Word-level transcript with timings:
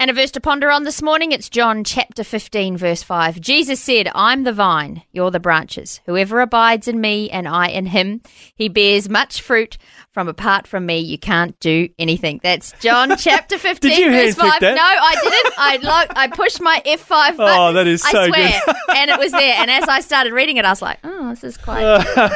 And 0.00 0.12
a 0.12 0.14
verse 0.14 0.30
to 0.30 0.40
ponder 0.40 0.70
on 0.70 0.84
this 0.84 1.02
morning, 1.02 1.32
it's 1.32 1.48
John 1.48 1.82
chapter 1.82 2.22
15, 2.22 2.76
verse 2.76 3.02
5. 3.02 3.40
Jesus 3.40 3.80
said, 3.80 4.08
I'm 4.14 4.44
the 4.44 4.52
vine, 4.52 5.02
you're 5.10 5.32
the 5.32 5.40
branches. 5.40 6.00
Whoever 6.06 6.38
abides 6.38 6.86
in 6.86 7.00
me 7.00 7.28
and 7.30 7.48
I 7.48 7.66
in 7.66 7.86
him, 7.86 8.22
he 8.54 8.68
bears 8.68 9.08
much 9.08 9.42
fruit. 9.42 9.76
From 10.12 10.26
apart 10.26 10.66
from 10.66 10.86
me, 10.86 10.98
you 10.98 11.18
can't 11.18 11.58
do 11.60 11.88
anything. 11.98 12.40
That's 12.42 12.72
John 12.80 13.14
chapter 13.18 13.56
15, 13.58 13.90
Did 13.90 13.98
you 13.98 14.10
verse 14.10 14.34
5. 14.34 14.60
that? 14.60 14.74
No, 14.74 14.82
I 14.82 15.14
didn't. 15.22 15.54
I 15.58 15.76
lo- 16.08 16.14
I 16.16 16.28
pushed 16.28 16.60
my 16.62 16.82
F5 16.84 17.36
button. 17.36 17.56
Oh, 17.60 17.72
that 17.74 17.86
is 17.86 18.02
I 18.04 18.10
so 18.10 18.26
swear. 18.26 18.60
good. 18.66 18.74
and 18.96 19.10
it 19.10 19.18
was 19.18 19.30
there. 19.32 19.54
And 19.58 19.70
as 19.70 19.84
I 19.86 20.00
started 20.00 20.32
reading 20.32 20.56
it, 20.56 20.64
I 20.64 20.70
was 20.70 20.80
like, 20.82 20.98
oh, 21.04 21.28
this 21.28 21.44
is 21.44 21.56
quite 21.58 21.82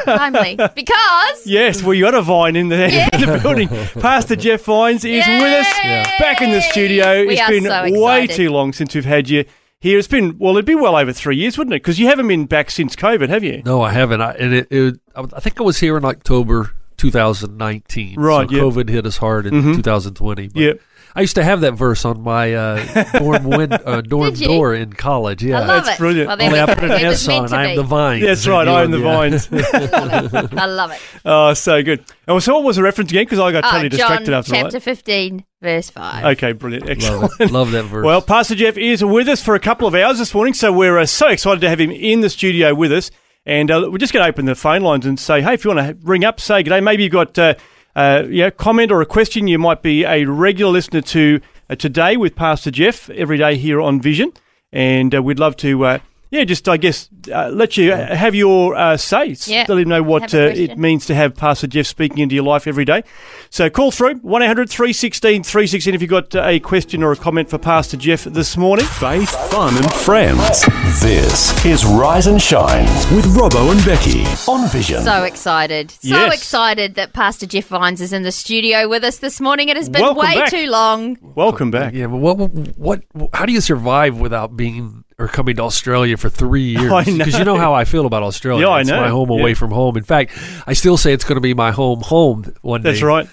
timely. 0.05 0.55
Because 0.75 1.45
Yes, 1.47 1.81
well, 1.83 1.93
you 1.95 2.03
got 2.03 2.13
a 2.13 2.21
vine 2.21 2.55
in 2.55 2.69
the, 2.69 2.77
Yeah. 2.89 3.09
in 3.13 3.29
the 3.29 3.39
building. 3.39 3.67
Pastor 4.01 4.35
Jeff 4.35 4.61
Vines 4.63 5.03
is 5.03 5.25
with 5.27 5.41
us, 5.67 5.83
Yay! 5.83 6.03
back 6.19 6.41
in 6.41 6.51
the 6.51 6.61
studio. 6.61 7.25
We 7.25 7.33
it's 7.33 7.41
are 7.41 7.49
been 7.49 7.63
so 7.63 8.01
way 8.01 8.27
too 8.27 8.49
long 8.51 8.71
since 8.71 8.93
we've 8.95 9.03
had 9.03 9.29
you 9.29 9.45
here. 9.79 9.97
It's 9.97 10.07
been 10.07 10.37
well, 10.37 10.53
it'd 10.53 10.65
be 10.65 10.75
well 10.75 10.95
over 10.95 11.11
three 11.11 11.37
years, 11.37 11.57
wouldn't 11.57 11.73
it? 11.73 11.81
Because 11.81 11.99
you 11.99 12.05
haven't 12.07 12.27
been 12.27 12.45
back 12.45 12.69
since 12.71 12.95
COVID, 12.95 13.29
have 13.29 13.43
you? 13.43 13.61
No, 13.65 13.81
I 13.81 13.91
haven't. 13.91 14.21
I, 14.21 14.33
and 14.33 14.53
it, 14.53 14.67
it, 14.71 14.99
I 15.15 15.39
think 15.39 15.59
I 15.59 15.63
was 15.63 15.79
here 15.79 15.97
in 15.97 16.05
October 16.05 16.71
2019. 17.11 18.19
Right, 18.19 18.49
So 18.49 18.55
yeah. 18.55 18.61
COVID 18.61 18.89
hit 18.89 19.05
us 19.05 19.17
hard 19.17 19.45
in 19.45 19.53
Mhm. 19.53 19.75
2020. 19.77 20.47
But 20.47 20.59
Yep. 20.61 20.79
I 21.15 21.21
used 21.21 21.35
to 21.35 21.43
have 21.43 21.61
that 21.61 21.73
verse 21.73 22.05
on 22.05 22.21
my 22.23 22.55
uh, 22.55 23.03
dorm 23.19 23.43
win, 23.43 23.71
uh, 23.71 24.01
dorm 24.01 24.33
door 24.33 24.73
in 24.73 24.93
college. 24.93 25.43
Yeah. 25.43 25.57
I 25.57 25.65
love 25.65 25.85
That's 25.85 25.97
it. 25.97 25.99
brilliant. 25.99 26.27
Well, 26.27 26.37
there 26.37 26.47
Only 26.47 26.59
I 26.61 26.65
put 26.73 26.83
an 26.83 26.91
It 26.91 27.07
was 27.07 27.27
S 27.29 27.29
on. 27.29 27.53
I 27.53 27.65
am 27.69 27.75
the 27.75 27.83
vine. 27.83 28.21
That's 28.21 28.47
right. 28.47 28.67
I 28.67 28.81
am 28.83 28.89
the 28.91 28.97
vines. 28.99 29.47
I 29.51 29.57
love 29.85 30.33
it. 30.33 30.53
I 30.57 30.65
love 30.65 30.91
it. 30.91 30.99
oh, 31.23 31.53
so 31.53 31.83
good. 31.83 32.03
Oh, 32.27 32.39
so 32.39 32.55
what 32.55 32.63
was 32.63 32.77
the 32.77 32.83
reference 32.83 33.11
again? 33.11 33.25
Because 33.25 33.37
I 33.39 33.51
got 33.51 33.63
Oh, 33.65 33.69
totally 33.69 33.89
distracted 33.89 34.25
John 34.27 34.33
after 34.35 34.55
all 34.55 34.61
chapter 34.61 34.77
that. 34.79 34.81
15, 34.83 35.45
verse 35.61 35.89
5. 35.91 36.25
Okay, 36.37 36.53
brilliant. 36.53 36.89
Excellent. 36.89 37.39
Love. 37.39 37.51
Love 37.51 37.71
that 37.73 37.83
verse. 37.93 38.05
Well, 38.05 38.21
Pastor 38.23 38.55
Jeff 38.55 38.75
is 38.77 39.03
with 39.03 39.27
us 39.29 39.43
for 39.43 39.53
a 39.53 39.59
couple 39.59 39.87
of 39.87 39.93
hours 39.93 40.17
this 40.17 40.33
morning, 40.33 40.55
so 40.55 40.71
we're 40.73 40.97
uh, 40.97 41.05
so 41.05 41.27
excited 41.27 41.61
to 41.61 41.69
have 41.69 41.79
him 41.79 41.91
in 41.91 42.21
the 42.21 42.29
studio 42.31 42.73
with 42.73 42.91
us. 42.91 43.11
And 43.45 43.69
uh, 43.69 43.89
we're 43.91 43.97
just 43.97 44.13
going 44.13 44.23
to 44.23 44.29
open 44.29 44.45
the 44.45 44.55
phone 44.55 44.81
lines 44.81 45.05
and 45.05 45.19
say, 45.19 45.41
hey, 45.41 45.55
if 45.55 45.65
you 45.65 45.73
want 45.73 45.85
to 45.85 45.97
ring 46.07 46.23
up, 46.23 46.39
say 46.39 46.63
g'day. 46.63 46.81
Maybe 46.81 47.03
you've 47.03 47.11
got 47.11 47.37
uh, 47.37 47.55
uh, 47.95 48.23
you 48.27 48.43
know, 48.43 48.51
comment 48.51 48.91
or 48.91 49.01
a 49.01 49.05
question. 49.05 49.47
You 49.47 49.59
might 49.59 49.81
be 49.81 50.03
a 50.03 50.25
regular 50.25 50.71
listener 50.71 51.01
to 51.01 51.41
uh, 51.69 51.75
today 51.75 52.17
with 52.17 52.35
Pastor 52.35 52.71
Jeff 52.71 53.09
every 53.09 53.37
day 53.37 53.57
here 53.57 53.81
on 53.81 54.01
Vision, 54.01 54.31
and 54.71 55.13
uh, 55.13 55.21
we'd 55.21 55.39
love 55.39 55.57
to. 55.57 55.99
Yeah, 56.33 56.45
just 56.45 56.67
I 56.67 56.77
guess 56.77 57.09
uh, 57.31 57.49
let 57.49 57.77
you 57.77 57.93
uh, 57.93 58.15
have 58.15 58.33
your 58.33 58.75
uh, 58.75 58.97
say. 58.97 59.31
S- 59.33 59.47
Yeah. 59.47 59.65
Let 59.69 59.77
him 59.77 59.89
know 59.89 60.01
what 60.01 60.33
uh, 60.33 60.39
it 60.51 60.79
means 60.79 61.05
to 61.05 61.13
have 61.13 61.35
Pastor 61.35 61.67
Jeff 61.67 61.85
speaking 61.85 62.17
into 62.17 62.33
your 62.33 62.43
life 62.43 62.65
every 62.65 62.85
day. 62.85 63.03
So 63.51 63.69
call 63.69 63.91
through 63.91 64.15
1 64.15 64.41
800 64.41 64.67
316 64.67 65.43
316 65.43 65.93
if 65.93 66.01
you've 66.01 66.09
got 66.09 66.33
uh, 66.33 66.41
a 66.47 66.59
question 66.59 67.03
or 67.03 67.11
a 67.11 67.15
comment 67.15 67.51
for 67.51 67.59
Pastor 67.59 67.97
Jeff 67.97 68.23
this 68.23 68.57
morning. 68.57 68.83
Faith, 68.85 69.29
fun, 69.51 69.77
and 69.77 69.93
friends. 69.93 70.61
This 71.03 71.63
is 71.65 71.85
Rise 71.85 72.25
and 72.25 72.41
Shine 72.41 72.85
with 73.15 73.25
Robbo 73.35 73.71
and 73.71 73.85
Becky 73.85 74.23
on 74.51 74.67
Vision. 74.69 75.03
So 75.03 75.21
excited. 75.25 75.91
So 75.91 75.99
Yes. 76.07 76.33
excited 76.33 76.95
that 76.95 77.13
Pastor 77.13 77.45
Jeff 77.45 77.67
Vines 77.67 78.01
is 78.01 78.11
in 78.11 78.23
the 78.23 78.31
studio 78.31 78.87
with 78.89 79.03
us 79.03 79.17
this 79.19 79.39
morning. 79.39 79.69
It 79.69 79.77
has 79.77 79.87
been 79.87 80.01
Welcome 80.01 80.19
way 80.21 80.33
back. 80.35 80.49
too 80.49 80.65
long. 80.65 81.17
Welcome 81.21 81.69
back. 81.69 81.93
yeah, 81.93 82.07
but 82.07 82.17
what, 82.17 82.35
what, 82.75 83.03
how 83.33 83.45
do 83.45 83.53
you 83.53 83.61
survive 83.61 84.17
without 84.19 84.57
being 84.57 85.03
or 85.23 85.27
coming 85.27 85.55
to 85.55 85.63
Australia 85.63 86.17
for 86.17 86.29
three 86.29 86.63
years? 86.77 87.05
Because 87.05 87.37
you 87.37 87.45
know 87.45 87.57
how 87.57 87.73
I 87.73 87.85
feel 87.85 88.05
about 88.05 88.23
Australia. 88.23 88.65
Yeah, 88.67 88.73
I 88.73 88.81
it's 88.81 88.89
know. 88.89 89.01
my 89.01 89.09
home 89.09 89.29
away 89.29 89.49
Yeah. 89.51 89.55
from 89.55 89.71
home. 89.71 89.97
In 89.97 90.03
fact, 90.03 90.37
I 90.67 90.73
still 90.73 90.97
say 90.97 91.13
it's 91.13 91.23
going 91.23 91.37
to 91.37 91.41
be 91.41 91.53
my 91.53 91.71
home 91.71 92.01
home 92.01 92.53
one 92.61 92.81
day. 92.81 92.91
That's 92.91 93.01
right. 93.03 93.27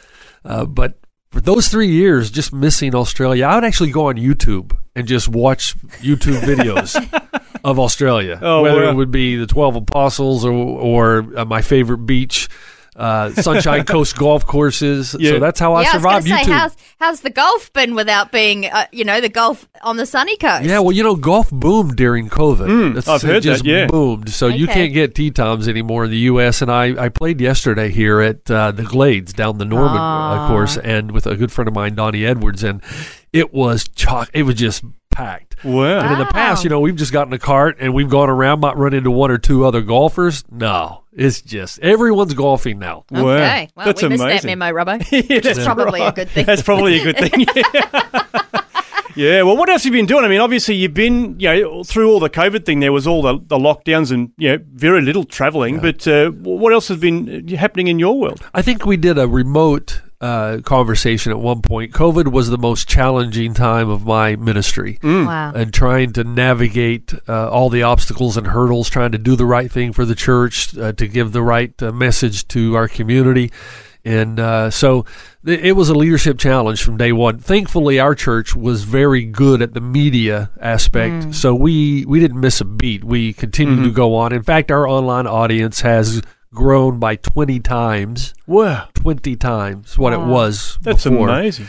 Uh, 0.45 0.65
but 0.65 0.99
for 1.33 1.41
those 1.41 1.69
three 1.69 1.89
years, 1.89 2.31
just 2.31 2.53
missing 2.53 2.95
Australia, 2.95 3.47
I 3.47 3.55
would 3.55 3.65
actually 3.65 3.91
go 3.91 4.09
on 4.09 4.17
YouTube 4.17 4.77
and 4.97 5.07
just 5.07 5.29
watch 5.29 5.77
YouTube 6.03 6.41
videos 6.41 6.97
of 7.65 7.79
Australia. 7.79 8.39
Oh, 8.43 8.63
whether 8.63 8.83
wow. 8.85 8.91
it 8.91 8.95
would 8.95 9.11
be 9.11 9.37
the 9.37 9.47
Twelve 9.47 9.77
Apostles 9.77 10.45
or, 10.45 10.53
or 10.53 11.39
uh, 11.39 11.45
my 11.45 11.63
favorite 11.63 11.99
beach, 12.07 12.49
uh, 12.97 13.31
Sunshine 13.31 13.85
Coast 13.85 14.17
golf 14.17 14.47
courses. 14.47 15.15
Yeah. 15.19 15.31
So 15.33 15.39
that's 15.39 15.59
how 15.61 15.75
I 15.75 15.83
yeah, 15.83 15.91
I 15.91 15.95
was 15.95 16.03
survived 16.03 16.27
going 16.27 16.39
to 16.39 16.45
say, 16.45 16.51
YouTube. 16.51 16.57
how's, 16.59 16.77
how's 16.99 17.21
the 17.21 17.31
golf 17.31 17.73
been 17.73 17.95
without 17.95 18.33
being, 18.33 18.67
uh, 18.67 18.87
you 18.93 19.05
know, 19.05 19.21
the 19.21 19.29
golf 19.29 19.69
on 19.83 19.97
the 19.97 20.07
sunny 20.07 20.37
coast? 20.37 20.65
yeah, 20.65 20.79
well, 20.81 20.93
you 20.93 21.03
know, 21.03 21.17
golf 21.17 21.51
boomed 21.51 21.97
during 21.97 22.29
COVID. 22.29 22.67
Mm, 22.69 22.95
That's- 22.95 23.09
I've 23.09 23.23
it 23.29 23.33
heard 23.35 23.43
just 23.43 23.63
that, 23.65 23.71
yeah. 23.71 23.87
boomed. 23.87 24.31
So 24.31 24.49
you 24.49 24.67
can't 24.67 24.93
get 24.93 25.15
tee 25.15 25.31
times 25.31 25.69
anymore 25.69 26.05
in 26.05 26.11
the 26.11 26.19
U.S. 26.19 26.63
And 26.63 26.71
I, 26.71 27.05
I 27.05 27.09
played 27.09 27.41
yesterday 27.41 27.91
here 27.91 28.21
at 28.21 28.51
uh, 28.51 28.73
the 28.73 28.83
Glades 28.83 29.33
down 29.33 29.59
the 29.59 29.65
Norman 29.65 29.97
Ah. 29.99 30.45
uh, 30.45 30.49
course, 30.49 30.77
and 30.77 31.13
with 31.13 31.27
a 31.27 31.37
good 31.37 31.53
friend 31.53 31.69
of 31.69 31.75
mine, 31.75 31.95
Donnie 31.95 32.25
Edwards, 32.27 32.63
and 32.63 32.83
it 33.33 33.53
was 33.55 33.87
chock. 33.95 34.29
It 34.35 34.43
was 34.43 34.57
just 34.57 34.85
packed. 35.13 35.50
Wow. 35.65 36.01
And 36.01 36.13
in 36.13 36.19
the 36.19 36.27
past, 36.27 36.65
you 36.65 36.71
know, 36.71 36.81
we've 36.81 36.97
just 36.97 37.13
gotten 37.13 37.33
a 37.33 37.39
cart 37.39 37.77
and 37.81 37.93
we've 37.95 38.09
gone 38.09 38.31
around, 38.31 38.61
might 38.61 38.77
run 38.77 38.95
into 38.95 39.11
one 39.11 39.31
or 39.31 39.39
two 39.39 39.65
other 39.65 39.83
golfers. 39.83 40.45
No, 40.51 41.05
it's 41.13 41.43
just 41.43 41.79
everyone's 41.81 42.35
golfing 42.35 42.79
now. 42.79 43.05
Okay. 43.13 43.23
Wow. 43.23 43.69
Well, 43.77 43.87
That's 43.87 44.03
we 44.03 44.09
missed 44.09 44.23
that 44.23 44.31
amazing. 44.45 44.59
memo, 44.59 44.73
Robbo. 44.73 45.07
Yeah, 45.11 45.37
Which 45.37 45.47
is 45.47 45.57
that's 45.57 45.65
probably 45.67 46.01
a 46.03 46.13
good 46.13 46.29
thing. 46.31 46.47
That's 46.47 46.63
probably 46.63 47.01
a 47.01 47.05
good 47.13 47.17
thing. 47.31 47.47
Yeah. 47.55 48.27
Yeah, 49.17 49.43
well, 49.43 49.57
what 49.57 49.69
else 49.69 49.83
have 49.85 49.93
you 49.93 49.99
been 50.01 50.07
doing? 50.07 50.25
I 50.25 50.29
mean, 50.29 50.41
obviously, 50.41 50.77
you've 50.77 50.95
been, 50.95 51.39
you 51.41 51.49
know, 51.49 51.83
through 51.85 52.11
all 52.11 52.21
the 52.21 52.31
COVID 52.31 52.65
thing, 52.65 52.79
there 52.79 52.93
was 52.93 53.09
all 53.09 53.23
the, 53.23 53.39
the 53.39 53.59
lockdowns 53.59 54.13
and, 54.13 54.31
you 54.39 54.51
know, 54.57 54.65
very 54.73 55.03
little 55.03 55.25
travelling. 55.25 55.81
But 55.81 56.07
uh, 56.07 56.31
what 56.31 56.73
else 56.73 56.89
has 56.89 56.99
been 56.99 57.53
uh, 57.53 57.57
happening 57.57 57.89
in 57.89 57.99
your 57.99 58.19
world? 58.19 58.41
I 58.55 58.63
think 58.63 58.87
we 58.87 58.97
did 58.97 59.19
a 59.19 59.27
remote 59.27 60.01
uh, 60.21 60.59
conversation 60.65 61.33
at 61.33 61.39
one 61.39 61.63
point. 61.63 61.93
COVID 61.93 62.31
was 62.31 62.51
the 62.51 62.59
most 62.59 62.89
challenging 62.89 63.55
time 63.55 63.89
of 63.89 64.05
my 64.05 64.37
ministry. 64.37 64.99
Wow. 65.03 65.53
and 65.55 65.73
trying 65.73 66.13
to 66.15 66.25
navigate 66.25 67.15
uh, 67.29 67.49
all 67.49 67.71
the 67.71 67.83
obstacles 67.83 68.37
and 68.37 68.49
hurdles, 68.49 68.91
trying 68.91 69.13
to 69.13 69.19
do 69.19 69.37
the 69.37 69.47
right 69.47 69.71
thing 69.71 69.93
for 69.93 70.05
the 70.05 70.15
church, 70.15 70.77
uh, 70.77 70.93
to 70.93 71.09
give 71.09 71.33
the 71.33 71.43
right 71.43 71.81
uh, 71.83 71.93
message 71.93 72.47
to 72.49 72.75
our 72.77 72.89
community. 72.89 73.51
And 74.03 74.41
uh, 74.41 74.71
so 74.71 75.05
th- 75.45 75.61
it 75.61 75.73
was 75.73 75.91
a 75.91 75.95
leadership 75.95 76.39
challenge 76.39 76.83
from 76.83 76.97
day 76.97 77.13
one. 77.13 77.39
Thankfully, 77.39 78.01
our 78.01 78.15
church 78.15 78.57
was 78.57 78.85
very 78.85 79.25
good 79.27 79.61
at 79.61 79.75
the 79.75 79.81
media 79.83 80.51
aspect, 80.61 81.35
so 81.35 81.55
we, 81.55 82.07
we 82.07 82.19
didn't 82.19 82.41
miss 82.41 82.61
a 82.63 82.65
beat. 82.65 83.05
We 83.05 83.35
continued 83.35 83.85
to 83.85 83.91
go 83.93 84.15
on. 84.15 84.33
In 84.33 84.43
fact, 84.43 84.71
our 84.71 84.89
online 84.89 85.27
audience 85.27 85.83
has 85.83 86.23
grown 86.55 86.99
by 86.99 87.17
20 87.17 87.61
times, 87.61 88.35
Wow. 88.47 88.89
20 88.95 89.37
times 89.37 89.97
what 89.99 90.13
it 90.13 90.21
was 90.21 90.79
That's 90.83 91.05
before 91.05 91.29
amazing. 91.29 91.67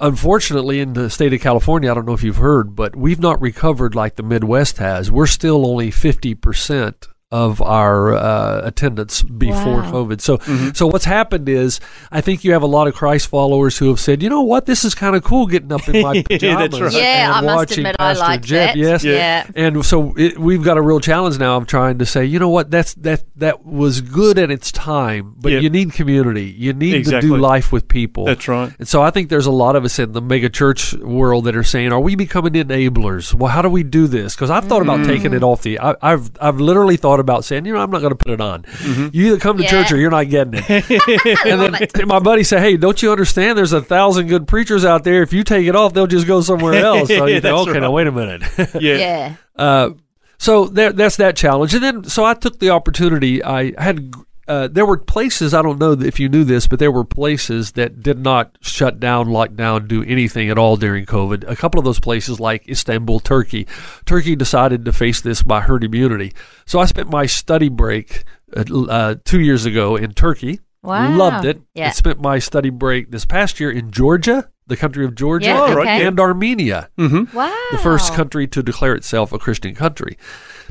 unfortunately, 0.00 0.80
in 0.80 0.92
the 0.92 1.08
state 1.10 1.32
of 1.32 1.40
California, 1.40 1.90
I 1.90 1.94
don't 1.94 2.06
know 2.06 2.12
if 2.12 2.22
you've 2.22 2.36
heard, 2.36 2.76
but 2.76 2.94
we've 2.94 3.20
not 3.20 3.40
recovered 3.40 3.94
like 3.94 4.16
the 4.16 4.22
Midwest 4.22 4.78
has. 4.78 5.10
We're 5.10 5.26
still 5.26 5.66
only 5.66 5.90
50% 5.90 7.08
of 7.30 7.60
our 7.60 8.14
uh, 8.14 8.62
attendance 8.64 9.22
before 9.22 9.82
Wow. 9.82 9.92
COVID. 9.92 10.20
So, 10.22 10.38
Mm-hmm. 10.38 10.70
so 10.72 10.86
what's 10.86 11.04
happened 11.04 11.46
is, 11.48 11.78
I 12.10 12.22
think 12.22 12.42
you 12.42 12.52
have 12.52 12.62
a 12.62 12.66
lot 12.66 12.88
of 12.88 12.94
Christ 12.94 13.28
followers 13.28 13.76
who 13.76 13.88
have 13.88 14.00
said, 14.00 14.22
you 14.22 14.30
know 14.30 14.40
what, 14.40 14.64
this 14.64 14.82
is 14.82 14.94
kind 14.94 15.14
of 15.14 15.22
cool 15.24 15.46
getting 15.46 15.70
up 15.70 15.86
in 15.90 16.00
my 16.02 16.14
Yeah, 16.14 16.22
pajamas. 16.30 16.70
that's 16.70 16.80
right. 16.80 16.92
Yeah, 17.02 17.26
and 17.26 17.32
I 17.34 17.40
must 17.42 17.56
watching 17.70 17.78
admit 17.80 17.96
I 17.98 18.14
Pastor 18.14 18.24
like 18.24 18.42
Jeff. 18.42 18.68
that. 18.70 18.76
Yes, 18.78 19.04
Yeah. 19.04 19.46
and 19.54 19.84
so 19.84 20.14
it, 20.16 20.38
we've 20.38 20.62
got 20.62 20.78
a 20.78 20.82
real 20.82 21.00
challenge 21.00 21.38
now 21.38 21.58
of 21.58 21.66
trying 21.66 21.98
to 21.98 22.06
say, 22.06 22.24
you 22.24 22.38
know 22.38 22.48
what, 22.48 22.70
that's 22.70 22.94
that 22.94 23.24
that 23.36 23.66
was 23.66 24.00
good 24.00 24.38
at 24.38 24.50
its 24.50 24.72
time, 24.72 25.34
but 25.36 25.52
Yeah. 25.52 25.58
you 25.58 25.68
need 25.68 25.92
community. 25.92 26.46
You 26.56 26.72
need 26.72 26.94
Exactly. 26.94 27.28
to 27.28 27.34
do 27.36 27.40
life 27.40 27.70
with 27.72 27.88
people. 27.88 28.24
That's 28.24 28.48
right. 28.48 28.72
And 28.78 28.88
so 28.88 29.02
I 29.02 29.10
think 29.10 29.28
there's 29.28 29.46
a 29.46 29.50
lot 29.50 29.76
of 29.76 29.84
us 29.84 29.98
in 29.98 30.12
the 30.12 30.22
mega 30.22 30.48
church 30.48 30.94
world 30.94 31.44
that 31.44 31.54
are 31.56 31.62
saying, 31.64 31.92
"Are 31.92 32.00
we 32.00 32.14
becoming 32.14 32.54
enablers? 32.54 33.34
Well, 33.34 33.50
how 33.52 33.60
do 33.60 33.68
we 33.68 33.82
do 33.82 34.06
this?" 34.06 34.34
Because 34.34 34.48
I've 34.48 34.64
thought 34.64 34.80
about 34.80 35.04
taking 35.04 35.34
it 35.34 35.42
off 35.42 35.60
the. 35.60 35.78
I, 35.78 35.94
I've 36.00 36.30
I've 36.40 36.58
literally 36.58 36.96
thought 36.96 37.17
about 37.20 37.44
saying, 37.44 37.64
you 37.66 37.72
know, 37.72 37.80
I'm 37.80 37.90
not 37.90 38.00
going 38.00 38.10
to 38.12 38.16
put 38.16 38.32
it 38.32 38.40
on. 38.40 38.64
You 39.12 39.28
either 39.28 39.38
come 39.38 39.56
to 39.58 39.62
Yeah. 39.62 39.70
church 39.70 39.92
or 39.92 39.96
you're 39.96 40.10
not 40.10 40.28
getting 40.28 40.54
it. 40.66 40.90
and 41.46 41.60
then 41.60 41.74
it. 41.74 42.06
my 42.06 42.18
buddy 42.18 42.44
said, 42.44 42.60
"Hey, 42.60 42.76
don't 42.76 43.00
you 43.02 43.10
understand? 43.12 43.56
There's 43.58 43.72
a 43.72 43.82
thousand 43.82 44.28
good 44.28 44.46
preachers 44.48 44.84
out 44.84 45.04
there. 45.04 45.22
If 45.22 45.32
you 45.32 45.44
take 45.44 45.66
it 45.66 45.74
off, 45.76 45.94
they'll 45.94 46.06
just 46.06 46.26
go 46.26 46.40
somewhere 46.40 46.74
else." 46.84 47.08
So 47.08 47.26
you 47.26 47.40
think, 47.40 47.56
okay, 47.56 47.72
right. 47.72 47.80
now 47.80 47.90
wait 47.90 48.06
a 48.06 48.12
minute. 48.12 48.42
Yeah. 48.80 48.96
Yeah. 48.96 49.34
Uh, 49.56 49.90
so 50.38 50.66
there, 50.66 50.92
that's 50.92 51.16
that 51.16 51.34
challenge. 51.36 51.74
And 51.74 51.82
then, 51.82 52.04
so 52.04 52.24
I 52.24 52.34
took 52.34 52.58
the 52.60 52.70
opportunity. 52.70 53.42
I 53.42 53.72
had 53.80 54.12
uh, 54.48 54.68
there 54.68 54.86
were 54.86 54.96
places 54.96 55.52
I 55.54 55.62
don't 55.62 55.78
know 55.78 55.92
if 55.92 56.18
you 56.18 56.28
knew 56.28 56.42
this, 56.44 56.66
but 56.66 56.78
there 56.78 56.90
were 56.90 57.04
places 57.04 57.72
that 57.72 58.02
did 58.02 58.18
not 58.18 58.56
shut 58.60 58.98
down, 58.98 59.28
lock 59.30 59.54
down, 59.54 59.86
do 59.86 60.02
anything 60.04 60.48
at 60.50 60.58
all 60.58 60.76
during 60.76 61.04
COVID. 61.06 61.48
A 61.48 61.54
couple 61.56 61.78
of 61.78 61.84
those 61.84 62.00
places, 62.00 62.40
like 62.40 62.68
Istanbul, 62.68 63.20
Turkey, 63.20 63.66
Turkey 64.06 64.34
decided 64.36 64.84
to 64.84 64.92
face 64.92 65.20
this 65.20 65.42
by 65.42 65.60
herd 65.60 65.84
immunity. 65.84 66.32
So 66.66 66.78
I 66.80 66.86
spent 66.86 67.10
my 67.10 67.26
study 67.26 67.68
break 67.68 68.24
uh, 68.56 68.64
uh, 68.88 69.14
two 69.24 69.40
years 69.40 69.66
ago 69.66 69.96
in 69.96 70.14
Turkey. 70.14 70.60
Wow. 70.82 71.14
Loved 71.16 71.44
it. 71.44 71.60
Yeah. 71.74 71.88
I 71.88 71.90
spent 71.90 72.20
my 72.20 72.38
study 72.38 72.70
break 72.70 73.10
this 73.10 73.24
past 73.24 73.60
year 73.60 73.70
in 73.70 73.90
Georgia, 73.90 74.48
the 74.68 74.76
country 74.76 75.04
of 75.04 75.14
Georgia, 75.14 75.46
Yeah, 75.46 75.74
okay. 75.76 76.06
and 76.06 76.18
Armenia, 76.20 76.88
Wow. 76.96 77.54
the 77.72 77.78
first 77.82 78.14
country 78.14 78.46
to 78.48 78.62
declare 78.62 78.94
itself 78.94 79.32
a 79.32 79.38
Christian 79.38 79.74
country. 79.74 80.16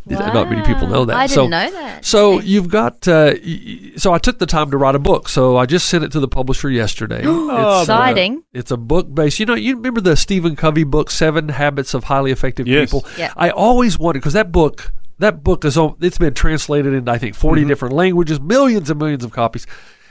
Not 0.10 0.50
many 0.50 0.62
people 0.64 0.88
know 0.88 1.06
that. 1.06 1.16
I 1.16 1.28
didn't 1.28 1.36
so, 1.36 1.48
know 1.48 1.72
that. 1.72 2.06
So 2.06 2.40
you've 2.40 2.70
got. 2.70 3.08
Uh, 3.08 3.34
y- 3.44 3.62
y- 3.66 3.92
so 3.98 4.14
I 4.14 4.18
took 4.20 4.40
the 4.40 4.46
time 4.46 4.72
to 4.72 4.78
write 4.78 4.96
a 4.96 5.00
book. 5.00 5.28
So 5.30 5.58
I 5.58 5.66
just 5.66 5.88
sent 5.88 6.04
it 6.04 6.12
to 6.14 6.20
the 6.20 6.28
publisher 6.28 6.70
yesterday. 6.70 7.22
Oh, 7.26 7.50
It's, 7.82 7.90
uh, 7.90 7.94
Exciting. 7.94 8.44
it's 8.54 8.72
a 8.72 8.78
book 8.78 9.14
based. 9.14 9.40
You 9.40 9.46
know, 9.46 9.56
you 9.56 9.76
remember 9.76 10.02
the 10.02 10.16
Stephen 10.16 10.56
Covey 10.56 10.84
book, 10.84 11.10
Seven 11.12 11.50
Habits 11.50 11.94
of 11.94 12.06
Highly 12.06 12.32
Effective 12.32 12.68
Yes. 12.68 12.92
People. 12.92 13.06
Yeah. 13.18 13.34
I 13.36 13.50
always 13.50 13.98
wanted 14.00 14.20
because 14.20 14.34
that 14.34 14.52
book. 14.52 14.94
That 15.20 15.44
book 15.44 15.66
is 15.66 15.78
on. 15.80 15.96
It's 16.00 16.20
been 16.20 16.36
translated 16.36 16.94
into 16.94 17.12
I 17.12 17.18
think 17.18 17.34
40 17.36 17.66
different 17.66 17.96
languages, 17.96 18.40
millions 18.40 18.90
and 18.92 19.00
millions 19.00 19.24
of 19.24 19.32
copies. 19.32 19.66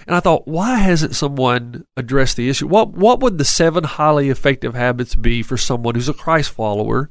And 0.09 0.15
I 0.17 0.21
thought, 0.21 0.47
why 0.49 0.79
hasn't 0.79 1.15
someone 1.17 1.85
addressed 1.97 2.37
the 2.37 2.49
issue? 2.49 2.67
What 2.67 2.93
What 2.95 3.21
would 3.21 3.39
the 3.39 3.45
seven 3.45 3.85
highly 3.85 4.31
effective 4.31 4.75
habits 4.75 5.15
be 5.15 5.43
for 5.43 5.57
someone 5.57 5.95
who's 5.95 6.09
a 6.09 6.13
Christ 6.15 6.51
follower? 6.51 7.11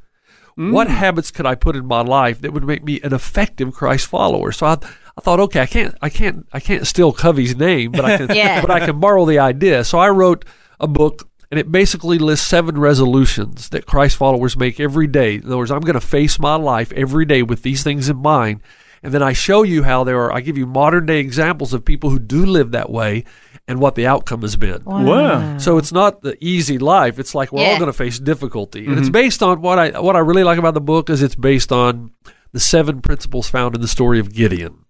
What 0.55 0.87
mm. 0.87 0.91
habits 0.91 1.31
could 1.31 1.45
I 1.45 1.55
put 1.55 1.75
in 1.75 1.85
my 1.85 1.99
life 2.01 2.39
that 2.41 2.53
would 2.53 2.63
make 2.63 2.83
me 2.83 3.01
an 3.01 3.13
effective 3.13 3.73
Christ 3.73 4.07
follower? 4.07 4.53
So 4.53 4.65
I, 4.65 4.77
I 5.17 5.21
thought, 5.21 5.41
okay, 5.41 5.59
I 5.59 5.65
can't, 5.65 5.95
I 6.01 6.09
can't, 6.09 6.47
I 6.53 6.61
can't 6.61 6.87
steal 6.87 7.11
Covey's 7.11 7.57
name, 7.57 7.91
but 7.91 8.05
I 8.05 8.17
can, 8.17 8.29
Yeah. 8.35 8.61
but 8.61 8.71
I 8.71 8.85
can 8.85 9.01
borrow 9.01 9.25
the 9.25 9.39
idea. 9.39 9.83
So 9.83 9.99
I 9.99 10.09
wrote 10.09 10.45
a 10.79 10.87
book, 10.87 11.27
and 11.51 11.59
it 11.59 11.71
basically 11.73 12.19
lists 12.19 12.47
seven 12.47 12.77
resolutions 12.77 13.67
that 13.69 13.85
Christ 13.85 14.15
followers 14.15 14.55
make 14.55 14.79
every 14.79 15.07
day. 15.07 15.35
In 15.35 15.45
other 15.45 15.57
words, 15.57 15.71
I'm 15.71 15.81
going 15.81 15.93
to 15.95 16.01
face 16.01 16.39
my 16.39 16.55
life 16.55 16.91
every 16.93 17.25
day 17.25 17.43
with 17.43 17.61
these 17.61 17.83
things 17.83 18.07
in 18.07 18.17
mind, 18.17 18.61
and 19.03 19.13
then 19.13 19.21
I 19.21 19.33
show 19.33 19.63
you 19.63 19.83
how 19.83 20.05
there 20.05 20.21
are. 20.21 20.31
I 20.31 20.39
give 20.39 20.57
you 20.57 20.65
modern 20.65 21.05
day 21.05 21.19
examples 21.19 21.73
of 21.73 21.83
people 21.83 22.11
who 22.11 22.19
do 22.19 22.45
live 22.45 22.71
that 22.71 22.89
way, 22.89 23.25
and 23.67 23.79
what 23.79 23.95
the 23.95 24.05
outcome 24.07 24.41
has 24.41 24.55
been. 24.55 24.83
Wow. 24.83 25.57
So 25.57 25.77
it's 25.77 25.91
not 25.91 26.21
the 26.21 26.37
easy 26.43 26.77
life. 26.77 27.17
It's 27.19 27.33
like 27.33 27.51
we're 27.51 27.65
all 27.65 27.77
going 27.79 27.87
to 27.91 27.93
face 27.93 28.19
difficulty, 28.19 28.85
and 28.85 28.93
it's 28.97 29.03
mm-hmm. 29.07 29.11
based 29.11 29.41
on 29.43 29.61
what 29.61 29.79
I 29.79 29.99
what 29.99 30.15
I 30.15 30.19
really 30.19 30.43
like 30.43 30.57
about 30.59 30.73
the 30.73 30.81
book 30.81 31.09
is 31.09 31.21
it's 31.21 31.35
based 31.35 31.71
on 31.71 32.11
the 32.51 32.59
seven 32.59 33.01
principles 33.01 33.49
found 33.49 33.75
in 33.75 33.81
the 33.81 33.87
story 33.87 34.19
of 34.19 34.31
Gideon. 34.33 34.85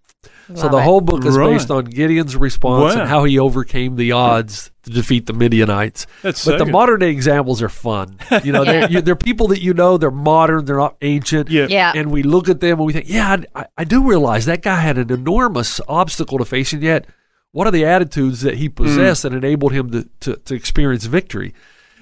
so 0.54 0.70
the 0.70 0.78
it. 0.78 0.84
whole 0.84 1.02
book 1.02 1.26
is 1.26 1.36
Right. 1.36 1.54
based 1.54 1.72
on 1.72 1.86
Gideon's 1.86 2.36
response 2.36 2.94
Wow. 2.94 3.02
and 3.02 3.10
how 3.10 3.24
he 3.24 3.40
overcame 3.40 3.96
the 3.96 4.12
odds 4.12 4.70
to 4.84 4.92
defeat 4.92 5.26
the 5.26 5.34
Midianites. 5.34 6.06
That's 6.22 6.46
but 6.46 6.52
so 6.52 6.58
the 6.60 6.66
good. 6.66 6.72
modern 6.72 7.00
day 7.00 7.10
examples 7.10 7.64
are 7.64 7.70
fun. 7.70 8.18
You 8.44 8.52
know, 8.52 8.62
Yeah. 8.66 8.72
they're, 8.72 8.92
you, 8.92 9.02
they're 9.02 9.16
people 9.16 9.48
that 9.48 9.62
you 9.64 9.74
know. 9.74 9.98
They're 9.98 10.12
modern. 10.12 10.66
They're 10.66 10.78
not 10.78 10.98
ancient. 11.02 11.50
Yeah. 11.50 11.66
Yeah. 11.68 11.94
And 11.96 12.12
we 12.12 12.22
look 12.22 12.48
at 12.50 12.60
them 12.60 12.78
and 12.78 12.86
we 12.86 12.94
think, 12.94 13.10
yeah, 13.10 13.38
I, 13.56 13.62
I- 13.62 13.68
I 13.80 13.84
do 13.86 14.08
realize 14.08 14.46
that 14.46 14.62
guy 14.62 14.76
had 14.76 15.00
an 15.00 15.12
enormous 15.12 15.82
obstacle 15.88 16.38
to 16.38 16.46
face, 16.46 16.72
and 16.74 16.84
yet, 16.84 17.08
what 17.56 17.68
are 17.68 17.72
the 17.72 17.86
attitudes 17.86 18.42
that 18.42 18.56
he 18.56 18.68
mm. 18.68 18.76
possessed 18.76 19.24
that 19.24 19.34
enabled 19.34 19.72
him 19.72 19.90
to, 19.90 20.10
to, 20.20 20.36
to 20.36 20.54
experience 20.54 21.06
victory? 21.06 21.54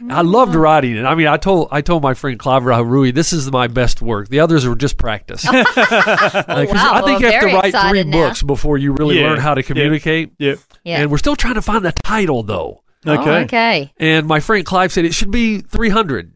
I 0.09 0.23
loved 0.23 0.55
writing 0.55 0.97
it. 0.97 1.05
I 1.05 1.13
mean, 1.13 1.27
I 1.27 1.37
told 1.37 1.67
I 1.71 1.81
told 1.81 2.01
my 2.01 2.15
friend 2.15 2.39
Clive 2.39 2.65
Rui, 2.65 3.11
this 3.11 3.31
is 3.31 3.51
my 3.51 3.67
best 3.67 4.01
work. 4.01 4.29
The 4.29 4.39
others 4.39 4.65
are 4.65 4.73
just 4.73 4.97
practice. 4.97 5.45
Oh, 5.53 5.63
'cause 5.75 6.73
wow. 6.73 6.93
I 6.93 7.01
think 7.05 7.05
Well, 7.05 7.19
you 7.21 7.31
have 7.31 7.41
to 7.41 7.55
write 7.55 7.89
three 7.89 8.03
now. 8.03 8.11
books 8.11 8.41
before 8.41 8.79
you 8.79 8.93
really 8.93 9.19
Yeah. 9.19 9.27
learn 9.27 9.39
how 9.39 9.53
to 9.53 9.61
communicate. 9.61 10.31
Yeah. 10.39 10.55
Yeah. 10.83 11.01
And 11.01 11.11
we're 11.11 11.19
still 11.19 11.35
trying 11.35 11.53
to 11.53 11.61
find 11.61 11.85
the 11.85 11.91
title, 11.91 12.41
though. 12.41 12.83
Okay. 13.05 13.29
Oh, 13.29 13.33
okay. 13.43 13.93
And 13.97 14.25
my 14.25 14.39
friend 14.39 14.65
Clive 14.65 14.91
said 14.91 15.05
it 15.05 15.13
should 15.13 15.31
be 15.31 15.59
300. 15.59 16.33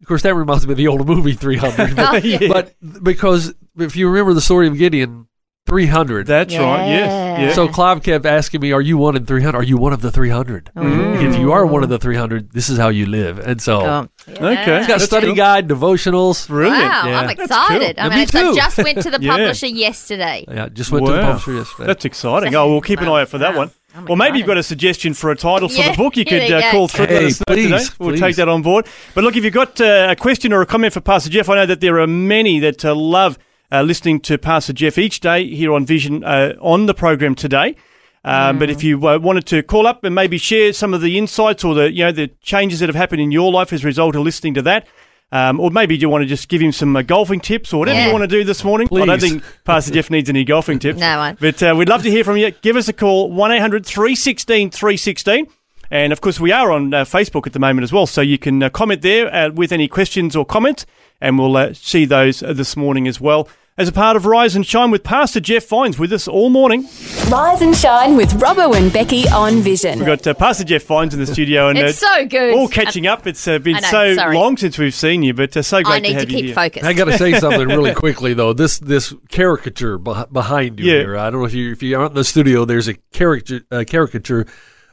Of 0.00 0.06
course, 0.08 0.22
that 0.22 0.34
reminds 0.34 0.66
me 0.66 0.72
of 0.72 0.76
the 0.76 0.88
old 0.88 1.06
movie 1.06 1.34
300. 1.34 1.94
Oh, 1.98 2.16
yeah. 2.16 2.48
but 2.48 2.74
because 3.02 3.54
if 3.78 3.94
you 3.94 4.08
remember 4.08 4.34
the 4.34 4.40
story 4.40 4.66
of 4.66 4.76
Gideon, 4.76 5.28
300. 5.66 6.26
That's 6.26 6.56
right. 6.56 6.86
Yes. 6.88 7.10
Yeah. 7.10 7.46
Yeah. 7.48 7.52
So 7.52 7.68
Clive 7.68 8.02
kept 8.02 8.24
asking 8.24 8.60
me, 8.60 8.72
"Are 8.72 8.80
you 8.80 8.96
one 8.98 9.16
in 9.16 9.26
300? 9.26 9.58
Are 9.58 9.62
you 9.62 9.76
one 9.76 9.92
of 9.92 10.00
the 10.00 10.10
300? 10.10 10.70
Mm. 10.76 11.22
If 11.22 11.38
you 11.38 11.52
are 11.52 11.66
one 11.66 11.82
of 11.82 11.88
the 11.88 11.98
300, 11.98 12.52
this 12.52 12.68
is 12.68 12.78
how 12.78 12.88
you 12.88 13.06
live." 13.06 13.38
And 13.38 13.60
so 13.60 13.80
Oh, 13.80 14.08
Okay. 14.30 14.42
yeah. 14.44 14.78
it's 14.78 14.86
got 14.86 14.96
a 14.96 14.98
That's 14.98 15.04
study 15.04 15.26
cool. 15.28 15.34
guide, 15.36 15.68
devotionals. 15.68 16.46
Brilliant. 16.48 16.82
Wow, 16.84 17.02
Yeah. 17.08 17.20
I'm 17.20 17.30
excited. 17.30 17.96
cool. 17.96 18.04
I 18.06 18.08
mean, 18.08 18.18
me 18.18 18.22
I 18.50 18.54
just 18.54 18.78
went 18.78 19.02
to 19.02 19.10
the 19.10 19.18
Yeah. 19.20 19.32
publisher 19.36 19.66
yesterday. 19.66 20.44
Yeah, 20.48 20.68
just 20.72 20.90
went 20.92 21.06
to 21.06 21.12
the 21.12 21.20
publisher 21.22 21.52
yesterday. 21.54 21.86
That's 21.86 22.04
exciting. 22.04 22.54
Oh, 22.54 22.70
we'll 22.70 22.80
keep 22.80 23.00
an 23.00 23.08
eye 23.08 23.22
out 23.22 23.28
for 23.28 23.38
that 23.38 23.52
Wow. 23.52 23.58
one. 23.58 23.70
I'm 23.96 24.04
Well, 24.04 24.16
maybe 24.16 24.36
you've 24.38 24.46
got 24.46 24.58
a 24.58 24.62
suggestion 24.62 25.14
for 25.14 25.30
a 25.30 25.36
title 25.36 25.70
for 25.70 25.74
Yeah, 25.74 25.92
the 25.92 25.96
book. 25.96 26.18
You 26.18 26.26
could 26.26 26.52
uh, 26.52 26.70
call 26.70 26.86
through. 26.86 27.06
let 27.06 27.10
Hey, 27.22 27.26
us 27.28 27.40
know 27.48 27.54
today. 27.54 27.68
please, 27.68 27.92
We'll 27.98 28.10
please. 28.10 28.20
take 28.20 28.36
that 28.36 28.46
on 28.48 28.60
board. 28.60 28.86
But 29.14 29.24
look, 29.24 29.36
if 29.36 29.42
you've 29.44 29.54
got 29.54 29.80
uh, 29.80 30.08
a 30.10 30.16
question 30.16 30.52
or 30.52 30.60
a 30.60 30.66
comment 30.66 30.92
for 30.92 31.00
Pastor 31.00 31.30
Jeff, 31.30 31.48
I 31.48 31.54
know 31.56 31.66
that 31.66 31.80
there 31.80 31.98
are 31.98 32.06
many 32.06 32.58
that 32.60 32.84
uh, 32.84 32.94
love 32.94 33.38
uh, 33.72 33.82
listening 33.82 34.20
to 34.20 34.38
Pastor 34.38 34.72
Jeff 34.72 34.98
each 34.98 35.20
day 35.20 35.46
here 35.48 35.72
on 35.72 35.84
Vision 35.86 36.22
uh, 36.24 36.54
on 36.60 36.86
the 36.86 36.94
program 36.94 37.34
today. 37.34 37.76
Um, 38.24 38.58
But 38.58 38.70
if 38.70 38.82
you 38.82 39.06
uh, 39.06 39.18
wanted 39.18 39.46
to 39.46 39.62
call 39.62 39.86
up 39.86 40.02
and 40.04 40.14
maybe 40.14 40.36
share 40.38 40.72
some 40.72 40.92
of 40.94 41.00
the 41.00 41.16
insights 41.16 41.62
or 41.64 41.74
the 41.74 41.92
you 41.92 42.04
know 42.04 42.12
the 42.12 42.28
changes 42.42 42.80
that 42.80 42.88
have 42.88 42.96
happened 42.96 43.20
in 43.22 43.30
your 43.30 43.52
life 43.52 43.72
as 43.72 43.84
a 43.84 43.86
result 43.86 44.16
of 44.16 44.22
listening 44.22 44.54
to 44.54 44.62
that, 44.62 44.86
um, 45.30 45.60
or 45.60 45.70
maybe 45.70 45.96
you 45.96 46.08
want 46.08 46.22
to 46.22 46.26
just 46.26 46.48
give 46.48 46.60
him 46.60 46.72
some 46.72 46.96
uh, 46.96 47.02
golfing 47.02 47.38
tips 47.40 47.72
or 47.72 47.78
whatever 47.78 47.98
Yeah. 47.98 48.06
you 48.06 48.12
want 48.12 48.22
to 48.22 48.28
do 48.38 48.42
this 48.42 48.64
morning. 48.64 48.88
I 48.92 49.06
don't 49.06 49.20
think 49.20 49.44
Pastor 49.64 49.92
Jeff 49.92 50.10
needs 50.10 50.28
any 50.28 50.42
golfing 50.44 50.80
tips. 50.80 50.98
No 50.98 51.18
one. 51.18 51.36
But 51.40 51.62
uh, 51.62 51.74
we'd 51.76 51.88
love 51.88 52.02
to 52.02 52.10
hear 52.10 52.24
from 52.24 52.36
you. 52.36 52.50
Give 52.50 52.74
us 52.76 52.88
a 52.88 52.92
call, 52.92 53.30
1 53.30 53.52
800 53.52 53.86
316 53.86 54.70
316. 54.70 55.46
And 55.88 56.12
of 56.12 56.20
course, 56.20 56.40
we 56.40 56.50
are 56.50 56.72
on 56.72 56.92
uh, 56.92 57.04
Facebook 57.04 57.46
at 57.46 57.52
the 57.52 57.60
moment 57.60 57.84
as 57.84 57.92
well. 57.92 58.06
So 58.08 58.20
you 58.20 58.38
can 58.38 58.60
uh, 58.60 58.70
comment 58.70 59.02
there 59.02 59.32
uh, 59.32 59.50
with 59.50 59.70
any 59.70 59.86
questions 59.86 60.34
or 60.34 60.44
comments, 60.44 60.84
and 61.20 61.38
we'll 61.38 61.56
uh, 61.56 61.72
see 61.74 62.04
those 62.04 62.42
uh, 62.42 62.52
this 62.52 62.76
morning 62.76 63.06
as 63.08 63.20
well. 63.20 63.48
As 63.78 63.88
a 63.88 63.92
part 63.92 64.16
of 64.16 64.24
Rise 64.24 64.56
and 64.56 64.64
Shine 64.64 64.90
with 64.90 65.04
Pastor 65.04 65.38
Jeff 65.38 65.68
Vines 65.68 65.98
with 65.98 66.10
us 66.10 66.26
all 66.26 66.48
morning. 66.48 66.88
Rise 67.28 67.60
and 67.60 67.76
shine 67.76 68.16
with 68.16 68.30
Robbo 68.40 68.74
and 68.74 68.90
Becky 68.90 69.28
on 69.28 69.60
Vision. 69.60 69.98
We've 69.98 70.06
got 70.06 70.26
uh, 70.26 70.32
Pastor 70.32 70.64
Jeff 70.64 70.84
Vines 70.84 71.12
in 71.12 71.20
the 71.20 71.26
studio. 71.26 71.68
and 71.68 71.76
It's 71.76 72.02
uh, 72.02 72.20
so 72.20 72.26
good. 72.26 72.54
All 72.54 72.68
catching 72.68 73.06
up. 73.06 73.26
It's 73.26 73.46
uh, 73.46 73.58
been 73.58 73.74
know, 73.74 73.80
so 73.82 74.14
sorry. 74.14 74.34
long 74.34 74.56
since 74.56 74.78
we've 74.78 74.94
seen 74.94 75.22
you, 75.22 75.34
but 75.34 75.54
uh, 75.54 75.60
so 75.60 75.82
great 75.82 75.94
I 75.94 75.98
need 75.98 76.08
to 76.08 76.14
to, 76.14 76.20
have 76.20 76.30
you 76.30 76.36
keep 76.38 76.44
here. 76.46 76.54
focused. 76.54 76.86
I 76.86 76.94
got 76.94 77.04
to 77.04 77.18
say 77.18 77.38
something 77.38 77.68
really 77.76 77.92
quickly 77.92 78.32
though. 78.32 78.54
This 78.54 78.78
this 78.78 79.12
caricature 79.28 79.98
beh- 79.98 80.32
behind 80.32 80.80
you 80.80 80.86
Yeah. 80.90 81.00
here. 81.00 81.18
I 81.18 81.28
don't 81.28 81.40
know 81.40 81.46
if 81.46 81.52
you 81.52 81.72
if 81.72 81.82
you 81.82 81.98
aren't 81.98 82.12
in 82.12 82.16
the 82.16 82.24
studio. 82.24 82.64
There's 82.64 82.88
a 82.88 82.94
caricature, 83.12 83.60
a 83.70 83.84
caricature, 83.84 84.46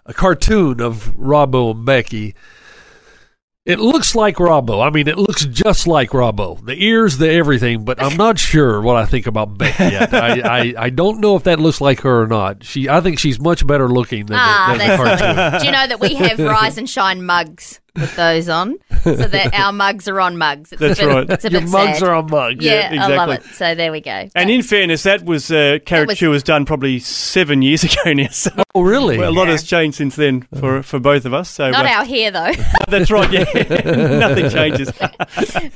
a 0.05 0.13
cartoon 0.13 0.81
of 0.81 1.13
Robbo 1.17 1.71
and 1.71 1.85
Becky. 1.85 2.35
It 3.65 3.79
looks 3.79 4.13
like 4.13 4.35
Robbo. 4.37 4.85
I 4.85 4.89
mean, 4.89 5.07
it 5.07 5.17
looks 5.17 5.45
just 5.45 5.87
like 5.87 6.09
Robbo. 6.09 6.63
The 6.65 6.75
ears, 6.83 7.17
the 7.17 7.31
everything. 7.31 7.85
But 7.85 8.03
I'm 8.03 8.17
not 8.17 8.37
sure 8.37 8.81
what 8.81 8.97
I 8.97 9.05
think 9.05 9.25
about 9.25 9.57
Becky 9.57 9.83
yet. 9.85 10.13
I, 10.13 10.41
I, 10.41 10.73
I 10.77 10.89
don't 10.89 11.21
know 11.21 11.37
if 11.37 11.43
that 11.43 11.61
looks 11.61 11.79
like 11.79 12.01
her 12.01 12.23
or 12.23 12.27
not. 12.27 12.65
She, 12.65 12.89
I 12.89 12.99
think 12.99 13.19
she's 13.19 13.39
much 13.39 13.65
better 13.65 13.87
looking 13.87 14.25
than, 14.25 14.35
Ah, 14.37 14.71
the, 14.73 14.77
than 14.79 14.89
the 14.89 14.97
cartoon. 14.97 15.59
Do 15.61 15.65
you 15.65 15.71
know 15.71 15.87
that 15.87 16.01
we 16.01 16.13
have 16.15 16.39
Rise 16.39 16.77
and 16.77 16.89
Shine 16.89 17.23
mugs 17.25 17.79
with 17.95 18.15
those 18.15 18.49
on, 18.49 18.77
so 19.03 19.13
that 19.15 19.53
our 19.59 19.71
mugs 19.71 20.07
are 20.07 20.19
on 20.19 20.37
mugs. 20.37 20.71
It's 20.73 20.79
That's 20.79 20.99
a 20.99 21.05
bit, 21.05 21.13
right. 21.13 21.29
It's 21.29 21.45
a 21.45 21.51
Your 21.51 21.61
bit 21.61 21.69
mugs 21.69 21.99
sad. 21.99 22.07
are 22.07 22.13
on 22.15 22.29
mugs. 22.29 22.63
Yeah, 22.65 22.91
Yeah, 22.93 23.05
I 23.05 23.15
love 23.15 23.29
it. 23.29 23.43
So 23.43 23.75
there 23.75 23.91
we 23.91 24.01
go. 24.01 24.27
And 24.35 24.49
in 24.49 24.63
fairness, 24.63 25.03
that 25.03 25.23
was 25.25 25.51
uh, 25.51 25.79
caricature 25.85 26.29
was, 26.29 26.43
done 26.43 26.65
probably 26.65 26.99
seven 26.99 27.61
years 27.61 27.83
ago 27.93 28.13
now. 28.13 28.27
So 28.29 28.51
Oh, 28.75 28.81
really? 28.81 29.17
well, 29.17 29.29
a 29.29 29.33
lot 29.33 29.47
has 29.47 29.63
changed 29.63 29.97
since 29.97 30.15
then 30.15 30.47
for, 30.59 30.81
for 30.81 30.99
both 30.99 31.25
of 31.25 31.33
us. 31.33 31.49
So 31.49 31.69
not 31.69 31.85
uh, 31.85 31.89
our 31.89 32.05
hair 32.05 32.31
though. 32.31 32.51
that's 32.87 33.11
right. 33.11 33.31
Yeah, 33.31 33.43
nothing 34.17 34.49
changes. 34.49 34.91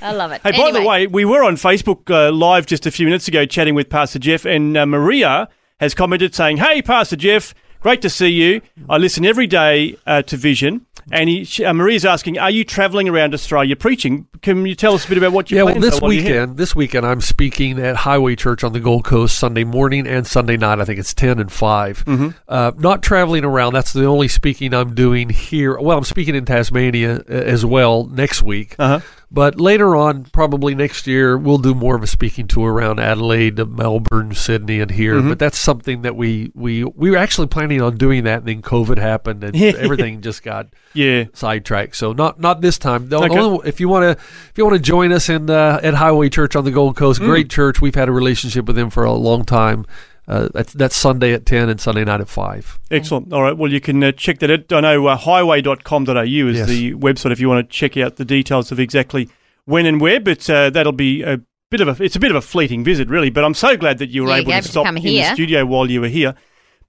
I 0.02 0.12
love 0.14 0.32
it. 0.32 0.42
Hey, 0.44 0.52
by 0.58 0.72
the 0.72 0.82
way, 0.82 1.08
we 1.08 1.24
were 1.26 1.44
on 1.44 1.56
Facebook 1.56 2.10
uh, 2.10 2.32
live 2.32 2.66
just 2.66 2.86
a 2.86 2.92
few 2.92 3.06
minutes 3.06 3.28
ago 3.28 3.46
chatting 3.46 3.76
with 3.76 3.90
Pastor 3.90 4.20
Jeff, 4.20 4.46
and 4.46 4.76
uh, 4.76 4.86
Maria 4.86 5.50
has 5.80 5.94
commented 5.94 6.34
saying, 6.34 6.58
"Hey, 6.58 6.82
Pastor 6.82 7.16
Jeff, 7.16 7.54
great 7.80 8.02
to 8.02 8.10
see 8.10 8.30
you. 8.30 8.62
I 8.90 8.98
listen 8.98 9.26
every 9.26 9.48
day 9.48 9.98
uh, 10.06 10.22
to 10.24 10.38
Vision." 10.38 10.86
And 11.10 11.30
he, 11.30 11.46
she, 11.46 11.64
uh, 11.64 11.74
Maria's 11.74 12.04
asking, 12.04 12.38
"Are 12.38 12.52
you 12.52 12.66
travelling 12.66 13.08
around 13.08 13.34
Australia 13.34 13.76
preaching? 13.76 14.28
Can 14.42 14.66
you 14.66 14.76
tell 14.76 14.94
us 14.94 15.06
a 15.06 15.10
bit 15.10 15.18
about 15.18 15.32
what 15.32 15.50
you're 15.50 15.60
yeah, 15.60 15.64
well, 15.64 15.80
this 15.80 16.00
for 16.00 16.04
while 16.04 16.14
you're 16.14 16.24
weekend, 16.24 16.58
this 16.58 16.76
weekend, 16.76 17.06
I'm 17.06 17.22
speaking 17.22 17.80
at 17.80 17.96
Highway 17.96 18.36
Church 18.36 18.64
on 18.64 18.74
the 18.74 18.80
Gold 18.80 19.06
Coast 19.06 19.40
Sunday 19.40 19.64
morning 19.64 20.06
and 20.06 20.28
Sunday 20.28 20.58
night. 20.58 20.80
I 20.80 20.86
think 20.86 21.00
it's 21.00 21.14
ten 21.14 21.40
and 21.40 21.52
5 21.52 22.06
Mm-hmm. 22.06 22.30
Uh, 22.48 22.72
not 22.78 23.02
traveling 23.02 23.46
around. 23.46 23.74
That's 23.74 23.94
the 23.94 24.06
only 24.06 24.28
speaking 24.28 24.74
I'm 24.74 24.94
doing 24.96 25.30
here. 25.30 25.80
Well, 25.80 25.98
I'm 25.98 26.04
speaking 26.04 26.36
in 26.36 26.46
Tasmania 26.46 27.24
uh, 27.30 27.34
as 27.34 27.66
well 27.66 28.06
next 28.06 28.44
week. 28.44 28.76
Uh-huh. 28.78 29.00
But 29.30 29.60
later 29.60 29.94
on, 29.94 30.24
probably 30.24 30.74
next 30.74 31.06
year, 31.06 31.38
we'll 31.38 31.58
do 31.58 31.76
more 31.76 31.98
of 31.98 32.02
a 32.04 32.08
speaking 32.08 32.48
tour 32.48 32.72
around 32.72 33.02
Adelaide, 33.02 33.58
Melbourne, 33.58 34.34
Sydney, 34.34 34.80
and 34.80 34.90
here. 34.90 35.16
Mm-hmm. 35.16 35.28
But 35.28 35.40
that's 35.40 35.60
something 35.60 36.04
that 36.04 36.16
we 36.16 36.50
we 36.56 36.86
we 36.86 37.12
were 37.12 37.18
actually 37.18 37.48
planning 37.48 37.82
on 37.82 37.98
doing 37.98 38.24
that, 38.24 38.40
and 38.40 38.48
then 38.48 38.62
COVID 38.62 38.98
happened, 38.98 39.44
and 39.44 39.54
everything 39.62 40.22
just 40.22 40.44
got 40.44 40.68
Yeah. 40.94 41.26
sidetracked. 41.34 41.98
So 41.98 42.14
not 42.14 42.40
not 42.40 42.62
this 42.62 42.78
time. 42.78 43.10
The 43.10 43.18
Okay. 43.20 43.38
only- 43.38 43.68
if 43.68 43.82
you 43.82 43.90
want 43.90 44.04
to 44.04 44.12
if 44.12 44.54
you 44.56 44.64
want 44.64 44.78
to 44.78 44.82
join 44.82 45.12
us 45.12 45.28
in 45.28 45.50
uh, 45.50 45.82
at 45.84 45.96
Highway 45.96 46.30
Church 46.30 46.56
on 46.56 46.64
the 46.64 46.72
Gold 46.72 46.96
Coast, 46.96 47.20
Mm. 47.20 47.26
great 47.26 47.50
church. 47.50 47.82
We've 47.82 47.96
had 47.96 48.08
a 48.08 48.14
relationship 48.14 48.66
with 48.66 48.78
them 48.78 48.90
for 48.90 49.04
a 49.04 49.12
long 49.12 49.44
time. 49.44 49.86
Uh, 50.28 50.50
that's 50.54 50.74
that's 50.74 50.96
Sunday 50.98 51.34
at 51.34 51.46
ten 51.46 51.70
and 51.70 51.80
Sunday 51.80 52.04
night 52.04 52.22
at 52.22 52.28
five. 52.30 52.78
Excellent. 52.92 53.32
All 53.32 53.42
right. 53.44 53.58
Well, 53.58 53.72
you 53.72 53.80
can 53.80 54.04
uh, 54.04 54.12
check 54.12 54.40
that 54.40 54.52
out. 54.52 54.72
I 54.74 54.82
know 54.82 55.08
uh, 55.08 55.16
highway.com.au 55.16 56.22
is 56.24 56.58
Yes. 56.58 56.68
the 56.68 56.94
website 56.96 57.32
if 57.32 57.40
you 57.40 57.50
want 57.50 57.68
to 57.70 57.74
check 57.74 57.98
out 57.98 58.16
the 58.18 58.26
details 58.26 58.72
of 58.72 58.80
exactly 58.80 59.30
when 59.66 59.86
and 59.86 60.00
where. 60.02 60.20
But 60.20 60.50
uh, 60.50 60.70
that'll 60.70 60.92
be 60.92 61.24
a 61.24 61.40
bit 61.70 61.82
of 61.82 61.88
a 62.00 62.04
it's 62.04 62.16
a 62.16 62.20
bit 62.20 62.32
of 62.32 62.38
a 62.38 62.42
fleeting 62.42 62.84
visit, 62.84 63.10
really. 63.10 63.30
But 63.30 63.44
I'm 63.46 63.54
so 63.54 63.78
glad 63.78 63.98
that 64.00 64.10
you 64.10 64.24
were 64.24 64.30
Yeah, 64.30 64.36
able 64.38 64.46
you 64.48 64.52
to 64.52 64.58
able 64.58 64.64
to 64.66 64.70
stop 64.72 64.86
come 64.86 64.98
in 64.98 65.04
here. 65.04 65.30
the 65.30 65.34
studio 65.34 65.66
while 65.66 65.90
you 65.90 66.02
were 66.02 66.08
here. 66.10 66.36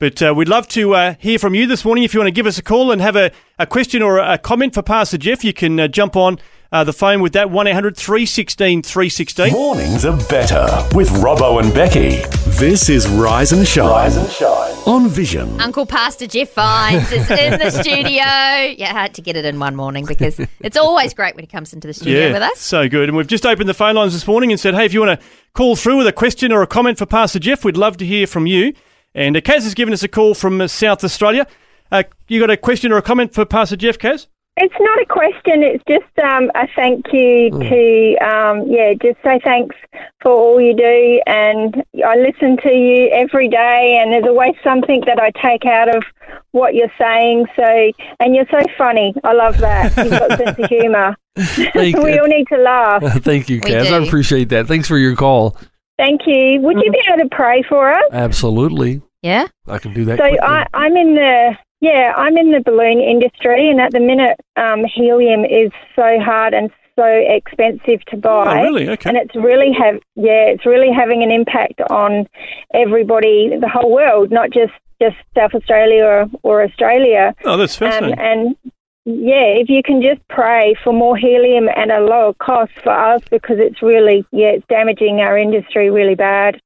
But 0.00 0.22
uh, 0.22 0.32
we'd 0.32 0.48
love 0.48 0.68
to 0.68 0.94
uh, 0.94 1.14
hear 1.18 1.40
from 1.40 1.54
you 1.56 1.66
this 1.66 1.84
morning. 1.84 2.04
If 2.04 2.14
you 2.14 2.20
want 2.20 2.28
to 2.28 2.32
give 2.32 2.46
us 2.46 2.56
a 2.56 2.62
call 2.62 2.92
and 2.92 3.00
have 3.02 3.16
a, 3.16 3.32
a 3.58 3.66
question 3.66 4.00
or 4.00 4.18
a 4.18 4.38
comment 4.38 4.72
for 4.74 4.82
Pastor 4.82 5.18
Jeff, 5.18 5.42
you 5.44 5.52
can 5.52 5.80
uh, 5.80 5.88
jump 5.88 6.14
on 6.14 6.38
uh, 6.70 6.84
the 6.84 6.92
phone 6.92 7.22
with 7.22 7.32
that 7.32 7.50
1 7.50 7.66
800 7.66 7.96
316 7.96 8.82
316. 8.82 9.52
Mornings 9.52 10.04
are 10.04 10.16
better 10.28 10.66
with 10.94 11.08
Robbo 11.10 11.62
and 11.62 11.72
Becky. 11.72 12.22
This 12.58 12.88
is 12.88 13.08
Rise 13.08 13.52
and 13.52 13.66
Shine. 13.66 13.88
Rise 13.88 14.16
and 14.16 14.28
Shine. 14.30 14.74
On 14.86 15.08
Vision. 15.08 15.60
Uncle 15.60 15.86
Pastor 15.86 16.26
Jeff 16.26 16.52
Vines 16.54 17.10
is 17.12 17.30
in 17.30 17.58
the 17.58 17.70
studio. 17.70 18.24
Yeah, 18.24 18.90
I 18.90 19.00
had 19.00 19.14
to 19.14 19.22
get 19.22 19.36
it 19.36 19.44
in 19.44 19.58
one 19.58 19.76
morning 19.76 20.04
because 20.06 20.40
it's 20.60 20.76
always 20.76 21.14
great 21.14 21.34
when 21.34 21.42
he 21.44 21.48
comes 21.48 21.72
into 21.72 21.86
the 21.86 21.94
studio 21.94 22.32
with 22.32 22.42
us. 22.42 22.58
So 22.58 22.88
good. 22.88 23.08
And 23.08 23.16
we've 23.16 23.26
just 23.26 23.46
opened 23.46 23.68
the 23.68 23.74
phone 23.74 23.94
lines 23.94 24.12
this 24.12 24.26
morning 24.26 24.50
and 24.50 24.60
said, 24.60 24.74
hey, 24.74 24.84
if 24.84 24.92
you 24.94 25.00
want 25.00 25.20
to 25.20 25.26
call 25.54 25.76
through 25.76 25.98
with 25.98 26.06
a 26.06 26.12
question 26.12 26.52
or 26.52 26.62
a 26.62 26.66
comment 26.66 26.98
for 26.98 27.06
Pastor 27.06 27.38
Jeff, 27.38 27.64
we'd 27.64 27.76
love 27.76 27.96
to 27.98 28.06
hear 28.06 28.26
from 28.26 28.46
you. 28.46 28.72
And 29.14 29.36
uh, 29.36 29.40
Kaz 29.40 29.62
has 29.64 29.74
given 29.74 29.92
us 29.94 30.02
a 30.02 30.08
call 30.08 30.34
from 30.34 30.60
uh, 30.60 30.68
South 30.68 31.02
Australia. 31.02 31.46
Uh, 31.90 32.02
you 32.28 32.40
got 32.40 32.50
a 32.50 32.56
question 32.56 32.92
or 32.92 32.98
a 32.98 33.02
comment 33.02 33.32
for 33.32 33.44
Pastor 33.44 33.76
Jeff, 33.76 33.98
Kaz? 33.98 34.26
It's 34.60 34.74
not 34.80 35.00
a 35.00 35.06
question. 35.06 35.62
It's 35.62 35.84
just 35.88 36.18
um, 36.26 36.50
a 36.54 36.66
thank 36.74 37.06
you 37.12 37.50
to, 37.50 38.16
um, 38.26 38.66
yeah, 38.68 38.92
just 39.00 39.22
say 39.24 39.40
thanks 39.44 39.76
for 40.20 40.32
all 40.32 40.60
you 40.60 40.74
do. 40.74 41.20
And 41.26 41.82
I 42.04 42.16
listen 42.16 42.56
to 42.62 42.72
you 42.72 43.08
every 43.12 43.48
day, 43.48 43.98
and 44.00 44.12
there's 44.12 44.26
always 44.26 44.54
something 44.64 45.02
that 45.06 45.20
I 45.20 45.30
take 45.40 45.64
out 45.64 45.94
of 45.94 46.02
what 46.50 46.74
you're 46.74 46.92
saying. 46.98 47.46
So, 47.56 47.92
and 48.20 48.34
you're 48.34 48.48
so 48.50 48.60
funny. 48.76 49.14
I 49.22 49.32
love 49.32 49.58
that. 49.58 49.96
You've 49.96 50.10
got 50.10 50.32
a 50.32 50.36
sense 50.36 50.58
of 50.58 50.68
humour. 50.68 51.16
We 51.76 51.92
you. 51.92 52.20
all 52.20 52.26
need 52.26 52.48
to 52.52 52.58
laugh. 52.58 53.02
Thank 53.22 53.48
you, 53.48 53.60
We 53.62 53.70
Kaz. 53.70 53.92
I 53.92 54.04
appreciate 54.04 54.48
that. 54.48 54.66
Thanks 54.66 54.88
for 54.88 54.98
your 54.98 55.14
call. 55.14 55.56
Thank 55.96 56.22
you. 56.26 56.60
Would 56.62 56.78
you 56.84 56.90
be 56.90 57.00
able 57.08 57.28
to 57.28 57.34
pray 57.34 57.62
for 57.68 57.92
us? 57.92 58.02
Absolutely, 58.12 59.02
Yeah? 59.22 59.46
I 59.68 59.78
can 59.78 59.94
do 59.94 60.04
that. 60.06 60.18
So 60.18 60.22
quickly. 60.28 60.40
I, 60.40 60.66
I'm 60.74 60.96
in 60.96 61.14
the 61.14 61.56
yeah, 61.80 62.12
I'm 62.16 62.36
in 62.36 62.50
the 62.52 62.60
balloon 62.60 63.00
industry, 63.00 63.70
and 63.70 63.80
at 63.80 63.92
the 63.92 64.00
minute, 64.00 64.38
um, 64.56 64.84
helium 64.84 65.44
is 65.44 65.70
so 65.94 66.18
hard 66.20 66.54
and 66.54 66.70
so 66.96 67.04
expensive 67.06 68.04
to 68.06 68.16
buy. 68.16 68.60
Oh, 68.60 68.62
really? 68.64 68.88
Okay. 68.88 69.08
And 69.08 69.16
it's 69.18 69.36
really 69.36 69.72
have 69.72 69.96
yeah, 70.16 70.46
it's 70.50 70.66
really 70.66 70.92
having 70.92 71.22
an 71.22 71.30
impact 71.30 71.80
on 71.90 72.26
everybody, 72.74 73.56
the 73.60 73.68
whole 73.68 73.90
world, 73.92 74.30
not 74.30 74.50
just 74.50 74.72
just 75.00 75.16
South 75.36 75.54
Australia 75.54 76.04
or, 76.04 76.26
or 76.42 76.64
Australia. 76.64 77.34
Oh, 77.44 77.56
that's 77.56 77.80
Um, 77.80 77.88
fascinating. 77.90 78.18
and 78.18 78.56
yeah, 79.04 79.54
if 79.62 79.68
you 79.68 79.82
can 79.82 80.02
just 80.02 80.20
pray 80.28 80.74
for 80.82 80.92
more 80.92 81.16
helium 81.16 81.68
and 81.74 81.92
a 81.92 82.00
lower 82.00 82.34
cost 82.34 82.72
for 82.82 82.90
us, 82.90 83.22
because 83.30 83.58
it's 83.60 83.80
really 83.80 84.24
yeah, 84.32 84.48
it's 84.48 84.66
damaging 84.68 85.20
our 85.20 85.38
industry 85.38 85.90
really 85.90 86.16
bad. 86.16 86.60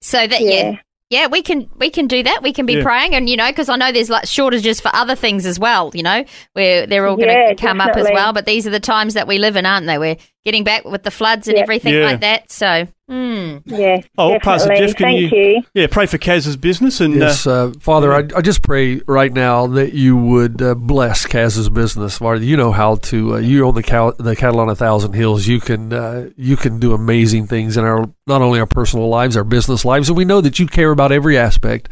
So 0.00 0.26
that, 0.26 0.40
yeah. 0.40 0.70
Yeah. 0.70 0.76
Yeah, 1.10 1.26
we 1.28 1.42
can 1.42 1.68
we 1.76 1.90
can 1.90 2.06
do 2.06 2.22
that. 2.22 2.42
We 2.42 2.52
can 2.52 2.66
be 2.66 2.74
Yeah. 2.74 2.82
praying, 2.82 3.14
and 3.14 3.28
you 3.28 3.36
know, 3.36 3.48
because 3.48 3.68
I 3.68 3.76
know 3.76 3.92
there's 3.92 4.10
like 4.10 4.26
shortages 4.26 4.80
for 4.80 4.90
other 4.94 5.14
things 5.14 5.44
as 5.46 5.58
well. 5.58 5.90
You 5.94 6.02
know, 6.02 6.24
where 6.54 6.86
they're 6.86 7.06
all 7.06 7.16
going 7.16 7.28
to 7.28 7.34
Yeah, 7.48 7.54
come 7.54 7.80
up 7.80 7.96
as 7.96 8.08
well. 8.10 8.32
But 8.32 8.46
these 8.46 8.66
are 8.66 8.70
the 8.70 8.80
times 8.80 9.14
that 9.14 9.26
we 9.28 9.38
live 9.38 9.56
in, 9.56 9.66
aren't 9.66 9.86
they? 9.86 9.98
We're 9.98 10.16
getting 10.44 10.64
back 10.64 10.84
with 10.84 11.02
the 11.02 11.10
floods 11.10 11.48
and 11.48 11.56
Yeah. 11.56 11.62
everything 11.62 11.94
Yeah. 11.94 12.04
like 12.04 12.20
that. 12.20 12.50
So, 12.52 12.86
hmm. 13.08 13.58
Yeah, 13.64 14.00
Oh, 14.18 14.32
definitely. 14.32 14.38
Pastor 14.40 14.76
Jeff, 14.76 14.94
can 14.96 15.06
Thank 15.06 15.32
you- 15.32 15.38
you. 15.38 15.62
Yeah, 15.74 15.86
pray 15.90 16.04
for 16.06 16.18
Kaz's 16.18 16.56
business. 16.56 17.00
and 17.00 17.14
Yes, 17.14 17.46
uh, 17.46 17.68
uh, 17.68 17.72
Father, 17.80 18.12
I, 18.12 18.24
I 18.36 18.40
just 18.42 18.62
pray 18.62 19.00
right 19.06 19.32
now 19.32 19.66
that 19.68 19.94
you 19.94 20.16
would 20.16 20.60
uh, 20.60 20.74
bless 20.74 21.26
Kaz's 21.26 21.70
business. 21.70 22.18
Father, 22.18 22.42
you 22.44 22.56
know 22.56 22.72
how 22.72 22.96
to. 22.96 23.36
Uh, 23.36 23.38
you 23.38 23.64
own 23.66 23.74
the 23.74 23.82
cow, 23.82 24.10
the 24.18 24.36
cattle 24.36 24.60
on 24.60 24.68
a 24.68 24.74
thousand 24.76 25.14
hills. 25.14 25.46
You 25.46 25.60
can 25.60 25.92
uh, 25.92 26.28
you 26.36 26.56
can 26.56 26.78
do 26.78 26.92
amazing 26.92 27.46
things 27.46 27.76
in 27.78 27.84
our 27.84 28.04
not 28.26 28.42
only 28.42 28.60
our 28.60 28.66
personal 28.66 29.08
lives, 29.08 29.36
our 29.36 29.44
business 29.44 29.84
lives, 29.84 30.08
and 30.10 30.16
we 30.18 30.24
know 30.26 30.40
that 30.42 30.58
you 30.58 30.66
care 30.66 30.90
about 30.90 31.10
every 31.10 31.38
aspect. 31.38 31.88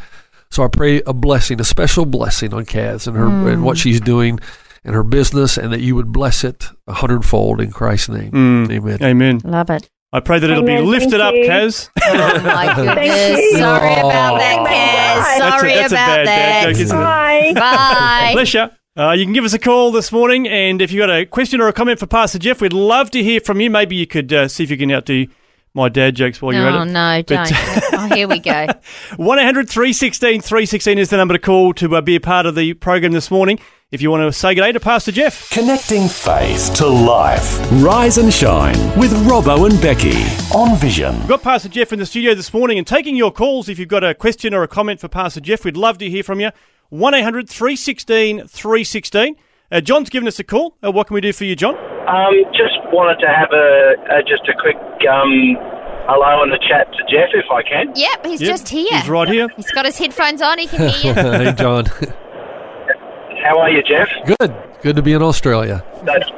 So 0.51 0.63
I 0.63 0.69
pray 0.69 1.01
a 1.07 1.15
blessing, 1.15 1.59
a 1.63 1.65
special 1.65 2.05
blessing 2.05 2.53
on 2.53 2.67
Kaz 2.67 3.07
and 3.07 3.17
her 3.17 3.25
and 3.49 3.65
what 3.65 3.79
she's 3.79 3.99
doing 4.03 4.39
and 4.85 4.95
her 4.95 5.03
business, 5.05 5.57
and 5.57 5.73
that 5.73 5.81
you 5.81 5.95
would 5.95 6.13
bless 6.13 6.43
it 6.45 6.69
a 6.87 6.95
hundredfold 6.95 7.61
in 7.61 7.71
Christ's 7.71 8.09
name. 8.11 8.33
mm, 8.33 8.71
Amen. 8.73 8.99
amen. 9.03 9.41
love 9.45 9.71
it. 9.71 9.89
I 10.15 10.21
pray 10.21 10.39
that 10.39 10.51
it'll 10.51 10.63
be 10.65 10.79
lifted 10.79 11.13
Thank 11.21 11.23
up, 11.23 11.35
you. 11.35 11.45
Kaz. 11.49 11.89
Oh 12.05 12.41
my 12.43 12.75
goodness! 12.77 13.39
you. 13.41 13.59
Sorry 13.59 13.93
about 13.95 14.39
that, 14.39 14.59
Oh, 14.59 14.67
Kaz. 14.67 15.39
Sorry 15.39 15.73
That's 15.75 15.93
a- 15.93 15.93
that's 15.93 15.93
a 15.93 15.97
about 15.97 16.07
bad 16.07 16.25
dad 16.25 16.63
joke, 16.65 16.75
that. 16.77 16.81
isn't 16.83 16.97
it? 16.99 17.01
Bye. 17.01 17.53
Bye. 17.57 18.31
Bless 18.35 18.55
you. 18.55 18.67
Uh, 18.95 19.13
you 19.13 19.25
can 19.25 19.33
give 19.33 19.45
us 19.45 19.55
a 19.55 19.59
call 19.59 19.91
this 19.91 20.13
morning, 20.13 20.47
and 20.47 20.83
if 20.83 20.93
you've 20.93 21.01
got 21.01 21.09
a 21.11 21.25
question 21.25 21.63
or 21.63 21.69
a 21.69 21.73
comment 21.73 21.99
for 21.99 22.07
Pastor 22.07 22.39
Jeff, 22.39 22.61
we'd 22.61 22.75
love 22.75 23.11
to 23.13 23.23
hear 23.23 23.41
from 23.41 23.59
you. 23.63 23.71
Maybe 23.71 23.97
you 23.97 24.07
could 24.07 24.31
uh, 24.35 24.49
see 24.49 24.65
if 24.65 24.71
you 24.71 24.77
can 24.77 24.93
outdo 24.93 25.29
my 25.73 25.89
dad 25.89 26.15
jokes 26.15 26.43
while 26.43 26.53
you're 26.53 26.67
Oh 26.67 26.69
at 26.69 26.75
it. 26.75 26.79
Oh 26.79 26.85
no! 26.85 27.23
But- 27.27 27.49
Don't. 27.49 27.93
oh, 27.95 28.15
here 28.15 28.29
we 28.29 28.39
go. 28.39 28.67
1 29.17 29.39
800 29.39 29.71
316 29.71 30.43
316 30.43 30.99
is 30.99 31.09
the 31.09 31.17
number 31.17 31.33
to 31.33 31.39
call 31.41 31.73
to 31.75 31.97
uh, 31.97 32.03
be 32.03 32.17
a 32.17 32.21
part 32.21 32.45
of 32.45 32.55
the 32.55 32.75
program 32.75 33.13
this 33.13 33.31
morning. 33.31 33.59
If 33.93 34.01
you 34.01 34.11
want 34.11 34.23
to 34.23 34.33
say 34.33 34.55
good 34.55 34.63
day 34.63 34.73
to 34.73 34.81
Pastor 34.81 35.13
Jeff. 35.13 35.51
Connecting 35.51 36.09
faith 36.09 36.73
to 36.77 36.87
life. 36.87 37.61
Rise 37.73 38.17
and 38.17 38.33
Shine 38.33 38.79
with 38.99 39.13
Robbo 39.29 39.71
and 39.71 39.79
Becky. 39.83 40.17
On 40.57 40.75
Vision. 40.79 41.15
We've 41.19 41.29
got 41.29 41.43
Pastor 41.43 41.69
Jeff 41.69 41.93
in 41.93 41.99
the 41.99 42.07
studio 42.07 42.35
this 42.35 42.55
morning 42.55 42.79
and 42.79 42.87
taking 42.87 43.17
your 43.17 43.31
calls. 43.31 43.69
If 43.69 43.79
you've 43.79 43.91
got 43.91 44.03
a 44.03 44.15
question 44.15 44.55
or 44.55 44.63
a 44.63 44.67
comment 44.67 44.99
for 44.99 45.09
Pastor 45.09 45.41
Jeff, 45.41 45.67
we'd 45.67 45.77
love 45.77 45.99
to 45.99 46.09
hear 46.09 46.23
from 46.23 46.41
you. 46.41 46.53
1 46.89 47.13
800 47.13 47.51
316 47.51 48.49
316. 48.49 49.37
Uh, 49.71 49.83
John's 49.83 50.09
given 50.09 50.27
us 50.27 50.39
a 50.39 50.45
call. 50.45 50.75
Uh, 50.83 50.91
what 50.91 51.09
can 51.09 51.13
we 51.13 51.21
do 51.21 51.35
for 51.35 51.45
you, 51.45 51.55
John? 51.55 51.77
Um, 52.09 52.33
just 52.53 52.79
wanted 52.95 53.21
to 53.21 53.29
have 53.29 53.53
a, 53.53 53.95
a 54.09 54.23
just 54.23 54.49
a 54.49 54.55
quick 54.59 54.77
um, 55.07 55.59
hello 56.09 56.43
and 56.43 56.53
a 56.55 56.59
chat 56.61 56.91
to 56.93 57.15
Jeff 57.15 57.29
if 57.35 57.45
I 57.53 57.63
can. 57.63 57.93
Yep, 57.95 58.25
he's 58.25 58.41
Yep, 58.41 58.49
just 58.51 58.69
here. 58.71 58.89
He's 58.91 59.09
right 59.11 59.29
here. 59.29 59.49
He's 59.55 59.71
got 59.73 59.85
his 59.85 59.99
headphones 59.99 60.41
on. 60.41 60.59
He 60.59 60.67
can 60.67 60.89
hear 60.89 61.13
you. 61.13 61.15
hey, 61.45 61.53
John. 61.53 61.85
How 63.43 63.59
are 63.59 63.71
you, 63.71 63.83
Jeff? 63.83 64.09
Good. 64.39 64.55
Good 64.83 64.97
to 64.97 65.03
be 65.03 65.13
in 65.13 65.23
Australia. 65.23 65.85
That's, 66.05 66.29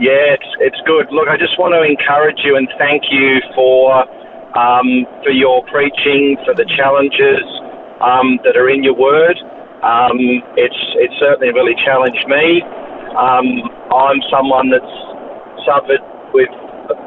yeah, 0.00 0.36
it's 0.36 0.50
it's 0.60 0.80
good. 0.86 1.08
Look, 1.12 1.28
I 1.28 1.36
just 1.36 1.58
want 1.58 1.72
to 1.72 1.82
encourage 1.82 2.40
you 2.44 2.56
and 2.56 2.68
thank 2.78 3.04
you 3.10 3.40
for 3.54 4.04
um, 4.56 5.04
for 5.24 5.30
your 5.30 5.64
preaching, 5.68 6.36
for 6.44 6.54
the 6.54 6.64
challenges 6.76 7.44
um, 8.00 8.40
that 8.44 8.56
are 8.56 8.68
in 8.68 8.84
your 8.84 8.96
word. 8.96 9.36
Um, 9.84 10.20
it's 10.56 10.80
it's 11.00 11.16
certainly 11.20 11.52
really 11.52 11.76
challenged 11.84 12.24
me. 12.28 12.60
Um, 13.16 13.68
I'm 13.92 14.20
someone 14.28 14.68
that's 14.68 14.96
suffered 15.64 16.00
with 16.32 16.52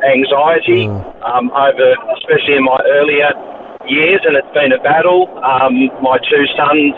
anxiety 0.05 0.87
um, 1.25 1.51
over, 1.53 1.93
especially 2.17 2.57
in 2.57 2.63
my 2.63 2.79
earlier 2.97 3.29
years, 3.87 4.21
and 4.25 4.35
it's 4.37 4.53
been 4.53 4.71
a 4.71 4.81
battle. 4.81 5.27
Um, 5.43 5.89
my 6.01 6.17
two 6.29 6.45
sons, 6.55 6.93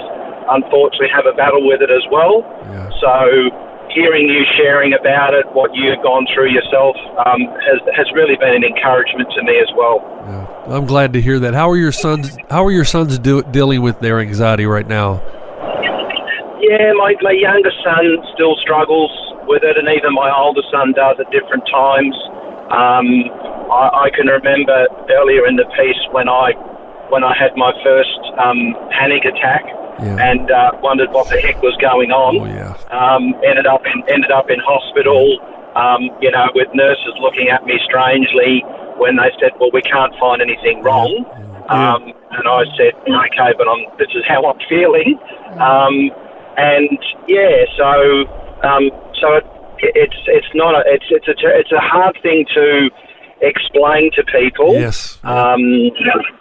unfortunately, 0.49 1.09
have 1.13 1.25
a 1.25 1.35
battle 1.35 1.65
with 1.65 1.81
it 1.81 1.91
as 1.91 2.03
well. 2.11 2.43
Yeah. 2.71 2.89
So, 3.01 3.11
hearing 3.93 4.27
you 4.27 4.43
sharing 4.57 4.93
about 4.93 5.33
it, 5.33 5.45
what 5.53 5.71
you've 5.73 6.01
gone 6.03 6.27
through 6.33 6.51
yourself, 6.51 6.95
um, 7.25 7.41
has 7.63 7.79
has 7.95 8.07
really 8.13 8.35
been 8.35 8.53
an 8.53 8.63
encouragement 8.63 9.29
to 9.35 9.41
me 9.43 9.57
as 9.59 9.71
well. 9.75 10.03
Yeah. 10.27 10.75
I'm 10.75 10.85
glad 10.85 11.13
to 11.13 11.21
hear 11.21 11.39
that. 11.39 11.53
How 11.53 11.69
are 11.69 11.77
your 11.77 11.91
sons? 11.91 12.37
How 12.49 12.65
are 12.65 12.71
your 12.71 12.85
sons 12.85 13.19
do, 13.19 13.43
dealing 13.43 13.81
with 13.81 13.99
their 13.99 14.19
anxiety 14.19 14.65
right 14.65 14.87
now? 14.87 15.21
Yeah, 16.59 16.97
my, 16.97 17.13
my 17.21 17.35
younger 17.35 17.69
son 17.83 18.25
still 18.33 18.55
struggles 18.57 19.11
with 19.45 19.61
it, 19.61 19.77
and 19.77 19.85
even 19.85 20.13
my 20.17 20.33
older 20.33 20.65
son 20.71 20.93
does 20.97 21.19
at 21.21 21.29
different 21.29 21.61
times. 21.69 22.15
Um, 22.73 23.07
I, 23.69 24.09
I 24.09 24.15
can 24.17 24.25
remember 24.25 24.89
earlier 25.13 25.45
in 25.45 25.55
the 25.55 25.69
piece 25.77 26.01
when 26.09 26.27
I 26.27 26.57
when 27.13 27.23
I 27.23 27.37
had 27.37 27.53
my 27.53 27.69
first 27.85 28.17
um, 28.41 28.73
panic 28.89 29.29
attack 29.29 29.61
Yeah. 30.01 30.17
and 30.19 30.51
uh, 30.51 30.71
wondered 30.81 31.11
what 31.11 31.29
the 31.29 31.39
heck 31.39 31.61
was 31.61 31.75
going 31.79 32.11
on. 32.11 32.35
Oh 32.37 32.45
yeah. 32.45 32.75
um, 32.91 33.33
ended 33.45 33.65
up 33.65 33.85
in 33.85 34.03
ended 34.09 34.31
up 34.31 34.49
in 34.49 34.59
hospital. 34.59 35.39
Um, 35.75 36.09
you 36.21 36.31
know, 36.31 36.47
with 36.55 36.67
nurses 36.73 37.13
looking 37.19 37.49
at 37.49 37.65
me 37.65 37.79
strangely 37.83 38.63
when 38.97 39.17
they 39.17 39.31
said, 39.39 39.51
"Well, 39.59 39.71
we 39.73 39.81
can't 39.81 40.13
find 40.19 40.41
anything 40.41 40.81
wrong." 40.83 41.25
Um, 41.67 42.13
and 42.31 42.47
I 42.47 42.63
said, 42.77 42.93
"Okay, 43.07 43.51
but 43.57 43.67
I'm, 43.67 43.83
this 43.97 44.07
is 44.15 44.23
how 44.27 44.45
I'm 44.45 44.59
feeling." 44.69 45.19
Um, 45.59 46.11
and 46.57 46.99
yeah, 47.27 47.65
so 47.75 48.23
um, 48.63 48.87
so 49.19 49.35
it, 49.35 49.91
it's 49.95 50.15
it's 50.27 50.47
not 50.53 50.75
a 50.75 50.83
it's 50.87 51.05
it's 51.09 51.27
a 51.27 51.35
it's 51.59 51.71
a 51.71 51.79
hard 51.79 52.17
thing 52.21 52.45
to 52.53 52.89
explain 53.41 54.11
to 54.15 54.23
people 54.31 54.73
Yes. 54.73 55.19
um, 55.23 55.59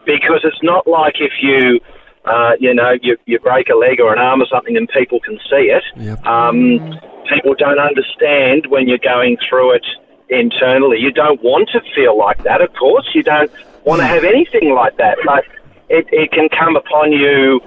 because 0.06 0.40
it's 0.44 0.62
not 0.62 0.86
like 0.86 1.14
if 1.18 1.32
you, 1.42 1.80
uh, 2.24 2.52
you 2.58 2.74
know, 2.74 2.92
you, 3.02 3.16
you 3.26 3.38
break 3.38 3.68
a 3.68 3.74
leg 3.74 4.00
or 4.00 4.12
an 4.12 4.18
arm 4.18 4.40
or 4.40 4.46
something 4.46 4.76
and 4.76 4.88
people 4.88 5.20
can 5.20 5.38
see 5.50 5.70
it. 5.70 5.84
Yep. 5.96 6.24
Um, 6.26 6.98
people 7.28 7.54
don't 7.54 7.78
understand 7.78 8.66
when 8.66 8.88
you're 8.88 8.98
going 8.98 9.36
through 9.48 9.72
it 9.72 9.86
internally. 10.28 10.98
You 10.98 11.12
don't 11.12 11.42
want 11.42 11.68
to 11.70 11.80
feel 11.94 12.16
like 12.16 12.42
that, 12.44 12.60
of 12.60 12.72
course. 12.74 13.08
You 13.14 13.22
don't 13.22 13.50
want 13.84 14.00
to 14.00 14.06
have 14.06 14.24
anything 14.24 14.74
like 14.74 14.96
that. 14.96 15.18
But 15.24 15.44
it, 15.88 16.06
it 16.12 16.32
can 16.32 16.48
come 16.48 16.76
upon 16.76 17.12
you 17.12 17.60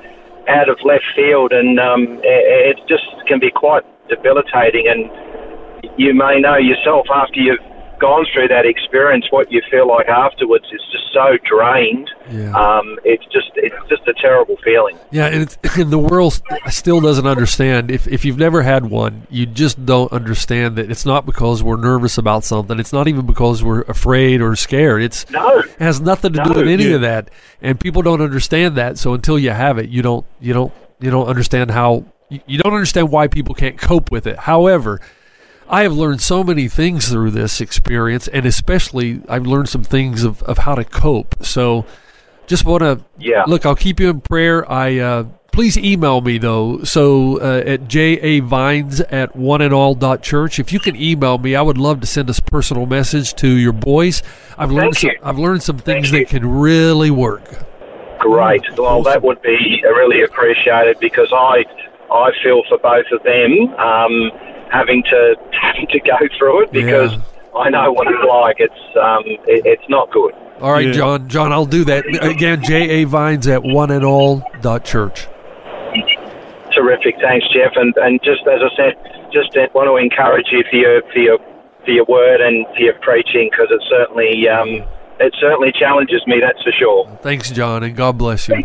out 0.47 0.69
of 0.69 0.79
left 0.83 1.05
field, 1.15 1.51
and 1.51 1.79
um, 1.79 2.19
it, 2.23 2.77
it 2.77 2.87
just 2.87 3.05
can 3.27 3.39
be 3.39 3.51
quite 3.51 3.83
debilitating. 4.09 4.87
And 4.87 5.91
you 5.99 6.13
may 6.13 6.39
know 6.39 6.57
yourself 6.57 7.07
after 7.13 7.39
you've 7.39 7.59
gone 7.99 8.25
through 8.33 8.47
that 8.49 8.65
experience, 8.65 9.25
what 9.29 9.51
you 9.51 9.61
feel 9.69 9.87
like 9.87 10.07
afterwards 10.07 10.65
is 10.71 10.81
just 10.91 11.05
so 11.13 11.37
drained. 11.43 12.09
Yeah. 12.31 12.51
Um, 12.53 12.99
it's 13.03 13.23
just 13.25 13.51
it's 13.55 13.75
just 13.89 14.07
a 14.07 14.13
terrible 14.13 14.57
feeling. 14.63 14.97
Yeah, 15.11 15.27
and, 15.27 15.41
it's, 15.43 15.57
and 15.77 15.91
the 15.91 15.97
world 15.97 16.41
still 16.69 17.01
doesn't 17.01 17.25
understand. 17.27 17.91
If 17.91 18.07
if 18.07 18.25
you've 18.25 18.37
never 18.37 18.61
had 18.63 18.85
one, 18.89 19.25
you 19.29 19.45
just 19.45 19.85
don't 19.85 20.11
understand 20.11 20.75
that 20.77 20.91
it's 20.91 21.05
not 21.05 21.25
because 21.25 21.63
we're 21.63 21.77
nervous 21.77 22.17
about 22.17 22.43
something. 22.43 22.79
It's 22.79 22.93
not 22.93 23.07
even 23.07 23.25
because 23.25 23.63
we're 23.63 23.81
afraid 23.81 24.41
or 24.41 24.55
scared. 24.55 25.01
It's 25.01 25.29
No. 25.31 25.59
it 25.59 25.69
has 25.79 25.99
nothing 26.01 26.33
to 26.33 26.39
No, 26.39 26.53
do 26.53 26.59
with 26.59 26.67
any 26.67 26.85
yeah. 26.89 26.95
of 26.95 27.01
that. 27.01 27.29
And 27.61 27.79
people 27.79 28.01
don't 28.01 28.21
understand 28.21 28.75
that. 28.75 28.97
So 28.97 29.13
until 29.13 29.39
you 29.39 29.51
have 29.51 29.77
it, 29.77 29.89
you 29.89 30.01
don't 30.01 30.25
you 30.39 30.53
don't 30.53 30.73
you 30.99 31.09
don't 31.11 31.27
understand 31.27 31.71
how 31.71 32.05
you 32.29 32.57
don't 32.57 32.73
understand 32.73 33.09
why 33.09 33.27
people 33.27 33.55
can't 33.55 33.77
cope 33.77 34.11
with 34.11 34.27
it. 34.27 34.37
However, 34.37 34.99
I 35.69 35.83
have 35.83 35.93
learned 35.93 36.21
so 36.21 36.43
many 36.43 36.67
things 36.67 37.09
through 37.09 37.31
this 37.31 37.59
experience, 37.59 38.27
and 38.29 38.45
especially 38.45 39.21
I've 39.27 39.45
learned 39.45 39.69
some 39.69 39.83
things 39.83 40.23
of, 40.23 40.41
of 40.43 40.59
how 40.59 40.75
to 40.75 40.83
cope. 40.85 41.35
So 41.43 41.85
just 42.47 42.65
want 42.65 42.81
to 42.81 43.01
Yeah. 43.19 43.43
look. 43.47 43.65
I'll 43.65 43.75
keep 43.75 43.99
you 43.99 44.09
in 44.09 44.21
prayer. 44.21 44.69
I 44.71 44.97
uh, 44.99 45.23
please 45.51 45.77
email 45.77 46.21
me 46.21 46.37
though. 46.37 46.83
So 46.83 47.39
uh, 47.41 47.63
at 47.65 47.81
javines 47.89 49.01
at 49.11 49.35
oneandall.church. 49.35 50.59
If 50.59 50.71
you 50.71 50.79
can 50.79 50.95
email 50.95 51.37
me, 51.37 51.55
I 51.55 51.61
would 51.61 51.77
love 51.77 51.99
to 52.01 52.07
send 52.07 52.29
a 52.29 52.33
personal 52.43 52.85
message 52.85 53.33
to 53.35 53.47
your 53.47 53.73
boys. 53.73 54.23
I've 54.57 54.71
learned 54.71 54.93
Thank 54.95 54.97
some, 54.97 55.09
you. 55.09 55.17
I've 55.23 55.39
learned 55.39 55.63
some 55.63 55.79
things 55.79 56.11
Thank 56.11 56.29
that 56.29 56.39
can 56.39 56.49
really 56.49 57.11
work. 57.11 57.43
Great. 58.19 58.63
Well, 58.77 59.03
that 59.03 59.21
would 59.21 59.41
be 59.41 59.81
really 59.83 60.21
appreciated 60.23 60.99
because 60.99 61.31
I 61.33 61.65
I 62.11 62.31
feel 62.41 62.63
for 62.69 62.77
both 62.77 63.05
of 63.11 63.21
them 63.23 63.51
um, 63.77 64.31
having 64.71 65.03
to 65.03 65.35
having 65.59 65.87
to 65.91 65.99
go 65.99 66.17
through 66.37 66.63
it 66.63 66.71
because 66.71 67.13
Yeah. 67.13 67.21
I 67.59 67.69
know 67.69 67.91
what 67.91 68.07
it's 68.07 68.23
like. 68.29 68.57
It's 68.59 68.97
um, 68.97 69.23
it, 69.47 69.65
it's 69.65 69.89
not 69.89 70.11
good. 70.11 70.33
All 70.61 70.71
right, 70.71 70.87
Yeah. 70.87 70.91
John. 70.93 71.27
John, 71.29 71.51
I'll 71.51 71.65
do 71.65 71.83
that 71.85 72.05
again. 72.23 72.61
J 72.63 73.01
A 73.01 73.03
Vines 73.05 73.47
at 73.47 73.63
one 73.63 73.91
and 73.91 74.03
all 74.05 74.43
dot 74.61 74.83
church. 74.85 75.27
Terrific. 76.73 77.15
Thanks, 77.21 77.45
Jeff. 77.53 77.73
And 77.75 77.95
and 77.97 78.19
just 78.23 78.41
as 78.47 78.61
I 78.61 78.75
said, 78.75 78.93
just 79.33 79.55
uh, 79.57 79.67
want 79.73 79.87
to 79.87 79.95
encourage 79.97 80.47
you 80.51 80.63
for 80.69 80.75
your 80.75 81.01
for 81.13 81.19
your 81.19 81.37
for 81.85 81.91
your 81.91 82.05
word 82.05 82.41
and 82.41 82.65
for 82.75 82.81
your 82.81 82.93
preaching 83.01 83.49
because 83.51 83.67
it 83.71 83.81
certainly 83.89 84.47
um, 84.47 84.87
it 85.19 85.33
certainly 85.39 85.71
challenges 85.71 86.21
me. 86.27 86.39
That's 86.39 86.61
for 86.61 86.71
sure. 86.77 87.07
Thanks, 87.23 87.49
John, 87.49 87.83
and 87.83 87.95
God 87.95 88.17
bless 88.17 88.47
you. 88.47 88.61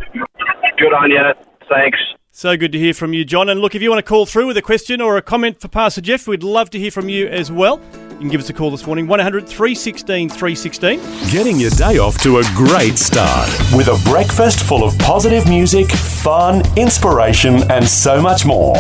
Good 0.77 0.93
on 0.93 1.11
you. 1.11 1.23
Thanks. 1.71 1.99
So 2.35 2.57
good 2.57 2.73
to 2.73 2.79
hear 2.79 2.95
from 2.95 3.13
you, 3.13 3.27
John. 3.27 3.51
And 3.51 3.61
look, 3.61 3.75
if 3.75 3.83
you 3.83 3.91
want 3.91 3.99
to 3.99 4.09
call 4.09 4.25
through 4.25 4.47
with 4.47 4.57
a 4.57 4.63
question 4.63 5.03
or 5.03 5.19
a 5.19 5.23
comment 5.23 5.61
for 5.61 5.69
Pastor 5.69 6.01
Jeff, 6.01 6.27
we'd 6.27 6.43
love 6.43 6.71
to 6.71 6.79
hear 6.79 6.91
from 6.91 7.11
you 7.11 7.27
as 7.27 7.53
well. 7.53 7.79
You 8.13 8.19
can 8.21 8.29
give 8.31 8.41
us 8.41 8.49
a 8.49 8.55
call 8.55 8.71
this 8.71 8.87
morning, 8.87 9.07
100 9.07 9.47
316 9.47 10.31
316. 10.31 10.99
Getting 11.31 11.61
your 11.61 11.69
day 11.73 11.99
off 11.99 12.17
to 12.23 12.39
a 12.39 12.43
great 12.55 12.97
start 12.97 13.51
with 13.77 13.89
a 13.89 14.03
breakfast 14.09 14.61
full 14.61 14.83
of 14.83 14.99
positive 14.99 15.47
music, 15.47 15.91
fun, 15.91 16.63
inspiration, 16.79 17.71
and 17.71 17.87
so 17.87 18.23
much 18.23 18.47
more. 18.47 18.77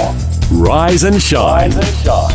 Rise 0.52 1.04
and 1.04 1.20
shine 1.20 1.70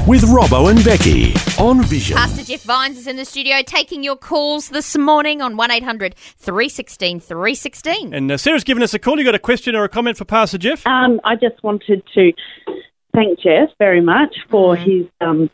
with 0.07 0.23
Robbo 0.23 0.71
and 0.71 0.83
Becky 0.83 1.33
on 1.59 1.83
Vision. 1.83 2.17
Pastor 2.17 2.43
Jeff 2.43 2.63
Vines 2.63 2.97
is 2.97 3.05
in 3.05 3.15
the 3.15 3.23
studio 3.25 3.61
taking 3.63 4.03
your 4.03 4.15
calls 4.15 4.69
this 4.69 4.97
morning 4.97 5.39
on 5.41 5.55
1800 5.55 6.15
316 6.15 7.19
316. 7.19 8.13
And 8.15 8.31
uh, 8.31 8.37
Sarah's 8.37 8.63
given 8.63 8.81
us 8.81 8.95
a 8.95 8.99
call. 8.99 9.19
You 9.19 9.23
got 9.23 9.35
a 9.35 9.39
question 9.39 9.75
or 9.75 9.83
a 9.83 9.89
comment 9.89 10.17
for 10.17 10.25
Pastor 10.25 10.57
Jeff? 10.57 10.85
Um, 10.87 11.21
I 11.23 11.35
just 11.35 11.61
wanted 11.63 12.01
to 12.15 12.33
thank 13.13 13.39
Jeff 13.39 13.69
very 13.77 14.01
much 14.01 14.35
for 14.49 14.75
his 14.75 15.05
um, 15.21 15.51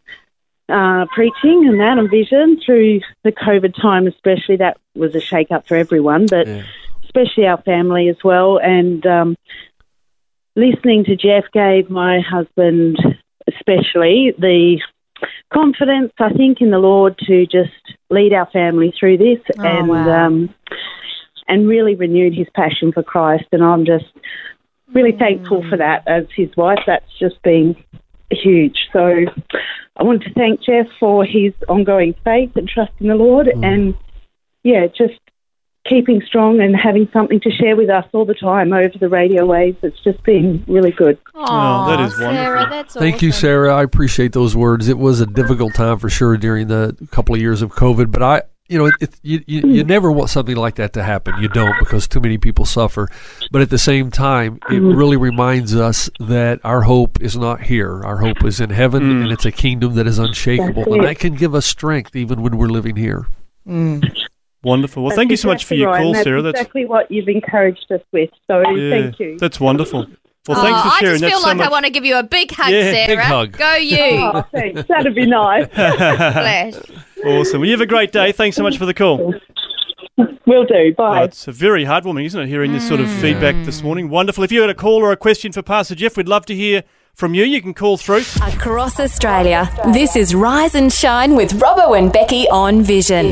uh, 0.69 1.05
preaching 1.13 1.67
and 1.67 1.81
that 1.81 1.97
and 1.97 2.09
vision 2.09 2.61
through 2.65 3.01
the 3.23 3.33
COVID 3.33 3.75
time, 3.79 4.07
especially. 4.07 4.55
That 4.55 4.77
was 4.95 5.13
a 5.15 5.19
shake 5.19 5.51
up 5.51 5.67
for 5.67 5.75
everyone, 5.75 6.27
but 6.27 6.47
Yeah. 6.47 6.63
especially 7.03 7.45
our 7.45 7.61
family 7.61 8.07
as 8.07 8.17
well. 8.23 8.57
And 8.57 9.05
um, 9.05 9.35
listening 10.55 11.05
to 11.05 11.15
Jeff 11.15 11.45
gave 11.53 11.89
my 11.89 12.19
husband, 12.19 12.97
especially, 13.47 14.33
the 14.37 14.79
confidence, 15.51 16.11
I 16.19 16.33
think, 16.33 16.61
in 16.61 16.71
the 16.71 16.79
Lord 16.79 17.17
to 17.27 17.45
just 17.45 17.71
lead 18.09 18.33
our 18.33 18.49
family 18.51 18.93
through 18.99 19.17
this 19.17 19.39
Oh, 19.59 19.63
and 19.63 19.89
wow. 19.89 20.25
um, 20.25 20.53
and 21.47 21.67
really 21.67 21.95
renewed 21.95 22.33
his 22.33 22.47
passion 22.55 22.91
for 22.91 23.03
Christ. 23.03 23.45
And 23.51 23.63
I'm 23.63 23.85
just 23.85 24.05
really 24.93 25.11
thankful 25.11 25.63
for 25.69 25.77
that 25.77 26.07
as 26.07 26.25
his 26.35 26.49
wife. 26.55 26.79
That's 26.85 27.05
just 27.19 27.41
been 27.43 27.75
huge. 28.31 28.77
So 28.91 29.25
I 29.97 30.03
want 30.03 30.23
to 30.23 30.33
thank 30.33 30.63
Jeff 30.63 30.87
for 30.99 31.25
his 31.25 31.53
ongoing 31.67 32.15
faith 32.23 32.51
and 32.55 32.67
trust 32.67 32.93
in 32.99 33.07
the 33.07 33.15
Lord 33.15 33.47
and 33.47 33.95
yeah, 34.63 34.87
just 34.87 35.19
keeping 35.85 36.21
strong 36.25 36.61
and 36.61 36.75
having 36.75 37.09
something 37.11 37.39
to 37.41 37.51
share 37.51 37.75
with 37.75 37.89
us 37.89 38.05
all 38.13 38.25
the 38.25 38.33
time 38.33 38.71
over 38.71 38.97
the 38.99 39.09
radio 39.09 39.45
waves. 39.45 39.77
It's 39.83 40.01
just 40.03 40.23
been 40.23 40.63
really 40.67 40.91
good. 40.91 41.17
Oh, 41.35 41.87
that 41.89 41.99
is 41.99 42.15
Sarah, 42.15 42.57
wonderful. 42.57 42.77
that's 42.77 42.93
Thank 42.93 43.21
you. 43.21 43.31
Sarah. 43.31 43.75
I 43.75 43.83
appreciate 43.83 44.31
those 44.31 44.55
words. 44.55 44.87
It 44.87 44.97
was 44.97 45.19
a 45.19 45.25
difficult 45.25 45.73
time 45.75 45.99
for 45.99 46.09
sure 46.09 46.37
during 46.37 46.67
the 46.67 46.95
couple 47.11 47.35
of 47.35 47.41
years 47.41 47.61
of 47.61 47.71
COVID, 47.71 48.11
but 48.11 48.23
I, 48.23 48.41
you 48.69 48.77
know, 48.77 48.91
it, 49.01 49.19
you, 49.21 49.43
you, 49.45 49.61
you 49.67 49.83
never 49.83 50.09
want 50.09 50.29
something 50.29 50.55
like 50.55 50.75
that 50.75 50.93
to 50.93 51.03
happen. 51.03 51.35
You 51.41 51.49
don't 51.49 51.77
because 51.79 52.07
too 52.07 52.21
many 52.21 52.37
people 52.37 52.63
suffer. 52.63 53.09
But 53.51 53.61
at 53.61 53.69
the 53.69 53.77
same 53.77 54.09
time, 54.09 54.55
it 54.55 54.75
mm-hmm. 54.75 54.95
really 54.95 55.17
reminds 55.17 55.75
us 55.75 56.09
that 56.21 56.61
our 56.63 56.81
hope 56.81 57.21
is 57.21 57.35
not 57.35 57.61
here. 57.61 58.01
Our 58.03 58.17
hope 58.17 58.43
is 58.45 58.61
in 58.61 58.69
heaven, 58.69 59.03
mm. 59.03 59.23
and 59.23 59.31
it's 59.33 59.45
a 59.45 59.51
kingdom 59.51 59.95
that 59.95 60.07
is 60.07 60.17
unshakable, 60.17 60.93
and 60.93 61.03
that 61.03 61.19
can 61.19 61.35
give 61.35 61.53
us 61.53 61.65
strength 61.65 62.15
even 62.15 62.41
when 62.41 62.57
we're 62.57 62.67
living 62.67 62.95
here. 62.95 63.27
Mm. 63.67 64.09
Wonderful. 64.63 65.03
Well, 65.03 65.09
That's 65.09 65.17
thank 65.17 65.31
you 65.31 65.37
so 65.37 65.47
much 65.49 65.65
for 65.65 65.75
your 65.75 65.89
right, 65.89 65.97
call, 65.97 66.07
and 66.07 66.15
that's 66.15 66.23
Sarah. 66.23 66.41
That's 66.41 66.59
exactly 66.59 66.85
what 66.85 67.11
you've 67.11 67.27
encouraged 67.27 67.91
us 67.91 68.01
with. 68.11 68.29
So 68.47 68.61
yeah, 68.69 68.89
thank 68.89 69.19
you. 69.19 69.37
That's 69.37 69.59
wonderful. 69.59 70.07
Well, 70.47 70.57
Oh, 70.59 70.61
thanks 70.61 70.81
for 70.81 70.87
I 70.87 70.99
sharing. 70.99 71.13
just 71.15 71.21
That's 71.21 71.33
feel 71.33 71.39
so 71.41 71.47
like 71.47 71.57
much. 71.57 71.67
I 71.67 71.71
want 71.71 71.85
to 71.85 71.91
give 71.91 72.03
you 72.05 72.17
a 72.17 72.23
big 72.23 72.51
hug, 72.51 72.71
Yeah, 72.71 72.91
Sarah. 72.91 73.07
big 73.07 73.19
hug. 73.19 73.51
Go 73.57 73.75
you. 73.75 73.97
Oh, 74.33 74.43
thanks. 74.51 74.83
That'd 74.89 75.15
be 75.15 75.25
nice. 75.25 75.67
Flash. 75.73 76.73
Awesome. 77.25 77.61
Well, 77.61 77.65
you 77.65 77.71
have 77.71 77.81
a 77.81 77.85
great 77.85 78.11
day. 78.11 78.31
Thanks 78.33 78.55
so 78.57 78.63
much 78.63 78.77
for 78.77 78.85
the 78.85 78.93
call. 78.93 79.33
Will 80.45 80.65
do. 80.65 80.75
Oh, 80.75 80.93
Bye. 80.97 81.23
it's 81.23 81.45
very 81.45 81.85
heartwarming, 81.85 82.25
isn't 82.25 82.39
it, 82.41 82.47
hearing 82.47 82.73
this 82.73 82.85
sort 82.87 82.99
of 82.99 83.07
Mm. 83.07 83.21
feedback 83.21 83.65
this 83.65 83.81
morning? 83.81 84.09
Wonderful. 84.09 84.43
If 84.43 84.51
you 84.51 84.59
had 84.61 84.69
a 84.69 84.73
call 84.75 85.01
or 85.01 85.11
a 85.13 85.17
question 85.17 85.51
for 85.53 85.61
Pastor 85.61 85.95
Jeff, 85.95 86.17
we'd 86.17 86.27
love 86.27 86.45
to 86.47 86.55
hear 86.55 86.83
from 87.15 87.33
you. 87.33 87.45
You 87.45 87.61
can 87.61 87.73
call 87.73 87.95
through. 87.97 88.23
Across 88.45 88.99
Australia, 88.99 89.69
this 89.93 90.15
is 90.17 90.35
Rise 90.35 90.75
and 90.75 90.91
Shine 90.91 91.35
with 91.35 91.53
Robbo 91.53 91.97
and 91.97 92.11
Becky 92.11 92.47
on 92.49 92.81
Vision. 92.83 93.31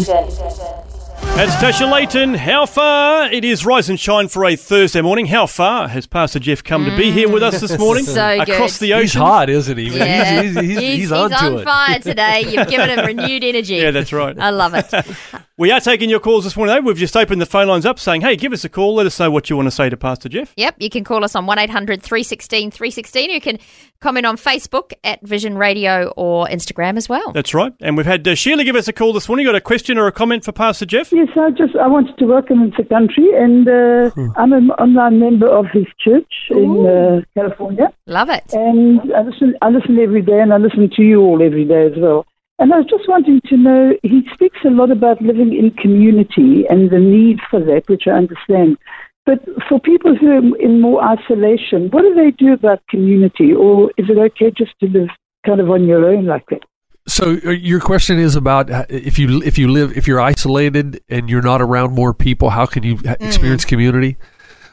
That's 1.33 1.55
Tasha 1.55 1.91
Layton. 1.91 2.33
How 2.35 2.65
far? 2.65 3.31
It 3.31 3.43
is 3.43 3.65
Rise 3.65 3.89
and 3.89 3.99
Shine 3.99 4.27
for 4.27 4.45
a 4.45 4.55
Thursday 4.55 5.01
morning. 5.01 5.25
How 5.25 5.47
far 5.47 5.87
has 5.87 6.05
Pastor 6.05 6.37
Jeff 6.37 6.63
come 6.63 6.85
to 6.85 6.95
be 6.95 7.09
here 7.09 7.29
with 7.29 7.41
us 7.41 7.61
this 7.61 7.71
mm. 7.71 7.79
morning? 7.79 8.03
So 8.03 8.37
good. 8.45 8.49
Across 8.49 8.77
the 8.77 8.93
ocean. 8.93 9.01
He's 9.01 9.13
hot, 9.13 9.49
isn't 9.49 9.77
he? 9.77 9.89
Yeah. 9.89 10.41
He's, 10.43 10.53
he's, 10.53 10.61
he's, 10.61 10.79
he's, 10.79 10.97
he's 10.99 11.11
onto 11.11 11.35
on 11.35 11.59
it. 11.59 11.63
fire 11.63 11.99
today. 11.99 12.41
You've 12.41 12.67
given 12.67 12.89
him 12.89 13.05
renewed 13.17 13.43
energy. 13.43 13.75
Yeah, 13.75 13.91
that's 13.91 14.13
right. 14.13 14.37
I 14.37 14.49
love 14.51 14.73
it. 14.75 14.93
We 15.61 15.69
are 15.69 15.79
taking 15.79 16.09
your 16.09 16.19
calls 16.19 16.43
this 16.43 16.55
morning, 16.55 16.73
though. 16.75 16.81
We've 16.81 16.97
just 16.97 17.15
opened 17.15 17.39
the 17.39 17.45
phone 17.45 17.67
lines 17.67 17.85
up 17.85 17.99
saying, 17.99 18.21
hey, 18.21 18.35
give 18.35 18.51
us 18.51 18.63
a 18.63 18.69
call. 18.69 18.95
Let 18.95 19.05
us 19.05 19.19
know 19.19 19.29
what 19.29 19.47
you 19.47 19.55
want 19.55 19.67
to 19.67 19.71
say 19.71 19.91
to 19.91 19.95
Pastor 19.95 20.27
Jeff. 20.27 20.53
Yep, 20.57 20.77
you 20.79 20.89
can 20.89 21.03
call 21.03 21.23
us 21.23 21.35
on 21.35 21.45
1800 21.45 22.01
316 22.01 22.71
316. 22.71 23.29
You 23.29 23.39
can 23.39 23.59
comment 24.01 24.25
on 24.25 24.35
Facebook 24.35 24.91
at 25.03 25.25
Vision 25.25 25.57
Radio 25.57 26.09
or 26.17 26.47
Instagram 26.47 26.97
as 26.97 27.07
well. 27.07 27.31
That's 27.31 27.53
right. 27.53 27.73
And 27.79 27.95
we've 27.95 28.05
had 28.05 28.27
uh, 28.27 28.35
Sheila 28.35 28.63
give 28.63 28.75
us 28.75 28.87
a 28.87 28.93
call 28.93 29.13
this 29.13 29.29
morning. 29.29 29.45
You 29.45 29.51
got 29.51 29.55
a 29.57 29.61
question 29.61 29.97
or 29.97 30.07
a 30.07 30.11
comment 30.11 30.43
for 30.43 30.51
Pastor 30.51 30.85
Jeff? 30.85 31.11
Yes, 31.13 31.29
I 31.37 31.51
just 31.51 31.75
I 31.75 31.87
wanted 31.87 32.17
to 32.17 32.25
welcome 32.25 32.59
him 32.61 32.71
to 32.71 32.83
the 32.83 32.89
country, 32.89 33.27
and 33.35 33.67
uh, 33.67 34.11
I'm 34.35 34.51
an 34.51 34.71
online 34.71 35.19
member 35.19 35.47
of 35.47 35.67
his 35.71 35.85
church 35.99 36.33
in 36.49 36.85
uh, 36.85 37.21
California, 37.35 37.93
Love 38.07 38.29
it. 38.29 38.43
and 38.53 38.99
I 39.13 39.21
listen 39.21 39.55
I 39.61 39.69
listen 39.69 39.97
every 39.99 40.21
day, 40.21 40.39
and 40.41 40.53
I 40.53 40.57
listen 40.57 40.89
to 40.97 41.01
you 41.03 41.21
all 41.21 41.41
every 41.41 41.65
day 41.65 41.85
as 41.85 41.93
well. 41.95 42.25
And 42.59 42.71
I 42.73 42.77
was 42.77 42.85
just 42.87 43.07
wanting 43.07 43.41
to 43.49 43.57
know, 43.57 43.93
he 44.03 44.21
speaks 44.35 44.59
a 44.63 44.69
lot 44.69 44.91
about 44.91 45.19
living 45.19 45.51
in 45.51 45.71
community 45.71 46.65
and 46.69 46.91
the 46.91 46.99
need 46.99 47.39
for 47.49 47.59
that, 47.59 47.89
which 47.89 48.03
I 48.05 48.11
understand. 48.11 48.77
But 49.25 49.39
for 49.69 49.79
people 49.79 50.15
who 50.15 50.27
are 50.31 50.57
in 50.57 50.81
more 50.81 51.03
isolation, 51.03 51.89
what 51.91 52.01
do 52.01 52.15
they 52.15 52.31
do 52.31 52.53
about 52.53 52.81
community, 52.89 53.53
or 53.53 53.91
is 53.97 54.09
it 54.09 54.17
okay 54.17 54.51
just 54.57 54.71
to 54.79 54.87
live 54.87 55.09
kind 55.45 55.61
of 55.61 55.69
on 55.69 55.85
your 55.85 56.05
own 56.05 56.25
like 56.25 56.45
that? 56.49 56.61
So 57.07 57.37
uh, 57.45 57.49
your 57.51 57.79
question 57.79 58.19
is 58.19 58.35
about 58.35 58.69
uh, 58.69 58.85
if 58.89 59.17
you 59.17 59.41
if 59.43 59.57
you 59.57 59.67
live 59.67 59.95
if 59.97 60.07
you're 60.07 60.21
isolated 60.21 61.01
and 61.09 61.29
you're 61.29 61.41
not 61.41 61.61
around 61.61 61.93
more 61.93 62.13
people, 62.13 62.49
how 62.49 62.65
can 62.65 62.83
you 62.83 62.97
ha- 62.97 63.15
experience 63.19 63.65
community? 63.65 64.17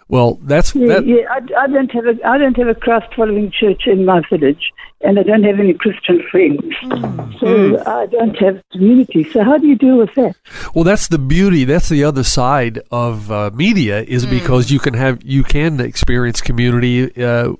Well, 0.08 0.38
that's 0.42 0.74
Yeah, 0.74 0.86
that. 0.88 1.06
yeah 1.06 1.22
I, 1.30 1.64
I 1.64 1.66
don't 1.66 1.90
have 1.92 2.06
a 2.06 2.26
I 2.26 2.38
don't 2.38 2.56
have 2.56 2.68
a 2.68 2.74
Christ 2.74 3.14
following 3.14 3.50
church 3.50 3.82
in 3.86 4.04
my 4.06 4.22
village, 4.30 4.72
and 5.02 5.18
I 5.18 5.22
don't 5.22 5.44
have 5.44 5.60
any 5.60 5.74
Christian 5.74 6.22
friends, 6.30 6.62
so 7.40 7.82
I 7.86 8.06
don't 8.06 8.34
have 8.36 8.62
community. 8.72 9.24
So 9.24 9.42
how 9.44 9.58
do 9.58 9.66
you 9.66 9.76
deal 9.76 9.98
with 9.98 10.14
that? 10.14 10.34
Well, 10.74 10.84
that's 10.84 11.08
the 11.08 11.18
beauty. 11.18 11.64
That's 11.64 11.88
the 11.88 12.04
other 12.04 12.24
side 12.24 12.80
of 12.90 13.30
uh, 13.30 13.50
media 13.54 14.02
is 14.02 14.24
because 14.26 14.70
you 14.70 14.78
can 14.78 14.94
have 14.94 15.22
you 15.22 15.42
can 15.44 15.78
experience 15.80 16.40
community, 16.40 17.22
uh, 17.22 17.52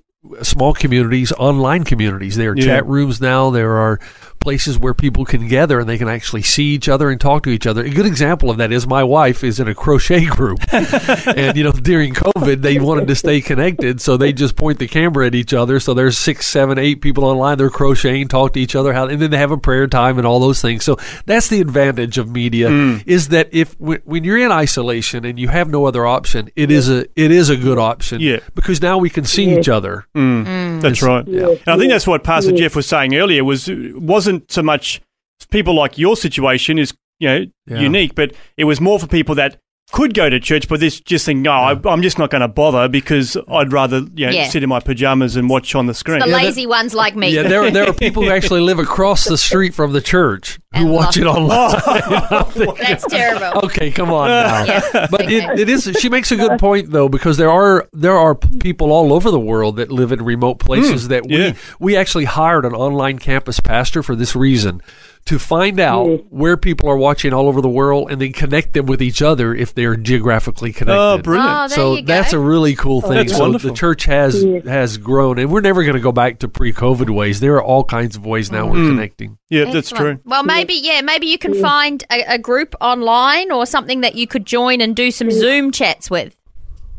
small 0.43 0.73
communities, 0.75 1.33
online 1.33 1.85
communities. 1.85 2.37
There 2.37 2.53
are 2.53 2.57
Yeah. 2.57 2.65
chat 2.65 2.87
rooms 2.87 3.21
now. 3.21 3.51
There 3.51 3.77
are 3.77 4.01
places 4.41 4.79
where 4.79 4.95
people 4.95 5.25
can 5.25 5.49
gather 5.49 5.81
and 5.81 5.89
they 5.89 5.99
can 5.99 6.09
actually 6.09 6.43
see 6.43 6.75
each 6.75 6.89
other 6.89 7.11
and 7.11 7.21
talk 7.21 7.43
to 7.45 7.51
each 7.51 7.67
other. 7.67 7.85
A 7.85 7.91
good 7.91 8.07
example 8.07 8.51
of 8.51 8.59
that 8.59 8.73
is 8.73 8.87
my 8.87 9.03
wife 9.03 9.45
is 9.45 9.61
in 9.61 9.69
a 9.69 9.75
crochet 9.75 10.27
group, 10.27 10.61
and 10.73 11.57
you 11.57 11.65
know 11.65 11.73
during 11.73 12.15
COVID 12.15 12.63
they 12.63 12.79
wanted 12.79 13.09
to 13.09 13.15
stay 13.15 13.41
connected, 13.41 14.01
so 14.01 14.17
they 14.17 14.33
just 14.33 14.57
point 14.57 14.79
the 14.79 14.89
camera 14.89 15.27
at 15.27 15.35
each 15.35 15.53
other. 15.53 15.81
So 15.81 15.95
there's 15.95 16.17
six, 16.17 16.47
seven, 16.47 16.79
eight 16.79 17.01
people 17.01 17.25
online. 17.25 17.59
They're 17.59 17.71
crocheting, 17.71 18.29
talk 18.29 18.55
to 18.55 18.61
each 18.61 18.75
other, 18.75 18.93
how, 18.93 19.07
and 19.07 19.21
then 19.21 19.31
they 19.31 19.39
have 19.39 19.51
a 19.51 19.59
prayer 19.59 19.87
time 19.87 20.19
and 20.19 20.27
all 20.27 20.41
those 20.41 20.61
things. 20.61 20.85
So 20.85 20.97
that's 21.27 21.49
the 21.49 21.61
advantage 21.61 22.19
of 22.19 22.31
media 22.31 22.69
hmm. 22.69 22.99
is 23.07 23.29
that 23.29 23.49
if 23.53 23.79
when, 23.81 24.01
when 24.05 24.25
you're 24.25 24.39
in 24.39 24.53
isolation 24.53 25.25
and 25.25 25.39
you 25.39 25.49
have 25.49 25.69
no 25.69 25.87
other 25.87 26.07
option, 26.07 26.51
it 26.57 26.71
is 26.71 26.89
a 26.89 27.01
it 27.21 27.31
is 27.31 27.51
a 27.51 27.57
good 27.57 27.79
option. 27.79 28.21
Yeah. 28.21 28.39
because 28.55 28.83
now 28.83 28.99
we 28.99 29.11
can 29.11 29.25
see 29.25 29.59
each 29.59 29.69
other. 29.69 30.07
Hmm. 30.15 30.45
Hmm. 30.45 30.81
That's 30.81 31.03
right. 31.03 31.27
Yeah. 31.27 31.49
And 31.49 31.69
I 31.69 31.77
think 31.77 31.91
that's 31.91 32.07
what 32.07 32.25
Pastor 32.25 32.53
Jeff 32.53 32.77
was 32.77 32.87
saying 32.87 33.15
earlier. 33.15 33.45
Was, 33.45 33.69
was 33.69 34.28
wasn't 34.29 34.53
so 34.53 34.63
much 34.63 35.01
people 35.51 35.75
like 35.75 35.97
your 35.99 36.17
situation 36.17 36.79
is 36.79 36.95
you 37.19 37.29
know 37.29 37.47
Yeah. 37.67 37.81
unique, 37.81 38.15
but 38.15 38.33
it 38.57 38.65
was 38.65 38.81
more 38.81 38.99
for 38.99 39.07
people 39.07 39.35
that 39.37 39.59
could 39.91 40.13
go 40.13 40.29
to 40.29 40.39
church, 40.39 40.69
but 40.69 40.81
this 40.81 41.01
just 41.01 41.25
think, 41.25 41.41
no, 41.41 41.51
I, 41.51 41.81
I'm 41.87 42.03
just 42.03 42.19
not 42.19 42.31
going 42.31 42.43
to 42.43 42.49
bother 42.49 42.89
because 42.89 43.37
I'd 43.49 43.73
rather 43.73 44.03
you 44.15 44.27
know 44.27 44.33
Yeah. 44.33 44.49
sit 44.49 44.63
in 44.63 44.69
my 44.69 44.81
pajamas 44.81 45.37
and 45.37 45.49
watch 45.49 45.75
on 45.75 45.87
the 45.87 45.95
screen. 45.95 46.19
The 46.19 46.27
lazy 46.27 46.67
ones 46.67 46.95
like 46.95 47.17
me. 47.17 47.35
Yeah, 47.35 47.43
there 47.43 47.71
there 47.71 47.89
are 47.89 47.93
people 47.95 48.23
who 48.23 48.31
actually 48.31 48.61
live 48.61 48.79
across 48.79 49.25
the 49.25 49.39
street 49.39 49.75
from 49.75 49.93
the 49.93 50.01
church 50.01 50.59
who 50.75 50.81
And 50.81 50.93
watch 50.93 51.17
it 51.17 51.25
online. 51.27 51.81
Oh. 51.85 52.75
That's 52.81 53.07
terrible. 53.07 53.61
Okay, 53.67 53.91
come 53.91 54.13
on 54.13 54.29
now. 54.29 54.65
Yeah. 54.65 55.07
But 55.11 55.23
Okay. 55.23 55.37
it, 55.39 55.61
it 55.61 55.69
is. 55.69 55.85
She 55.99 56.09
makes 56.09 56.31
a 56.33 56.37
good 56.37 56.59
point 56.59 56.91
though, 56.91 57.09
because 57.09 57.39
there 57.39 57.51
are 57.51 57.89
there 57.93 58.17
are 58.17 58.35
people 58.35 58.93
all 58.93 59.13
over 59.13 59.31
the 59.31 59.41
world 59.41 59.77
that 59.77 59.91
live 59.91 60.13
in 60.13 60.23
remote 60.23 60.59
places 60.59 61.07
mm. 61.07 61.09
that 61.09 61.27
we 61.27 61.39
yeah. 61.39 61.55
we 61.81 61.97
actually 61.97 62.25
hired 62.27 62.65
an 62.67 62.75
online 62.75 63.19
campus 63.19 63.61
pastor 63.61 64.03
for 64.03 64.15
this 64.15 64.37
reason 64.37 64.83
to 65.27 65.39
find 65.39 65.79
out 65.79 66.07
hmm. 66.07 66.15
where 66.31 66.57
people 66.57 66.89
are 66.89 66.97
watching 66.97 67.33
all 67.33 67.49
over 67.49 67.61
the 67.61 67.69
world 67.69 68.11
and 68.11 68.21
then 68.21 68.33
connect 68.33 68.73
them 68.73 68.87
with 68.87 69.03
each 69.03 69.21
other 69.21 69.55
if 69.55 69.75
they're 69.75 69.97
geographically 69.97 70.71
oh, 70.71 70.79
connected. 70.79 71.01
Oh, 71.01 71.19
brilliant! 71.19 71.51
Oh, 71.51 71.69
there 71.69 71.77
so 71.77 71.95
you 71.97 72.03
go. 72.03 72.07
that's 72.07 72.33
a 72.33 72.39
really 72.39 72.75
cool 72.75 73.01
thing. 73.01 73.13
That's 73.13 73.33
so 73.33 73.41
wonderful. 73.41 73.71
the 73.71 73.77
church 73.77 74.05
has 74.05 74.43
has 74.65 74.97
grown, 74.97 75.39
and 75.39 75.51
we're 75.51 75.61
never 75.61 75.83
going 75.83 75.97
to 75.97 76.01
go 76.01 76.13
back 76.13 76.39
to 76.41 76.49
pre-COVID 76.49 77.11
ways. 77.11 77.41
There 77.41 77.57
are 77.57 77.63
all 77.63 77.85
kinds 77.85 78.17
of 78.17 78.25
ways 78.25 78.51
now 78.51 78.67
we're 78.67 78.79
hmm. 78.79 78.89
connecting. 78.89 79.39
yeah, 79.51 79.65
that's 79.65 79.93
Excellent. 79.93 80.23
true. 80.23 80.31
Well, 80.31 80.45
maybe 80.45 80.75
yeah, 80.75 81.03
maybe 81.03 81.27
you 81.27 81.39
can 81.39 81.61
find 81.61 82.03
a, 82.11 82.35
a 82.35 82.39
group 82.39 82.75
online 82.81 83.53
or 83.53 83.67
something 83.67 84.01
that 84.01 84.15
you 84.15 84.27
could 84.27 84.47
join 84.47 84.81
and 84.81 84.97
do 84.97 85.11
some 85.11 85.31
Zoom 85.31 85.73
chats 85.73 86.11
with. 86.11 86.38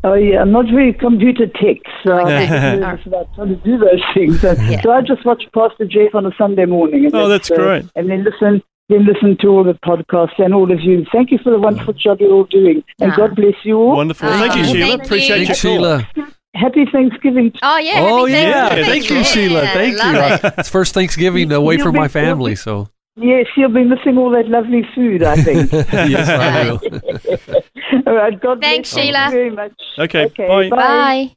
Oh 0.02 0.14
yeah, 0.14 0.40
I'm 0.40 0.50
not 0.50 0.64
very 0.66 0.92
computer 0.94 1.46
tech, 1.46 1.76
so 2.04 2.20
Okay. 2.20 2.46
I'm 2.48 2.80
nervous 2.86 3.06
about 3.06 3.28
how 3.36 3.44
to 3.44 3.54
do 3.56 3.76
those 3.78 4.00
things. 4.14 4.40
So, 4.40 4.52
Yeah. 4.52 4.80
so 4.82 4.92
I 4.92 5.02
just 5.02 5.24
watch 5.26 5.42
Pastor 5.54 5.84
Jeff 5.84 6.14
on 6.14 6.24
a 6.26 6.32
Sunday 6.38 6.64
morning. 6.64 7.04
And 7.06 7.14
Oh, 7.14 7.28
that's 7.28 7.50
uh, 7.50 7.56
great. 7.56 7.84
And 7.96 8.08
then 8.08 8.24
listen, 8.24 8.62
then 8.88 9.04
listen 9.04 9.36
to 9.42 9.48
all 9.48 9.62
the 9.64 9.74
podcasts 9.74 10.38
and 10.38 10.54
all 10.54 10.72
of 10.72 10.80
you. 10.80 11.04
Thank 11.12 11.30
you 11.30 11.38
for 11.44 11.50
the 11.50 11.58
wonderful 11.58 11.92
job 11.92 12.20
you're 12.20 12.32
all 12.32 12.44
doing, 12.44 12.82
and 12.98 13.12
Ah. 13.12 13.16
God 13.16 13.36
bless 13.36 13.54
you 13.62 13.76
all. 13.78 13.96
Wonderful. 13.96 14.28
Oh, 14.28 14.38
thank 14.38 14.56
you, 14.56 14.64
thank 14.64 14.76
Sheila. 14.76 14.86
you. 14.86 14.94
Appreciate 15.02 15.36
your 15.38 15.46
Thanks. 15.46 15.60
Sheila. 15.60 16.08
Happy 16.54 16.84
Thanksgiving. 16.90 17.52
Oh 17.62 17.76
yeah. 17.78 17.92
Oh 18.00 18.26
happy 18.26 18.32
yeah, 18.32 18.84
thank 18.86 19.08
you, 19.10 19.16
Yeah, 19.16 19.22
Sheila. 19.22 19.60
Thank 19.66 19.98
love 19.98 20.14
you. 20.42 20.48
it. 20.48 20.54
It's 20.58 20.68
first 20.70 20.94
Thanksgiving 20.94 21.52
away 21.52 21.76
You'll 21.76 21.84
from 21.84 21.94
my 21.94 22.08
family, 22.08 22.56
so 22.56 22.88
Yes, 23.16 23.46
you'll 23.56 23.68
be 23.68 23.84
missing 23.84 24.16
all 24.16 24.30
that 24.30 24.48
lovely 24.48 24.82
food, 24.94 25.22
I 25.22 25.36
think. 25.36 25.70
yes, 25.92 26.28
I 26.28 26.70
will. 26.70 27.59
all 28.06 28.14
right, 28.14 28.40
God 28.40 28.60
Thanks, 28.60 28.92
bless 28.92 29.04
Sheila. 29.04 29.24
you 29.26 29.30
very 29.30 29.50
much. 29.50 29.72
Okay, 29.98 30.24
Okay, 30.26 30.46
bye. 30.48 30.68
bye. 30.68 30.76
Bye. 30.76 31.36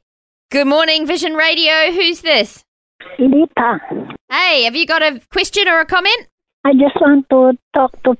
Good 0.50 0.66
morning, 0.66 1.06
Vision 1.06 1.34
Radio. 1.34 1.90
Who's 1.92 2.20
this? 2.20 2.64
Lita, 3.18 3.80
Hey, 4.30 4.64
have 4.64 4.74
you 4.74 4.86
got 4.86 5.02
a 5.02 5.20
question 5.30 5.68
or 5.68 5.80
a 5.80 5.86
comment? 5.86 6.28
I 6.64 6.72
just 6.72 6.96
want 7.00 7.28
to 7.30 7.52
talk 7.74 8.02
to 8.04 8.16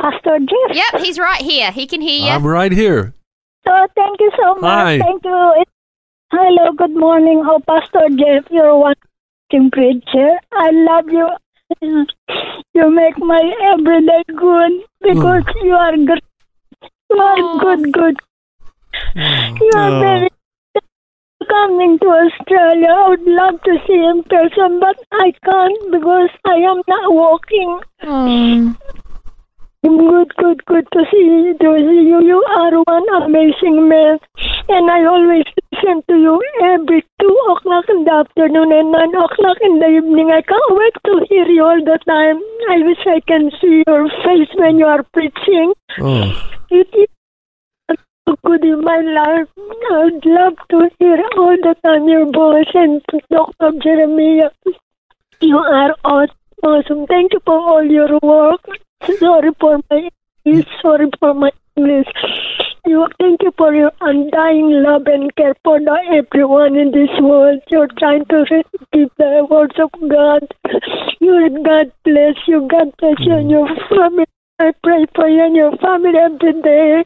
Pastor 0.00 0.38
Jeff. 0.40 0.76
Yep, 0.76 1.02
he's 1.02 1.18
right 1.18 1.40
here. 1.40 1.70
He 1.70 1.86
can 1.86 2.00
hear 2.00 2.26
you. 2.26 2.30
I'm 2.30 2.46
right 2.46 2.72
here. 2.72 3.14
So 3.66 3.72
thank 3.96 4.20
you 4.20 4.30
so 4.40 4.54
much. 4.56 4.62
Hi. 4.62 4.98
Thank 4.98 5.24
you. 5.24 5.54
It- 5.60 5.68
Hello, 6.32 6.72
good 6.72 6.94
morning. 6.94 7.42
Oh, 7.46 7.60
Pastor 7.68 8.08
Jeff, 8.10 8.50
you're 8.50 8.66
a 8.66 8.76
wonderful 8.78 9.70
preacher. 9.70 10.38
I 10.52 10.70
love 10.72 11.08
you. 11.08 11.28
You 12.74 12.90
make 12.90 13.16
my 13.18 13.40
everyday 13.72 14.22
good 14.28 14.72
oh. 14.72 14.84
because 15.02 15.44
you 15.62 15.72
are 15.72 15.96
good. 17.10 17.16
You 17.16 17.22
are 17.22 17.38
Aw. 17.38 17.58
good, 17.58 17.92
good. 17.92 18.16
You 19.14 19.70
are 19.76 19.92
Oh. 19.92 20.00
very 20.00 20.28
coming 21.48 21.98
to 22.00 22.06
Australia. 22.06 22.88
I 22.88 23.08
would 23.08 23.22
love 23.22 23.62
to 23.62 23.78
see 23.86 23.94
in 23.94 24.22
person, 24.24 24.80
but 24.80 24.96
I 25.12 25.32
can't 25.44 25.90
because 25.92 26.30
I 26.44 26.56
am 26.56 26.82
not 26.88 27.12
walking. 27.12 27.80
Oh. 28.02 28.74
Good, 29.86 30.34
good, 30.36 30.64
good 30.66 30.86
to 30.94 31.04
see, 31.12 31.52
to 31.60 31.78
see 31.78 32.02
you. 32.10 32.20
You 32.26 32.42
are 32.58 32.72
one 32.82 33.22
amazing 33.22 33.88
man. 33.88 34.18
And 34.68 34.90
I 34.90 35.04
always 35.04 35.44
listen 35.70 36.02
to 36.08 36.16
you 36.16 36.42
every 36.64 37.04
2 37.20 37.28
o'clock 37.52 37.84
in 37.88 38.02
the 38.02 38.14
afternoon 38.14 38.72
and 38.72 38.90
9 38.90 39.14
o'clock 39.14 39.58
in 39.62 39.78
the 39.78 39.86
evening. 39.86 40.32
I 40.32 40.42
can't 40.42 40.70
wait 40.70 40.94
to 41.04 41.26
hear 41.28 41.46
you 41.46 41.62
all 41.62 41.84
the 41.84 41.98
time. 42.04 42.40
I 42.68 42.78
wish 42.84 42.98
I 43.06 43.20
can 43.20 43.52
see 43.60 43.84
your 43.86 44.08
face 44.24 44.50
when 44.56 44.78
you 44.78 44.86
are 44.86 45.04
preaching. 45.12 45.72
Oh, 46.00 46.32
It 46.68 46.88
is 46.92 47.96
so 48.26 48.34
good 48.44 48.64
in 48.64 48.80
my 48.82 48.98
life. 49.02 49.48
I 49.92 50.02
would 50.02 50.26
love 50.26 50.56
to 50.70 50.90
hear 50.98 51.22
all 51.36 51.56
the 51.62 51.76
time 51.84 52.08
your 52.08 52.26
voice 52.32 52.74
and 52.74 53.00
Dr. 53.30 53.70
Jeremiah. 53.84 54.50
You 55.40 55.58
are 55.58 55.94
awesome. 56.04 57.06
Thank 57.06 57.34
you 57.34 57.40
for 57.44 57.56
all 57.56 57.84
your 57.84 58.18
work. 58.20 58.66
Sorry 59.18 59.50
for 59.60 59.78
my 59.90 60.08
English. 60.44 60.66
Sorry 60.82 61.08
for 61.20 61.34
my 61.34 61.50
English. 61.76 62.06
You 62.86 63.06
thank 63.18 63.42
you 63.42 63.52
for 63.58 63.74
your 63.74 63.92
undying 64.00 64.70
love 64.82 65.06
and 65.06 65.34
care 65.34 65.54
for 65.64 65.80
everyone 66.12 66.76
in 66.76 66.92
this 66.92 67.10
world. 67.20 67.60
You're 67.68 67.88
trying 67.98 68.24
to 68.26 68.44
keep 68.92 69.12
the 69.18 69.46
words 69.50 69.74
of 69.78 69.90
God. 70.08 70.46
You 71.20 71.62
God 71.64 71.92
bless 72.04 72.36
you. 72.46 72.68
God 72.70 72.92
bless 72.98 73.18
you 73.20 73.34
and 73.34 73.50
your 73.50 73.68
family. 73.88 74.26
I 74.58 74.72
pray 74.82 75.04
for 75.14 75.28
you 75.28 75.44
and 75.44 75.54
your 75.54 75.76
family 75.76 76.16
every 76.18 76.62
day. 76.62 77.04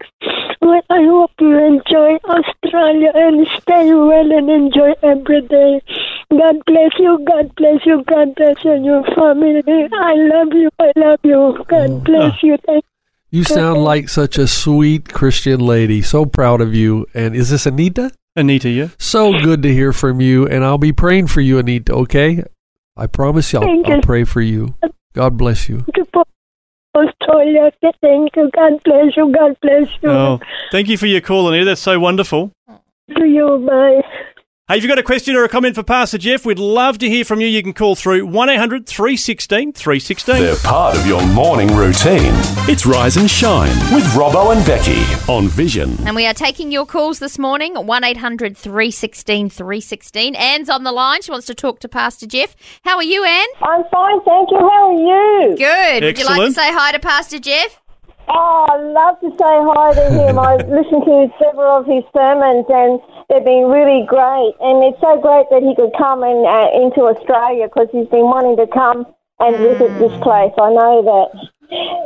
Well, 0.62 0.82
I 0.88 1.02
hope 1.02 1.32
you 1.40 1.58
enjoy 1.58 2.16
Australia 2.24 3.10
and 3.12 3.46
stay 3.60 3.92
well 3.92 4.30
and 4.30 4.48
enjoy 4.48 4.92
every 5.02 5.40
day. 5.48 5.82
God 6.30 6.62
bless 6.64 6.92
you. 6.98 7.18
God 7.26 7.52
bless 7.56 7.84
you. 7.84 8.04
God 8.04 8.36
bless 8.36 8.62
you 8.62 8.70
and 8.70 8.84
your 8.84 9.02
family. 9.16 9.62
I 9.92 10.14
love 10.14 10.52
you. 10.52 10.70
I 10.78 10.92
love 10.94 11.18
you. 11.24 11.64
God 11.68 11.90
oh, 11.90 11.98
bless 11.98 12.34
ah. 12.34 12.38
you. 12.40 12.56
Thank 12.66 12.84
you 13.30 13.42
sound 13.42 13.82
like 13.82 14.08
such 14.08 14.38
a 14.38 14.46
sweet 14.46 15.08
Christian 15.08 15.58
lady. 15.58 16.02
So 16.02 16.26
proud 16.26 16.60
of 16.60 16.72
you. 16.72 17.06
And 17.14 17.34
is 17.34 17.50
this 17.50 17.66
Anita? 17.66 18.12
Anita, 18.36 18.68
yeah. 18.68 18.88
So 18.98 19.32
good 19.40 19.62
to 19.64 19.72
hear 19.72 19.92
from 19.92 20.20
you. 20.20 20.46
And 20.46 20.64
I'll 20.64 20.78
be 20.78 20.92
praying 20.92 21.26
for 21.26 21.40
you, 21.40 21.58
Anita. 21.58 21.94
Okay? 21.94 22.44
I 22.96 23.08
promise 23.08 23.52
you, 23.52 23.58
I'll, 23.58 23.66
Thank 23.66 23.88
I'll 23.88 24.02
pray 24.02 24.22
for 24.22 24.40
you. 24.40 24.76
God 25.14 25.36
bless 25.36 25.68
you. 25.68 25.84
For 26.92 27.04
Thank 28.00 28.36
you. 28.36 28.50
God 28.54 28.82
bless 28.84 29.16
you. 29.16 29.32
God 29.32 29.56
bless 29.60 29.88
you. 30.02 30.10
Oh, 30.10 30.40
thank 30.72 30.88
you 30.88 30.98
for 30.98 31.06
your 31.06 31.20
call, 31.20 31.48
Anita. 31.48 31.64
That's 31.64 31.80
so 31.80 31.98
wonderful. 31.98 32.52
To 33.16 33.24
you. 33.24 33.64
Bye. 33.66 34.02
Hey, 34.70 34.76
if 34.76 34.84
you've 34.84 34.88
got 34.88 35.00
a 35.00 35.02
question 35.02 35.34
or 35.34 35.42
a 35.42 35.48
comment 35.48 35.74
for 35.74 35.82
Pastor 35.82 36.16
Jeff, 36.16 36.46
we'd 36.46 36.60
love 36.60 36.98
to 36.98 37.08
hear 37.08 37.24
from 37.24 37.40
you. 37.40 37.48
You 37.48 37.60
can 37.60 37.72
call 37.72 37.96
through 37.96 38.24
1 38.24 38.48
800 38.50 38.86
316 38.86 39.72
316. 39.72 40.36
They're 40.36 40.54
part 40.58 40.96
of 40.96 41.04
your 41.08 41.26
morning 41.26 41.74
routine. 41.74 42.30
It's 42.70 42.86
Rise 42.86 43.16
and 43.16 43.28
Shine 43.28 43.74
with 43.92 44.04
Robbo 44.14 44.54
and 44.54 44.64
Becky 44.64 45.02
on 45.28 45.48
Vision. 45.48 45.96
And 46.06 46.14
we 46.14 46.24
are 46.24 46.34
taking 46.34 46.70
your 46.70 46.86
calls 46.86 47.18
this 47.18 47.36
morning, 47.36 47.74
1 47.74 48.04
800 48.04 48.56
316 48.56 49.50
316. 49.50 50.36
Anne's 50.36 50.70
on 50.70 50.84
the 50.84 50.92
line. 50.92 51.22
She 51.22 51.32
wants 51.32 51.48
to 51.48 51.54
talk 51.56 51.80
to 51.80 51.88
Pastor 51.88 52.28
Jeff. 52.28 52.54
How 52.84 52.94
are 52.94 53.02
you, 53.02 53.24
Anne? 53.24 53.48
I'm 53.62 53.82
fine, 53.90 54.20
thank 54.20 54.52
you. 54.52 54.58
How 54.60 54.94
are 54.94 55.48
you? 55.48 55.56
Good. 55.56 56.04
Excellent. 56.04 56.04
Would 56.04 56.18
you 56.18 56.26
like 56.26 56.48
to 56.48 56.52
say 56.52 56.72
hi 56.72 56.92
to 56.92 57.00
Pastor 57.00 57.40
Jeff? 57.40 57.82
Oh, 58.28 58.66
I 58.70 58.76
love 58.76 59.18
to 59.18 59.30
say 59.30 59.54
hi 59.66 59.94
to 59.94 60.10
him. 60.14 60.38
I've 60.38 60.68
listened 60.68 61.02
to 61.06 61.26
several 61.42 61.78
of 61.78 61.86
his 61.86 62.04
sermons 62.14 62.66
and 62.68 63.00
they've 63.30 63.46
been 63.46 63.70
really 63.70 64.04
great. 64.04 64.52
And 64.58 64.82
it's 64.82 65.00
so 65.00 65.16
great 65.22 65.46
that 65.54 65.62
he 65.62 65.72
could 65.78 65.94
come 65.96 66.26
and, 66.26 66.42
uh, 66.44 66.68
into 66.74 67.06
Australia 67.06 67.70
because 67.70 67.88
he's 67.94 68.10
been 68.10 68.26
wanting 68.26 68.58
to 68.58 68.66
come 68.66 69.06
and 69.38 69.56
visit 69.56 69.88
this 70.02 70.12
place. 70.20 70.52
I 70.58 70.70
know 70.74 71.00
that. 71.06 71.28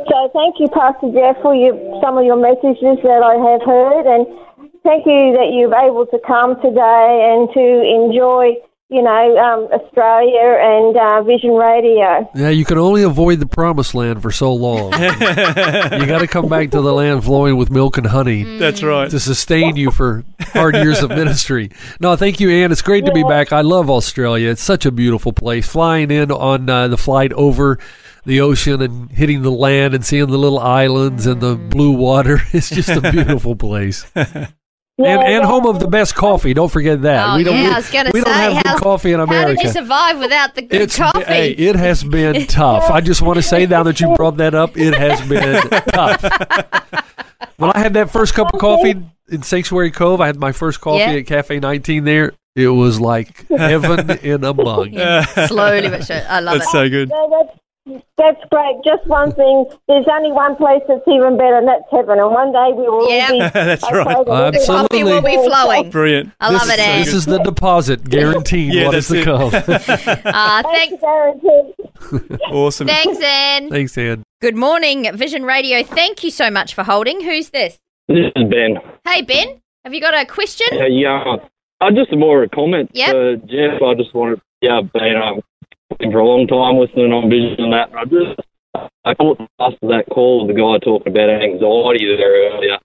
So 0.07 0.29
thank 0.31 0.61
you, 0.61 0.69
Pastor 0.69 1.11
Jeff, 1.11 1.41
for 1.41 1.55
your, 1.57 1.73
some 1.99 2.17
of 2.17 2.23
your 2.23 2.37
messages 2.37 3.01
that 3.01 3.21
I 3.25 3.35
have 3.35 3.65
heard. 3.65 4.05
And 4.05 4.23
thank 4.85 5.05
you 5.05 5.33
that 5.33 5.49
you're 5.51 5.73
able 5.73 6.05
to 6.05 6.19
come 6.21 6.61
today 6.61 7.33
and 7.33 7.49
to 7.51 7.65
enjoy, 7.83 8.61
you 8.89 9.01
know, 9.01 9.37
um, 9.37 9.67
Australia 9.73 10.57
and 10.61 10.95
uh, 10.95 11.23
Vision 11.23 11.51
Radio. 11.51 12.29
Yeah, 12.35 12.49
you 12.49 12.65
can 12.65 12.77
only 12.77 13.01
avoid 13.01 13.39
the 13.39 13.47
promised 13.47 13.95
land 13.95 14.21
for 14.21 14.31
so 14.31 14.53
long. 14.53 14.93
you 15.01 16.05
got 16.05 16.19
to 16.19 16.27
come 16.27 16.47
back 16.47 16.69
to 16.71 16.81
the 16.81 16.93
land 16.93 17.23
flowing 17.23 17.57
with 17.57 17.71
milk 17.71 17.97
and 17.97 18.05
honey. 18.05 18.59
That's 18.59 18.83
right. 18.83 19.09
To 19.09 19.19
sustain 19.19 19.75
you 19.75 19.89
for 19.89 20.23
hard 20.39 20.75
years 20.75 21.01
of 21.01 21.09
ministry. 21.09 21.71
No, 21.99 22.15
thank 22.15 22.39
you, 22.39 22.51
Anne. 22.51 22.71
It's 22.71 22.83
great 22.83 23.05
to 23.07 23.11
be 23.11 23.23
back. 23.23 23.51
I 23.51 23.61
love 23.61 23.89
Australia. 23.89 24.49
It's 24.51 24.63
such 24.63 24.85
a 24.85 24.91
beautiful 24.91 25.33
place. 25.33 25.67
Flying 25.67 26.11
in 26.11 26.31
on 26.31 26.69
uh, 26.69 26.87
the 26.87 26.97
flight 26.97 27.33
over 27.33 27.79
the 28.25 28.41
ocean 28.41 28.81
and 28.81 29.11
hitting 29.11 29.41
the 29.41 29.51
land 29.51 29.93
and 29.93 30.05
seeing 30.05 30.27
the 30.27 30.37
little 30.37 30.59
islands 30.59 31.25
and 31.25 31.41
the 31.41 31.55
blue 31.55 31.91
water. 31.91 32.41
It's 32.53 32.69
just 32.69 32.89
a 32.89 33.11
beautiful 33.11 33.55
place. 33.55 34.05
and, 34.97 35.21
and 35.21 35.43
home 35.45 35.65
of 35.65 35.79
the 35.79 35.87
best 35.87 36.15
coffee. 36.15 36.53
Don't 36.53 36.71
forget 36.71 37.01
that. 37.01 37.29
Oh, 37.29 37.37
we 37.37 37.43
don't, 37.43 37.55
yeah, 37.55 37.63
we, 37.67 37.73
I 37.73 37.75
was 37.77 37.89
going 37.91 38.05
to 38.05 38.11
we 38.13 38.19
say, 38.21 38.23
don't 38.25 38.33
have 38.33 38.53
how, 38.53 38.73
good 38.75 38.81
coffee 38.81 39.11
in 39.11 39.19
America. 39.19 39.47
how 39.49 39.55
did 39.55 39.63
you 39.63 39.69
survive 39.71 40.19
without 40.19 40.55
the 40.55 40.61
good 40.61 40.81
It's 40.81 40.97
coffee? 40.97 41.23
hey, 41.23 41.51
it 41.51 41.75
has 41.75 42.03
been 42.03 42.45
tough. 42.47 42.89
I 42.89 43.01
just 43.01 43.21
want 43.21 43.37
to 43.37 43.43
say 43.43 43.65
now 43.65 43.83
that 43.83 43.99
you 43.99 44.13
brought 44.15 44.37
that 44.37 44.55
up, 44.55 44.77
it 44.77 44.93
has 44.93 45.21
been 45.27 45.61
tough. 45.89 46.21
When 47.57 47.71
I 47.73 47.79
had 47.79 47.93
that 47.95 48.09
first 48.11 48.33
cup 48.33 48.53
of 48.53 48.59
coffee 48.59 48.95
in 49.29 49.41
Sanctuary 49.43 49.91
Cove, 49.91 50.21
I 50.21 50.27
had 50.27 50.37
my 50.37 50.51
first 50.51 50.79
coffee 50.81 50.99
Yeah. 50.99 51.11
at 51.19 51.25
Cafe 51.25 51.59
19 51.59 52.03
there. 52.03 52.33
It 52.55 52.69
was 52.69 53.01
like 53.01 53.47
heaven 53.49 54.09
in 54.19 54.43
a 54.45 54.53
mug. 54.53 54.91
Slowly 55.47 55.89
but 55.89 56.05
surely. 56.05 56.21
I 56.23 56.39
love 56.39 56.59
That's 56.59 56.69
it. 56.69 56.71
so 56.71 56.89
good. 56.89 57.11
No, 57.87 57.93
that's, 57.93 58.05
that's 58.17 58.49
great. 58.51 58.77
Just 58.83 59.05
one 59.07 59.31
thing. 59.31 59.65
There's 59.87 60.05
only 60.11 60.31
one 60.31 60.55
place 60.55 60.81
that's 60.87 61.07
even 61.07 61.37
better, 61.37 61.57
and 61.57 61.67
that's 61.67 61.83
heaven. 61.91 62.19
And 62.19 62.31
one 62.31 62.51
day 62.51 62.71
we 62.73 62.89
will 62.89 63.09
Yeah. 63.09 63.29
be. 63.31 63.39
That's 63.53 63.83
okay, 63.83 63.95
right. 63.95 64.25
then 64.25 64.25
we'll 64.25 64.51
be- 64.51 64.65
Coffee 64.65 65.03
will 65.03 65.21
be 65.21 65.35
flowing. 65.47 65.89
Brilliant. 65.91 66.31
I 66.39 66.51
love 66.51 66.61
this, 66.63 66.73
it, 66.73 66.79
Anne. 66.79 66.99
This 67.05 67.13
is 67.13 67.25
the 67.25 67.37
deposit 67.39 68.03
guaranteed 68.09 68.73
Yeah, 68.73 68.85
what 68.87 68.95
is 68.95 69.07
that's 69.07 69.23
to 69.23 69.31
it. 69.31 70.03
come. 70.03 70.15
Uh, 70.25 70.61
That's 70.63 70.67
thank, 70.69 71.01
guaranteed. 71.01 72.39
Awesome. 72.51 72.87
thanks, 72.87 73.19
Anne. 73.23 73.69
Thanks, 73.69 73.97
Ann. 73.97 74.23
Good 74.41 74.55
morning, 74.55 75.15
Vision 75.15 75.43
Radio. 75.43 75.83
Thank 75.83 76.23
you 76.23 76.31
so 76.31 76.49
much 76.49 76.73
for 76.73 76.83
holding. 76.83 77.21
Who's 77.21 77.49
this? 77.49 77.77
This 78.07 78.31
is 78.35 78.49
Ben. 78.49 78.77
Hey, 79.07 79.21
Ben. 79.21 79.61
Have 79.83 79.93
you 79.93 80.01
got 80.01 80.13
a 80.19 80.25
question? 80.25 80.67
Uh, 80.73 80.85
yeah, 80.85 81.35
I 81.81 81.91
just 81.91 82.11
more 82.15 82.43
a 82.43 82.49
comment. 82.49 82.89
Yep. 82.93 83.15
Uh, 83.15 83.45
Jeff, 83.47 83.81
I 83.81 83.93
just 83.93 84.13
wanted, 84.15 84.41
yeah, 84.61 84.81
been 84.81 85.15
um, 85.15 85.41
for 85.89 86.19
a 86.19 86.25
long 86.25 86.47
time 86.47 86.77
listening 86.77 87.13
on 87.13 87.29
Vision 87.29 87.65
and 87.65 87.73
that. 87.73 87.89
And 87.89 87.99
I 87.99 88.05
just, 88.05 88.39
I 89.05 89.13
caught 89.13 89.39
after 89.59 89.87
that 89.87 90.05
call, 90.11 90.47
the 90.47 90.53
guy 90.53 90.79
talking 90.83 91.11
about 91.11 91.29
anxiety 91.29 92.15
there 92.17 92.51
earlier. 92.51 92.79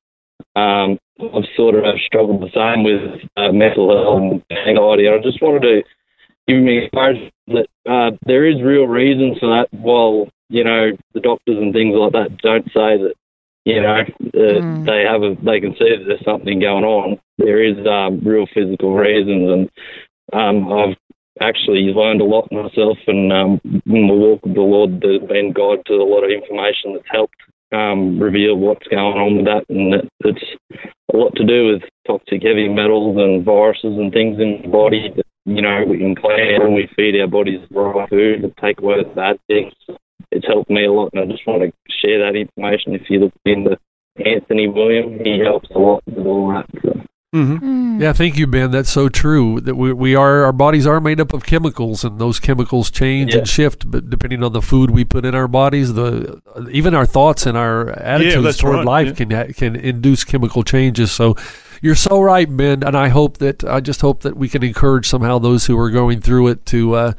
Um, 0.56 0.98
I've 1.20 1.48
sort 1.56 1.74
of 1.74 1.84
struggled 2.06 2.42
the 2.42 2.52
same 2.54 2.84
with 2.84 3.20
uh, 3.36 3.52
mental 3.52 3.90
health 3.92 4.42
and 4.48 4.58
anxiety. 4.68 5.06
And 5.06 5.16
I 5.16 5.22
just 5.22 5.42
wanted 5.42 5.62
to 5.62 5.82
give 6.48 6.62
me 6.62 6.84
encouragement 6.84 7.34
that 7.48 7.68
uh, 7.88 8.16
there 8.26 8.46
is 8.46 8.62
real 8.62 8.86
reasons 8.86 9.38
for 9.38 9.48
that. 9.48 9.68
While 9.72 10.28
you 10.48 10.64
know 10.64 10.90
the 11.14 11.20
doctors 11.20 11.58
and 11.58 11.72
things 11.72 11.94
like 11.94 12.12
that 12.12 12.38
don't 12.38 12.66
say 12.66 12.96
that 12.98 13.14
you 13.64 13.82
know, 13.82 14.00
uh, 14.00 14.84
they 14.84 15.04
have 15.04 15.22
a, 15.22 15.36
they 15.44 15.60
can 15.60 15.72
see 15.74 15.96
that 15.96 16.04
there's 16.06 16.24
something 16.24 16.60
going 16.60 16.84
on. 16.84 17.20
There 17.36 17.62
is 17.62 17.76
um, 17.86 18.20
real 18.26 18.46
physical 18.54 18.94
reasons, 18.94 19.50
and 19.50 19.70
um, 20.32 20.72
I've 20.72 20.96
actually 21.40 21.92
learned 21.94 22.20
a 22.20 22.24
lot 22.24 22.50
myself. 22.52 22.98
And 23.06 23.32
um, 23.32 23.60
in 23.86 24.06
my 24.06 24.14
walk 24.14 24.44
with 24.44 24.54
the 24.54 24.60
Lord, 24.60 25.00
there's 25.00 25.22
been 25.28 25.52
guide 25.52 25.84
to 25.86 25.94
a 25.94 26.06
lot 26.06 26.24
of 26.24 26.30
information 26.30 26.94
that's 26.94 27.10
helped 27.10 27.36
um, 27.72 28.18
reveal 28.18 28.56
what's 28.56 28.86
going 28.88 29.16
on 29.16 29.36
with 29.36 29.46
that, 29.46 29.62
and 29.68 29.94
it, 29.94 30.08
it's 30.24 30.44
a 31.14 31.16
lot 31.16 31.32
to 31.36 31.46
do 31.46 31.70
with 31.70 31.82
toxic 32.04 32.42
heavy 32.42 32.68
metals 32.68 33.16
and 33.16 33.44
viruses 33.44 33.94
and 33.94 34.12
things 34.12 34.40
in 34.40 34.62
the 34.62 34.68
body. 34.68 35.12
That, 35.14 35.24
you 35.44 35.62
know, 35.62 35.84
we 35.86 35.98
can 35.98 36.16
clean 36.16 36.58
when 36.58 36.74
we 36.74 36.90
feed 36.96 37.20
our 37.20 37.28
bodies 37.28 37.60
the 37.70 37.78
right 37.78 38.08
food 38.10 38.42
and 38.42 38.52
take 38.56 38.80
away 38.80 39.04
the 39.04 39.14
bad 39.14 39.38
things 39.46 39.72
it's 40.30 40.46
helped 40.46 40.70
me 40.70 40.84
a 40.84 40.92
lot, 40.92 41.10
and 41.12 41.22
I 41.22 41.26
just 41.26 41.46
want 41.46 41.62
to 41.62 41.72
share 41.90 42.18
that 42.20 42.38
information. 42.38 42.94
If 42.94 43.10
you 43.10 43.20
look 43.20 43.32
into 43.44 43.76
Anthony 44.24 44.68
William, 44.68 45.18
he 45.24 45.40
helps 45.40 45.68
a 45.70 45.78
lot 45.78 46.02
with 46.06 46.26
all 46.26 46.52
that. 46.52 46.66
So. 46.82 47.00
Mm-hmm. 47.34 48.00
Yeah, 48.00 48.12
thank 48.12 48.36
you, 48.36 48.48
Ben. 48.48 48.72
That's 48.72 48.90
so 48.90 49.08
true. 49.08 49.60
That 49.60 49.76
we 49.76 49.92
we 49.92 50.16
are 50.16 50.44
our 50.44 50.52
bodies 50.52 50.84
are 50.84 51.00
made 51.00 51.20
up 51.20 51.32
of 51.32 51.44
chemicals, 51.44 52.02
and 52.02 52.18
those 52.18 52.40
chemicals 52.40 52.90
change 52.90 53.34
and 53.34 53.46
shift, 53.46 53.88
but 53.88 54.10
depending 54.10 54.42
on 54.42 54.52
the 54.52 54.62
food 54.62 54.90
we 54.90 55.04
put 55.04 55.24
in 55.24 55.34
our 55.34 55.46
bodies, 55.46 55.94
the 55.94 56.42
even 56.72 56.92
our 56.92 57.06
thoughts 57.06 57.46
and 57.46 57.56
our 57.56 57.90
attitudes 57.90 58.42
that's 58.42 58.58
toward 58.58 58.76
right, 58.76 58.84
life 58.84 59.20
yeah. 59.20 59.44
can 59.44 59.52
can 59.52 59.76
induce 59.76 60.24
chemical 60.24 60.62
changes. 60.62 61.12
So. 61.12 61.36
You're 61.82 61.94
so 61.94 62.20
right, 62.20 62.44
Ben, 62.54 62.82
and 62.82 62.94
I 62.94 63.08
hope 63.08 63.38
that 63.38 63.64
I 63.64 63.80
just 63.80 64.02
hope 64.02 64.20
that 64.20 64.36
we 64.36 64.50
can 64.50 64.62
encourage 64.62 65.08
somehow 65.08 65.38
those 65.38 65.64
who 65.64 65.78
are 65.78 65.88
going 65.88 66.20
through 66.20 66.48
it 66.48 66.66
to. 66.66 66.92
Uh, 66.94 67.12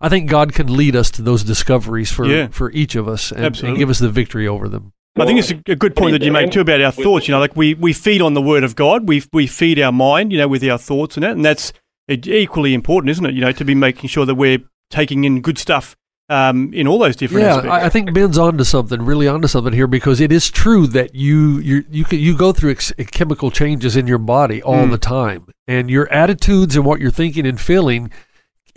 I 0.00 0.08
think 0.08 0.28
God 0.28 0.52
can 0.52 0.76
lead 0.76 0.96
us 0.96 1.08
to 1.12 1.22
those 1.22 1.44
discoveries 1.44 2.10
for 2.10 2.26
Yeah. 2.26 2.48
for 2.48 2.72
each 2.72 2.96
of 2.96 3.06
us 3.06 3.30
and, 3.30 3.56
and 3.62 3.78
give 3.78 3.90
us 3.90 4.00
the 4.00 4.08
victory 4.08 4.48
over 4.48 4.68
them. 4.68 4.92
I 5.20 5.26
think 5.26 5.38
it's 5.38 5.50
a, 5.50 5.76
good 5.76 5.96
point 5.96 6.12
that 6.12 6.22
you 6.22 6.32
make 6.32 6.50
too 6.50 6.60
about 6.60 6.80
our 6.80 6.92
thoughts. 6.92 7.28
You 7.28 7.32
know, 7.32 7.40
like 7.40 7.56
we, 7.56 7.74
we 7.74 7.92
feed 7.92 8.20
on 8.22 8.34
the 8.34 8.42
Word 8.42 8.64
of 8.64 8.76
God, 8.76 9.08
we 9.08 9.22
we 9.32 9.46
feed 9.46 9.78
our 9.80 9.92
mind, 9.92 10.32
you 10.32 10.38
know, 10.38 10.48
with 10.48 10.64
our 10.64 10.78
thoughts 10.78 11.16
and 11.16 11.24
that, 11.24 11.32
and 11.32 11.44
that's 11.44 11.72
equally 12.08 12.74
important, 12.74 13.10
isn't 13.10 13.26
it? 13.26 13.34
You 13.34 13.40
know, 13.40 13.52
to 13.52 13.64
be 13.64 13.74
making 13.74 14.08
sure 14.08 14.26
that 14.26 14.34
we're 14.34 14.58
taking 14.90 15.24
in 15.24 15.42
good 15.42 15.58
stuff 15.58 15.96
um, 16.30 16.72
in 16.74 16.86
all 16.86 16.98
those 16.98 17.16
different 17.16 17.44
yeah, 17.46 17.56
aspects. 17.56 17.70
I, 17.70 17.86
I 17.86 17.88
think 17.88 18.12
Ben's 18.12 18.38
onto 18.38 18.64
something, 18.64 19.02
really 19.02 19.28
onto 19.28 19.48
something 19.48 19.72
here, 19.72 19.86
because 19.86 20.20
it 20.20 20.30
is 20.30 20.50
true 20.50 20.86
that 20.88 21.14
you 21.14 21.58
you 21.58 21.84
you 21.90 22.04
can, 22.04 22.18
you 22.18 22.36
go 22.36 22.52
through 22.52 22.72
ex- 22.72 22.92
chemical 23.10 23.50
changes 23.50 23.96
in 23.96 24.06
your 24.06 24.18
body 24.18 24.62
all 24.62 24.86
Mm. 24.86 24.90
the 24.90 24.98
time, 24.98 25.46
and 25.66 25.90
your 25.90 26.10
attitudes 26.12 26.76
and 26.76 26.84
what 26.84 27.00
you're 27.00 27.10
thinking 27.10 27.46
and 27.46 27.60
feeling. 27.60 28.10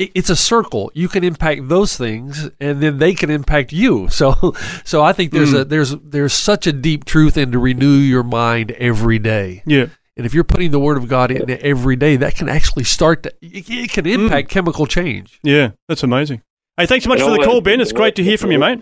It- 0.04 0.12
It's 0.16 0.30
a 0.30 0.36
circle. 0.36 0.92
You 0.94 1.08
can 1.08 1.24
impact 1.24 1.68
those 1.70 1.96
things, 1.98 2.50
and 2.60 2.82
then 2.82 2.98
they 2.98 3.14
can 3.14 3.30
impact 3.30 3.72
you. 3.74 4.08
So, 4.22 4.54
so 4.84 5.04
I 5.04 5.14
think 5.14 5.32
there's 5.32 5.54
Mm. 5.54 5.62
a 5.62 5.66
there's 5.66 5.96
there's 6.04 6.34
such 6.34 6.68
a 6.68 6.72
deep 6.74 7.06
truth 7.06 7.38
in 7.38 7.52
to 7.52 7.60
renew 7.60 7.96
your 7.96 8.24
mind 8.24 8.72
every 8.72 9.20
day. 9.20 9.64
yeah. 9.66 9.88
And 10.18 10.26
if 10.26 10.34
you're 10.34 10.44
putting 10.44 10.72
the 10.72 10.80
Word 10.80 10.98
of 10.98 11.08
God 11.08 11.32
in 11.32 11.50
every 11.62 11.96
day, 11.96 12.18
that 12.18 12.36
can 12.36 12.50
actually 12.50 12.84
start 12.84 13.24
to 13.24 13.30
it, 13.42 13.68
it 13.70 13.90
can 13.92 14.06
impact 14.06 14.50
chemical 14.50 14.86
change. 14.86 15.40
Yeah, 15.42 15.72
that's 15.88 16.04
amazing. 16.04 16.42
Hey, 16.78 16.86
thanks 16.86 17.06
so 17.06 17.10
much 17.10 17.22
And 17.22 17.30
for 17.30 17.38
the 17.40 17.46
call, 17.46 17.62
Ben. 17.62 17.80
It's 17.80 17.94
great 17.94 18.16
to 18.16 18.24
hear 18.24 18.38
from 18.38 18.52
you, 18.52 18.60
mate. 18.60 18.82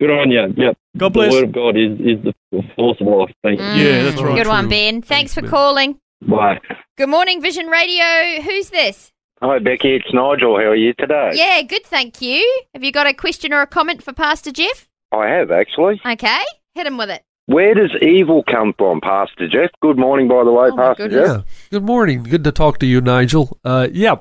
Good 0.00 0.10
on 0.10 0.30
you. 0.30 0.54
Yep. 0.56 0.78
God 0.96 1.12
bless. 1.12 1.30
The 1.32 1.36
Word 1.36 1.44
of 1.44 1.52
God 1.52 1.76
is, 1.76 1.92
is 2.00 2.24
the 2.24 2.62
force 2.74 2.96
of 3.00 3.06
life. 3.06 3.30
Thank 3.44 3.60
you. 3.60 3.66
Yeah, 3.66 4.04
that's 4.04 4.22
right. 4.22 4.34
Good 4.36 4.46
one, 4.48 4.64
True. 4.64 4.70
Ben. 4.70 5.02
Thanks 5.02 5.34
for 5.34 5.42
Ben. 5.42 5.50
calling. 5.50 5.98
Bye. 6.22 6.58
Good 6.96 7.10
morning, 7.10 7.42
Vision 7.42 7.66
Radio. 7.66 8.40
Who's 8.42 8.70
this? 8.70 9.09
Hi, 9.42 9.58
Becky. 9.58 9.94
It's 9.96 10.12
Nigel. 10.12 10.56
How 10.58 10.64
are 10.66 10.76
you 10.76 10.92
today? 10.94 11.30
Yeah, 11.32 11.62
good, 11.62 11.84
thank 11.86 12.20
you. 12.20 12.42
Have 12.74 12.84
you 12.84 12.92
got 12.92 13.06
a 13.06 13.14
question 13.14 13.52
or 13.54 13.62
a 13.62 13.66
comment 13.66 14.02
for 14.02 14.12
Pastor 14.12 14.52
Jeff? 14.52 14.86
I 15.12 15.28
have, 15.28 15.50
actually. 15.50 16.00
Okay, 16.06 16.42
hit 16.74 16.86
him 16.86 16.98
with 16.98 17.08
it. 17.08 17.22
Where 17.46 17.72
does 17.74 17.90
evil 18.02 18.44
come 18.48 18.74
from, 18.76 19.00
Pastor 19.00 19.48
Jeff? 19.48 19.70
Good 19.80 19.98
morning, 19.98 20.28
by 20.28 20.44
the 20.44 20.52
way, 20.52 20.68
Oh, 20.70 20.76
Pastor 20.76 21.08
goodness. 21.08 21.28
Jeff. 21.28 21.36
Yeah. 21.38 21.68
Good 21.78 21.84
morning. 21.84 22.22
Good 22.22 22.44
to 22.44 22.52
talk 22.52 22.78
to 22.80 22.86
you, 22.86 23.00
Nigel. 23.00 23.58
Uh, 23.64 23.88
yeah. 23.90 24.16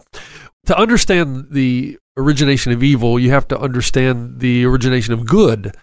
To 0.67 0.77
understand 0.77 1.47
the 1.51 1.99
origination 2.17 2.71
of 2.71 2.81
evil, 2.81 3.19
you 3.19 3.29
have 3.31 3.47
to 3.49 3.59
understand 3.59 4.39
the 4.39 4.65
origination 4.65 5.13
of 5.13 5.27
good. 5.27 5.75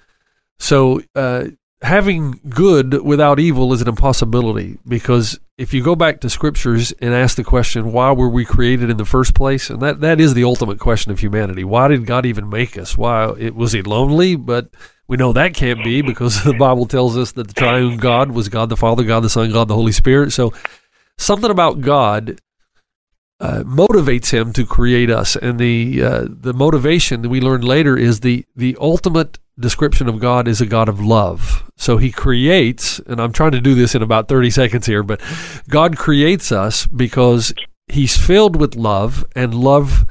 So, 0.58 1.02
uh, 1.14 1.48
having 1.82 2.40
good 2.48 3.02
without 3.04 3.38
evil 3.38 3.72
is 3.74 3.82
an 3.82 3.88
impossibility 3.88 4.78
because 4.88 5.38
if 5.58 5.72
you 5.72 5.82
go 5.82 5.96
back 5.96 6.20
to 6.20 6.28
scriptures 6.28 6.92
and 7.00 7.14
ask 7.14 7.36
the 7.36 7.44
question, 7.44 7.92
why 7.92 8.12
were 8.12 8.28
we 8.28 8.44
created 8.44 8.90
in 8.90 8.98
the 8.98 9.06
first 9.06 9.34
place? 9.34 9.70
And 9.70 9.80
that, 9.80 10.00
that 10.00 10.20
is 10.20 10.34
the 10.34 10.44
ultimate 10.44 10.78
question 10.78 11.12
of 11.12 11.20
humanity. 11.20 11.64
Why 11.64 11.88
did 11.88 12.04
God 12.04 12.26
even 12.26 12.50
make 12.50 12.76
us? 12.76 12.96
Why 12.96 13.32
it 13.38 13.54
was 13.54 13.72
he 13.72 13.80
lonely? 13.80 14.36
But 14.36 14.68
we 15.08 15.16
know 15.16 15.32
that 15.32 15.54
can't 15.54 15.82
be 15.82 16.02
because 16.02 16.44
the 16.44 16.52
Bible 16.52 16.86
tells 16.86 17.16
us 17.16 17.32
that 17.32 17.48
the 17.48 17.54
triune 17.54 17.96
God 17.96 18.32
was 18.32 18.48
God 18.48 18.68
the 18.68 18.76
Father, 18.76 19.02
God 19.02 19.20
the 19.20 19.30
Son, 19.30 19.50
God 19.50 19.68
the 19.68 19.74
Holy 19.74 19.92
Spirit. 19.92 20.32
So 20.32 20.52
something 21.16 21.50
about 21.50 21.80
God 21.80 22.38
uh, 23.38 23.62
motivates 23.64 24.30
him 24.30 24.52
to 24.54 24.64
create 24.64 25.10
us, 25.10 25.36
and 25.36 25.58
the 25.58 26.02
uh, 26.02 26.26
the 26.28 26.54
motivation 26.54 27.22
that 27.22 27.28
we 27.28 27.40
learn 27.40 27.60
later 27.60 27.96
is 27.96 28.20
the 28.20 28.46
the 28.56 28.76
ultimate 28.80 29.38
description 29.58 30.08
of 30.08 30.20
God 30.20 30.48
is 30.48 30.60
a 30.60 30.66
God 30.66 30.88
of 30.88 31.00
love. 31.00 31.64
So 31.76 31.96
He 31.96 32.10
creates, 32.10 32.98
and 33.00 33.20
I'm 33.20 33.32
trying 33.32 33.52
to 33.52 33.60
do 33.60 33.74
this 33.74 33.94
in 33.94 34.02
about 34.02 34.28
30 34.28 34.50
seconds 34.50 34.86
here, 34.86 35.02
but 35.02 35.20
God 35.68 35.96
creates 35.96 36.52
us 36.52 36.86
because 36.86 37.54
He's 37.88 38.16
filled 38.16 38.56
with 38.56 38.74
love, 38.74 39.24
and 39.34 39.54
love 39.54 40.06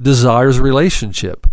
desires 0.00 0.60
relationship. 0.60 1.46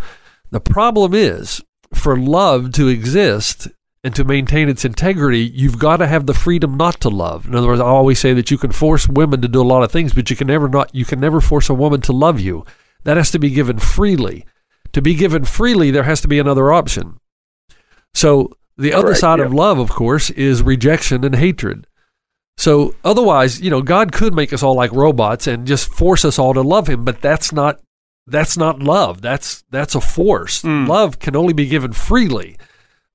The 0.52 0.60
problem 0.60 1.14
is, 1.14 1.64
for 1.94 2.18
love 2.18 2.72
to 2.74 2.88
exist, 2.88 3.70
and 4.04 4.14
to 4.16 4.24
maintain 4.24 4.68
its 4.68 4.84
integrity, 4.84 5.40
you've 5.40 5.80
got 5.80 5.98
to 5.98 6.08
have 6.08 6.26
the 6.26 6.34
freedom 6.34 6.76
not 6.76 7.00
to 7.02 7.10
love. 7.10 7.46
In 7.46 7.56
other 7.56 7.68
words, 7.68 7.80
I 7.80 7.86
always 7.86 8.20
say 8.20 8.34
that 8.34 8.52
you 8.52 8.58
can 8.58 8.72
force 8.72 9.08
women 9.08 9.42
to 9.42 9.48
do 9.48 9.62
a 9.62 9.64
lot 9.64 9.84
of 9.84 9.92
things, 9.92 10.14
but 10.14 10.30
you 10.30 10.36
can 10.36 10.48
never 10.48 10.68
not 10.68 10.94
you 10.94 11.06
can 11.06 11.20
never 11.20 11.40
force 11.40 11.70
a 11.70 11.74
woman 11.74 12.02
to 12.02 12.12
love 12.12 12.40
you. 12.40 12.66
That 13.04 13.18
has 13.18 13.32
to 13.32 13.40
be 13.40 13.50
given 13.50 13.80
freely. 13.80 14.46
To 14.92 15.02
be 15.02 15.16
given 15.16 15.46
freely, 15.46 15.90
there 15.90 16.04
has 16.04 16.22
to 16.22 16.28
be 16.28 16.38
another 16.38 16.72
option. 16.72 17.18
So 18.14 18.56
the 18.78 18.94
other 18.94 19.08
Correct, 19.08 19.20
side 19.20 19.40
yeah. 19.40 19.46
of 19.46 19.54
love, 19.54 19.80
of 19.80 19.90
course, 19.90 20.30
is 20.32 20.62
rejection 20.62 21.24
and 21.24 21.36
hatred. 21.36 21.88
So 22.58 22.94
otherwise, 23.04 23.62
you 23.62 23.70
know, 23.70 23.82
God 23.82 24.12
could 24.12 24.34
make 24.34 24.54
us 24.54 24.62
all 24.62 24.76
like 24.76 24.92
robots 24.92 25.48
and 25.48 25.66
just 25.66 25.92
force 25.92 26.24
us 26.24 26.38
all 26.38 26.54
to 26.54 26.62
love 26.62 26.88
Him, 26.88 27.04
but 27.06 27.22
that's 27.22 27.52
not 27.52 27.80
that's 28.28 28.58
not 28.58 28.84
love. 28.84 29.22
That's 29.22 29.64
that's 29.70 29.96
a 29.96 30.02
force. 30.02 30.64
Love 30.64 31.20
can 31.20 31.36
only 31.36 31.54
be 31.54 31.66
given 31.68 31.94
freely. 31.94 32.58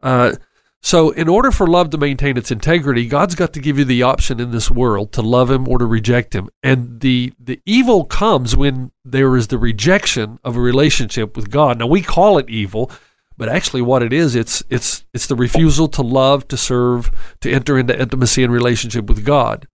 Uh, 0.03 0.35
so, 0.81 1.11
in 1.11 1.29
order 1.29 1.51
for 1.51 1.67
love 1.67 1.91
to 1.91 1.99
maintain 1.99 2.37
its 2.37 2.53
integrity, 2.53 3.09
God's 3.09 3.35
got 3.35 3.53
to 3.55 3.61
give 3.61 3.79
you 3.79 3.85
the 3.85 4.05
option 4.05 4.39
in 4.39 4.53
this 4.53 4.71
world 4.71 5.13
to 5.13 5.23
love 5.23 5.51
Him 5.51 5.67
or 5.69 5.79
to 5.79 5.85
reject 5.85 6.35
Him. 6.35 6.49
And 6.63 7.01
the 7.01 7.33
the 7.39 7.61
evil 7.67 8.05
comes 8.05 8.57
when 8.57 8.93
there 9.05 9.37
is 9.37 9.49
the 9.49 9.59
rejection 9.59 10.39
of 10.45 10.57
a 10.57 10.61
relationship 10.61 11.37
with 11.37 11.51
God. 11.51 11.79
Now, 11.79 11.89
we 11.89 12.01
call 12.01 12.39
it 12.39 12.49
evil, 12.49 12.93
but 13.37 13.49
actually, 13.49 13.83
what 13.83 14.05
it 14.05 14.13
is, 14.13 14.37
it's 14.37 14.63
it's 14.71 15.05
it's 15.13 15.27
the 15.27 15.35
refusal 15.35 15.89
to 15.89 16.03
love, 16.03 16.47
to 16.49 16.57
serve, 16.57 17.11
to 17.41 17.51
enter 17.51 17.77
into 17.77 18.01
intimacy 18.01 18.45
and 18.45 18.53
relationship 18.53 19.07
with 19.07 19.25
God. 19.25 19.67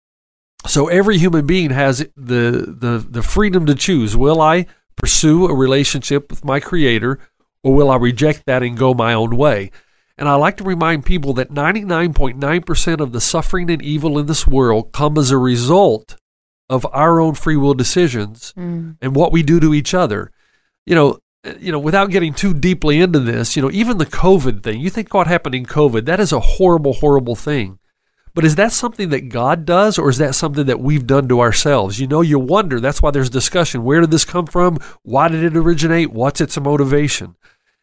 So, 0.67 0.87
every 0.87 1.19
human 1.19 1.47
being 1.47 1.71
has 1.71 1.99
the 2.17 2.75
the 2.79 3.05
the 3.07 3.23
freedom 3.25 3.67
to 3.67 3.75
choose: 3.75 4.17
will 4.17 4.41
I 4.41 4.67
pursue 4.95 5.47
a 5.47 5.55
relationship 5.55 6.31
with 6.31 6.45
my 6.45 6.61
Creator, 6.61 7.19
or 7.65 7.75
will 7.75 7.91
I 7.91 7.97
reject 7.97 8.47
that 8.47 8.63
and 8.63 8.77
go 8.77 8.95
my 8.95 9.13
own 9.13 9.37
way? 9.37 9.73
And 10.23 10.29
I 10.29 10.37
like 10.37 10.57
to 10.59 10.63
remind 10.63 11.05
people 11.05 11.33
that 11.35 11.51
99.9% 11.51 13.01
of 13.01 13.11
the 13.11 13.21
suffering 13.21 13.69
and 13.69 13.83
evil 13.83 14.21
in 14.21 14.27
this 14.27 14.47
world 14.47 14.93
come 14.93 15.19
as 15.19 15.33
a 15.33 15.37
result 15.37 16.15
of 16.71 16.87
our 16.93 17.19
own 17.19 17.35
free 17.35 17.57
will 17.57 17.75
decisions 17.75 18.55
Mm. 18.57 18.99
and 19.03 19.17
what 19.17 19.33
we 19.33 19.43
do 19.43 19.59
to 19.59 19.75
each 19.75 19.95
other. 19.95 20.31
You 20.87 20.95
know, 20.95 21.19
you 21.59 21.73
know, 21.73 21.81
without 21.81 22.11
getting 22.11 22.35
too 22.35 22.55
deeply 22.55 23.01
into 23.01 23.19
this, 23.19 23.57
you 23.57 23.63
know, 23.63 23.71
even 23.73 23.99
the 23.99 24.07
COVID 24.07 24.63
thing, 24.63 24.79
you 24.81 24.91
think 24.91 25.13
what 25.13 25.27
happened 25.27 25.57
in 25.57 25.67
COVID, 25.67 26.05
that 26.05 26.21
is 26.21 26.31
a 26.31 26.39
horrible, 26.39 26.93
horrible 26.93 27.35
thing. 27.35 27.81
But 28.33 28.45
is 28.45 28.55
that 28.55 28.71
something 28.71 29.09
that 29.09 29.29
God 29.29 29.65
does, 29.65 29.99
or 29.99 30.09
is 30.09 30.19
that 30.19 30.37
something 30.37 30.67
that 30.67 30.79
we've 30.79 31.05
done 31.05 31.27
to 31.31 31.41
ourselves? 31.41 31.99
You 31.99 32.07
know, 32.07 32.21
you 32.21 32.39
wonder. 32.39 32.79
That's 32.79 33.03
why 33.03 33.11
there's 33.11 33.29
discussion. 33.29 33.83
Where 33.83 34.01
did 34.01 34.13
this 34.13 34.25
come 34.25 34.47
from? 34.47 34.79
Why 35.03 35.27
did 35.27 35.43
it 35.43 35.57
originate? 35.57 36.13
What's 36.13 36.41
its 36.41 36.57
motivation? 36.61 37.35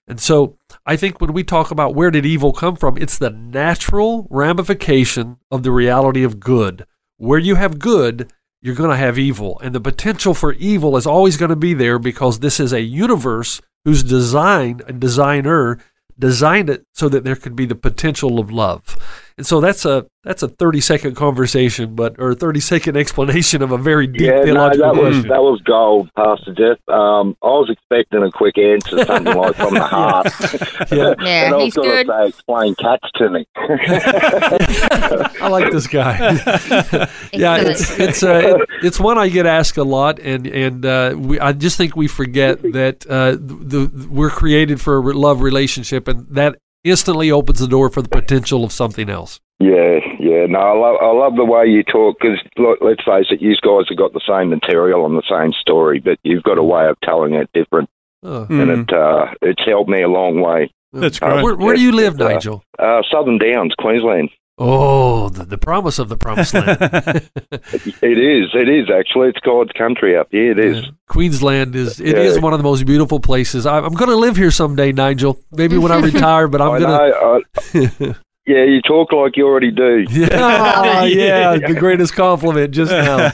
And 0.10 0.20
so 0.20 0.58
I 0.88 0.96
think 0.96 1.22
when 1.22 1.34
we 1.34 1.44
talk 1.44 1.70
about 1.70 1.94
where 1.94 2.10
did 2.10 2.26
evil 2.26 2.52
come 2.52 2.76
from, 2.76 2.98
it's 2.98 3.18
the 3.18 3.30
natural 3.30 4.28
ramification 4.32 5.38
of 5.52 5.62
the 5.62 5.72
reality 5.72 6.24
of 6.24 6.40
good. 6.40 6.86
Where 7.18 7.38
you 7.38 7.56
have 7.56 7.78
good, 7.78 8.34
you're 8.60 8.76
going 8.76 8.90
to 8.90 8.98
have 8.98 9.20
evil. 9.20 9.60
And 9.64 9.74
the 9.74 9.80
potential 9.80 10.34
for 10.34 10.54
evil 10.54 10.98
is 10.98 11.06
always 11.06 11.38
going 11.38 11.50
to 11.50 11.56
be 11.56 11.76
there 11.76 12.00
because 12.00 12.40
this 12.40 12.60
is 12.60 12.74
a 12.74 12.82
universe 12.82 13.62
whose 13.86 14.04
design 14.04 14.82
and 14.88 15.00
designer 15.00 15.78
designed 16.18 16.70
it 16.70 16.86
so 16.94 17.08
that 17.08 17.24
there 17.24 17.36
could 17.36 17.56
be 17.56 17.66
the 17.66 17.76
potential 17.76 18.40
of 18.40 18.52
love. 18.52 18.98
And 19.40 19.48
so 19.48 19.62
that's 19.62 19.86
a 19.86 20.06
that's 20.26 20.44
a 20.44 20.50
30 20.50 20.82
second 20.82 21.16
conversation 21.16 21.96
but 21.96 22.16
or 22.20 22.36
30 22.36 22.60
second 22.60 22.98
explanation 22.98 23.62
of 23.62 23.72
a 23.72 23.78
very 23.78 24.06
deep 24.06 24.20
Yeah, 24.24 24.32
no, 24.40 24.44
theological 24.44 24.86
that 24.94 25.02
was 25.02 25.14
question. 25.16 25.30
that 25.30 25.42
was 25.42 25.62
gold, 25.62 26.10
Pastor 26.14 26.54
Jeff. 26.54 26.78
Um, 26.94 27.38
I 27.42 27.48
was 27.48 27.70
expecting 27.72 28.22
a 28.24 28.30
quick 28.30 28.58
answer, 28.58 29.06
something 29.06 29.34
like 29.34 29.56
from 29.56 29.76
the 29.76 29.80
heart. 29.96 30.28
Yeah. 30.92 31.14
Yeah, 31.22 31.46
and 31.46 31.54
I 31.54 31.58
was 31.58 31.64
he's 31.64 31.76
going 31.76 31.90
good. 31.90 32.08
to 32.08 32.14
say, 32.24 32.28
explain 32.28 32.76
cats 32.76 33.10
to 33.16 33.30
me. 33.30 33.48
I 34.62 35.48
like 35.50 35.72
this 35.72 35.88
guy. 35.88 36.18
yeah, 37.34 37.58
it's 37.58 37.98
it's 38.00 38.24
uh, 38.24 38.58
it- 38.60 38.70
it's 38.84 39.00
one 39.00 39.18
I 39.18 39.30
get 39.30 39.46
asked 39.46 39.78
a 39.78 39.84
lot, 39.84 40.20
and 40.20 40.48
and 40.48 40.86
uh, 40.86 41.14
we, 41.18 41.40
I 41.40 41.54
just 41.54 41.78
think 41.78 41.96
we 41.96 42.08
forget 42.08 42.62
that 42.74 43.06
uh, 43.10 43.32
the, 43.32 43.90
the 43.92 44.08
we're 44.10 44.30
created 44.30 44.80
for 44.82 44.96
a 44.96 45.00
re- 45.00 45.14
love 45.14 45.42
relationship, 45.42 46.08
and 46.08 46.28
that 46.32 46.58
instantly 46.84 47.32
opens 47.32 47.60
the 47.60 47.68
door 47.68 47.90
for 47.90 48.02
the 48.02 48.10
potential 48.10 48.64
of 48.64 48.72
something 48.72 49.10
else. 49.10 49.40
Yeah, 49.60 50.00
yeah. 50.20 50.46
No, 50.48 50.60
I 50.60 50.72
love 50.78 50.96
I 51.02 51.12
love 51.12 51.36
the 51.36 51.44
way 51.46 51.66
you 51.66 51.84
talk 51.84 52.18
because 52.22 52.40
let's 52.82 53.04
face 53.04 53.28
it, 53.30 53.42
you 53.42 53.56
guys 53.62 53.86
have 53.90 53.98
got 53.98 54.14
the 54.14 54.22
same 54.28 54.50
material 54.50 55.06
and 55.06 55.18
the 55.18 55.24
same 55.30 55.52
story, 55.54 56.00
but 56.00 56.18
you've 56.24 56.44
got 56.44 56.58
a 56.58 56.64
way 56.64 56.88
of 56.88 56.98
telling 57.02 57.34
it 57.34 57.50
different, 57.54 57.90
Oh. 58.24 58.48
and 58.50 58.70
it 58.72 58.94
uh, 58.94 59.28
it's 59.42 59.64
helped 59.66 59.90
me 59.90 60.02
a 60.02 60.08
long 60.08 60.40
way. 60.40 60.72
That's 60.94 61.22
Uh, 61.22 61.28
great. 61.30 61.44
Where- 61.44 61.56
where 61.58 61.76
do 61.76 61.82
you 61.82 61.92
live, 61.92 62.20
uh, 62.20 62.30
Nigel? 62.30 62.64
Uh, 62.80 63.02
Southern 63.12 63.38
Downs, 63.38 63.74
Queensland. 63.78 64.30
Oh, 64.62 65.30
the, 65.30 65.46
the 65.46 65.58
promise 65.58 66.00
of 66.00 66.10
the 66.10 66.18
promised 66.18 66.54
land. 66.54 66.78
It 68.02 68.18
is. 68.18 68.50
It 68.54 68.68
is 68.70 68.90
actually. 68.90 69.30
It's 69.30 69.40
God's 69.40 69.72
country 69.72 70.18
up 70.18 70.28
here. 70.32 70.52
It 70.52 70.60
is. 70.60 70.86
Queensland 71.08 71.76
is 71.76 72.00
it 72.00 72.18
is 72.18 72.36
Yeah. 72.36 72.42
one 72.42 72.52
of 72.54 72.60
the 72.60 72.64
most 72.64 72.86
beautiful 72.86 73.20
places. 73.20 73.66
I, 73.66 73.78
I'm 73.78 73.94
going 73.94 74.10
to 74.10 74.16
live 74.18 74.36
here 74.36 74.52
someday, 74.52 74.92
Nigel. 74.92 75.40
Maybe 75.52 75.78
when 75.78 75.92
I 75.94 76.00
retire, 76.02 76.48
but 76.50 76.62
I'm 76.62 76.80
going 76.82 77.44
to. 77.72 78.16
Yeah, 78.48 78.64
you 78.64 78.82
talk 78.82 79.14
like 79.14 79.38
you 79.38 79.46
already 79.46 79.70
do. 79.72 80.06
Oh, 80.10 81.04
yeah, 81.06 81.56
the 81.58 81.76
greatest 81.78 82.16
compliment 82.16 82.74
just 82.74 82.92
now. 82.92 83.30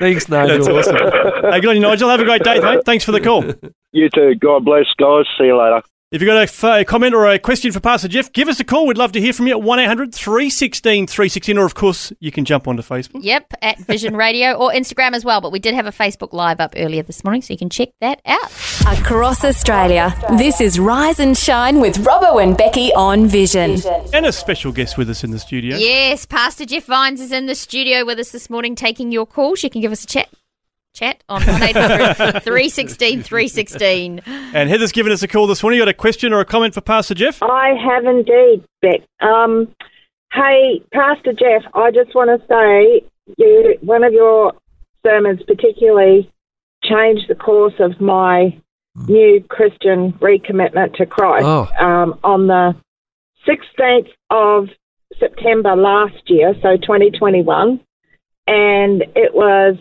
Thanks, 0.00 0.28
Nigel. 0.28 0.56
That's 0.74 0.88
awesome. 0.88 1.52
hey, 1.52 1.60
good 1.60 1.70
on 1.70 1.76
you, 1.76 1.82
Nigel. 1.82 2.08
Have 2.10 2.20
a 2.20 2.24
great 2.24 2.42
day, 2.42 2.58
mate. 2.60 2.80
Thanks 2.84 3.04
for 3.04 3.12
the 3.12 3.20
call. 3.20 3.44
You 3.92 4.08
too. 4.10 4.34
God 4.34 4.64
bless, 4.64 4.86
guys. 4.98 5.24
See 5.38 5.44
you 5.46 5.56
later. 5.56 5.82
If 6.12 6.22
you've 6.22 6.28
got 6.28 6.36
a, 6.36 6.42
f- 6.42 6.62
a 6.62 6.84
comment 6.84 7.14
or 7.16 7.26
a 7.26 7.36
question 7.36 7.72
for 7.72 7.80
Pastor 7.80 8.06
Jeff, 8.06 8.32
give 8.32 8.46
us 8.46 8.60
a 8.60 8.64
call. 8.64 8.86
We'd 8.86 8.96
love 8.96 9.10
to 9.12 9.20
hear 9.20 9.32
from 9.32 9.48
you 9.48 9.54
at 9.54 9.62
1 9.62 9.80
800 9.80 10.14
316 10.14 11.08
316. 11.08 11.58
Or, 11.58 11.64
of 11.64 11.74
course, 11.74 12.12
you 12.20 12.30
can 12.30 12.44
jump 12.44 12.68
onto 12.68 12.80
Facebook. 12.80 13.24
Yep, 13.24 13.54
at 13.60 13.78
Vision 13.78 14.16
Radio 14.16 14.52
or 14.52 14.70
Instagram 14.70 15.14
as 15.14 15.24
well. 15.24 15.40
But 15.40 15.50
we 15.50 15.58
did 15.58 15.74
have 15.74 15.86
a 15.86 15.90
Facebook 15.90 16.32
Live 16.32 16.60
up 16.60 16.74
earlier 16.76 17.02
this 17.02 17.24
morning, 17.24 17.42
so 17.42 17.52
you 17.52 17.58
can 17.58 17.70
check 17.70 17.88
that 18.00 18.20
out. 18.24 18.52
Across 18.86 19.44
Australia, 19.44 20.14
this 20.38 20.60
is 20.60 20.78
Rise 20.78 21.18
and 21.18 21.36
Shine 21.36 21.80
with 21.80 21.96
Robbo 22.04 22.40
and 22.40 22.56
Becky 22.56 22.92
on 22.94 23.26
Vision. 23.26 23.76
And 24.14 24.26
a 24.26 24.32
special 24.32 24.70
guest 24.70 24.96
with 24.96 25.10
us 25.10 25.24
in 25.24 25.32
the 25.32 25.40
studio. 25.40 25.76
Yes, 25.76 26.24
Pastor 26.24 26.66
Jeff 26.66 26.84
Vines 26.84 27.20
is 27.20 27.32
in 27.32 27.46
the 27.46 27.56
studio 27.56 28.04
with 28.04 28.20
us 28.20 28.30
this 28.30 28.48
morning 28.48 28.76
taking 28.76 29.10
your 29.10 29.26
calls. 29.26 29.64
You 29.64 29.70
can 29.70 29.80
give 29.80 29.90
us 29.90 30.04
a 30.04 30.06
chat. 30.06 30.28
Chat 30.96 31.22
on 31.28 31.42
1 31.42 31.62
800 31.62 32.42
316 32.42 33.22
316. 33.22 34.20
And 34.26 34.70
Heather's 34.70 34.92
given 34.92 35.12
us 35.12 35.22
a 35.22 35.28
call 35.28 35.46
this 35.46 35.62
morning. 35.62 35.76
You 35.76 35.84
got 35.84 35.90
a 35.90 35.94
question 35.94 36.32
or 36.32 36.40
a 36.40 36.44
comment 36.46 36.72
for 36.72 36.80
Pastor 36.80 37.12
Jeff? 37.12 37.42
I 37.42 37.74
have 37.74 38.06
indeed, 38.06 38.64
Beck. 38.80 39.02
Um, 39.20 39.68
hey, 40.32 40.82
Pastor 40.94 41.34
Jeff, 41.34 41.70
I 41.74 41.90
just 41.90 42.14
want 42.14 42.30
to 42.30 42.46
say 42.48 43.06
you 43.36 43.76
one 43.82 44.04
of 44.04 44.14
your 44.14 44.54
sermons 45.04 45.42
particularly 45.46 46.32
changed 46.82 47.28
the 47.28 47.34
course 47.34 47.74
of 47.78 48.00
my 48.00 48.58
new 49.06 49.44
Christian 49.50 50.12
recommitment 50.14 50.94
to 50.94 51.04
Christ. 51.04 51.44
Oh. 51.44 51.68
Um, 51.78 52.18
on 52.24 52.46
the 52.46 52.74
16th 53.46 54.08
of 54.30 54.68
September 55.20 55.76
last 55.76 56.22
year, 56.28 56.54
so 56.62 56.78
2021, 56.78 57.80
and 58.46 59.02
it 59.14 59.34
was 59.34 59.76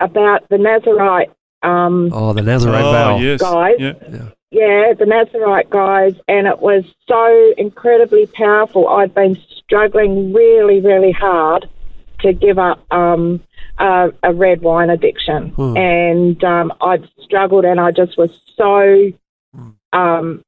about 0.00 0.48
the 0.48 0.58
Nazarite 0.58 1.30
um, 1.62 2.10
Oh, 2.12 2.32
the 2.32 2.42
Nazarite 2.42 2.84
Oh, 2.84 2.92
vow. 2.92 3.18
yes. 3.18 3.40
guys. 3.40 3.74
Yeah. 3.78 3.92
Yeah, 4.50 4.94
the 4.98 5.04
Nazarite 5.06 5.68
guys, 5.68 6.14
and 6.26 6.46
it 6.46 6.58
was 6.60 6.84
so 7.06 7.52
incredibly 7.58 8.26
powerful. 8.26 8.88
I'd 8.88 9.14
been 9.14 9.36
struggling 9.58 10.32
really, 10.32 10.80
really 10.80 11.12
hard 11.12 11.68
to 12.20 12.32
give 12.32 12.58
up 12.58 12.80
um, 12.90 13.42
a, 13.78 14.10
a 14.22 14.32
red 14.32 14.62
wine 14.62 14.88
addiction, 14.88 15.50
Hmm. 15.50 15.76
and 15.76 16.42
um, 16.44 16.72
I'd 16.80 17.06
struggled, 17.20 17.66
and 17.66 17.78
I 17.78 17.90
just 17.90 18.16
was 18.16 18.30
so 18.56 19.12
um, 19.92 20.42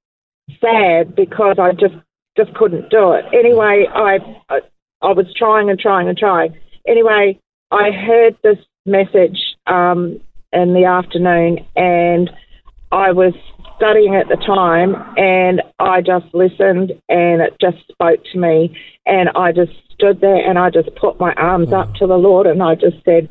sad 0.61 1.15
because 1.15 1.59
I 1.59 1.73
just 1.73 1.95
just 2.37 2.55
couldn't 2.55 2.89
do 2.91 3.13
it. 3.13 3.25
Anyway, 3.35 3.87
I, 3.93 4.19
I 4.49 4.61
I 5.03 5.13
was 5.13 5.27
trying 5.35 5.69
and 5.69 5.79
trying 5.79 6.09
and 6.09 6.17
trying. 6.17 6.57
Anyway, 6.87 7.39
I 7.71 7.91
heard 7.91 8.37
this 8.43 8.59
message 8.87 9.39
um, 9.67 10.21
in 10.53 10.75
the 10.75 10.85
afternoon, 10.85 11.67
and 11.77 12.31
I 12.93 13.13
was 13.13 13.35
studying 13.77 14.15
at 14.15 14.29
the 14.29 14.37
time, 14.37 14.95
and 15.17 15.63
I 15.79 16.01
just 16.01 16.27
listened, 16.35 16.93
and 17.09 17.41
it 17.41 17.57
just 17.61 17.79
spoke 17.89 18.21
to 18.33 18.39
me, 18.39 18.77
and 19.07 19.31
I 19.31 19.53
just 19.53 19.73
stood 19.95 20.21
there, 20.21 20.37
and 20.37 20.59
I 20.59 20.71
just 20.71 20.95
put 20.97 21.21
my 21.21 21.33
arms 21.35 21.73
up 21.73 21.95
to 21.97 22.07
the 22.07 22.17
Lord, 22.17 22.47
and 22.47 22.63
I 22.63 22.75
just 22.75 22.97
said, 23.05 23.29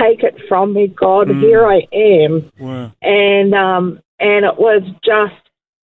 "Take 0.00 0.22
it 0.22 0.40
from 0.48 0.72
me, 0.72 0.88
God. 0.88 1.28
Mm. 1.28 1.40
Here 1.40 1.66
I 1.66 1.86
am." 1.92 2.50
Wow. 2.58 2.92
and 3.02 3.54
um, 3.54 4.00
and 4.18 4.44
it 4.44 4.58
was 4.58 4.82
just 5.04 5.34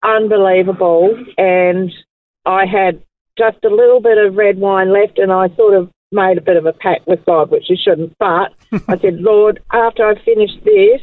unbelievable. 0.02 1.16
And 1.38 1.92
I 2.46 2.66
had 2.66 3.02
just 3.38 3.64
a 3.64 3.68
little 3.68 4.00
bit 4.00 4.18
of 4.18 4.37
red 4.37 4.59
wine 4.59 4.92
left, 4.92 5.18
and 5.18 5.33
I 5.33 5.48
sort 5.57 5.74
of 5.74 5.90
made 6.14 6.38
a 6.38 6.42
bit 6.42 6.57
of 6.57 6.66
a 6.66 6.72
pact 6.72 7.07
with 7.07 7.24
God, 7.27 7.50
which 7.50 7.68
you 7.68 7.77
shouldn't. 7.77 8.16
But 8.18 8.53
I 8.88 8.98
said, 8.98 9.20
Lord, 9.20 9.62
after 9.72 10.07
I 10.07 10.14
finish 10.24 10.50
this, 10.64 11.00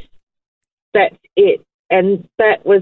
that's 0.93 1.15
it. 1.35 1.61
And 1.89 2.27
that 2.37 2.65
was 2.65 2.81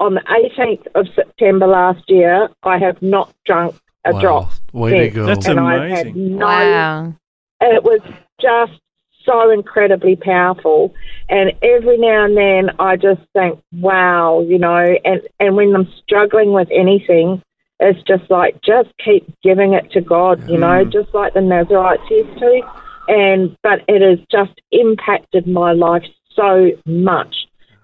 on 0.00 0.14
the 0.14 0.20
18th 0.22 0.86
of 0.94 1.06
September 1.14 1.66
last 1.66 2.04
year. 2.08 2.48
I 2.62 2.78
have 2.78 3.00
not 3.02 3.32
drunk 3.44 3.76
a 4.04 4.12
Wow. 4.12 4.20
drop. 4.20 4.52
Way 4.72 4.90
to 4.90 4.96
since. 5.04 5.14
go. 5.14 5.26
That's 5.26 5.46
and 5.46 5.60
I've 5.60 5.90
had 5.90 6.06
amazing. 6.06 6.38
no 6.38 6.46
Wow. 6.46 7.14
it 7.60 7.82
was 7.82 8.00
just 8.40 8.80
so 9.24 9.50
incredibly 9.50 10.16
powerful. 10.16 10.94
And 11.28 11.52
every 11.62 11.98
now 11.98 12.24
and 12.24 12.36
then 12.36 12.70
I 12.78 12.96
just 12.96 13.20
think, 13.32 13.58
wow, 13.72 14.40
you 14.46 14.58
know, 14.58 14.94
and, 15.04 15.20
and 15.40 15.56
when 15.56 15.74
I'm 15.74 15.88
struggling 16.04 16.52
with 16.52 16.68
anything, 16.70 17.42
it's 17.80 18.02
just 18.06 18.30
like, 18.30 18.60
just 18.62 18.88
keep 19.04 19.26
giving 19.42 19.74
it 19.74 19.90
to 19.92 20.00
God, 20.00 20.42
you 20.48 20.58
know, 20.58 20.84
just 20.84 21.12
like 21.12 21.34
the 21.34 21.40
Nazarites 21.40 22.02
used 22.10 22.38
to. 22.38 22.62
and 23.08 23.56
but 23.62 23.80
it 23.88 24.02
has 24.02 24.18
just 24.30 24.60
impacted 24.72 25.46
my 25.46 25.72
life 25.72 26.04
so 26.34 26.70
much. 26.86 27.34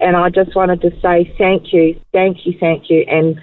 And 0.00 0.16
I 0.16 0.30
just 0.30 0.56
wanted 0.56 0.80
to 0.82 0.90
say 1.00 1.32
thank 1.38 1.72
you, 1.72 2.00
thank 2.12 2.44
you, 2.44 2.54
thank 2.58 2.90
you, 2.90 3.04
and 3.08 3.40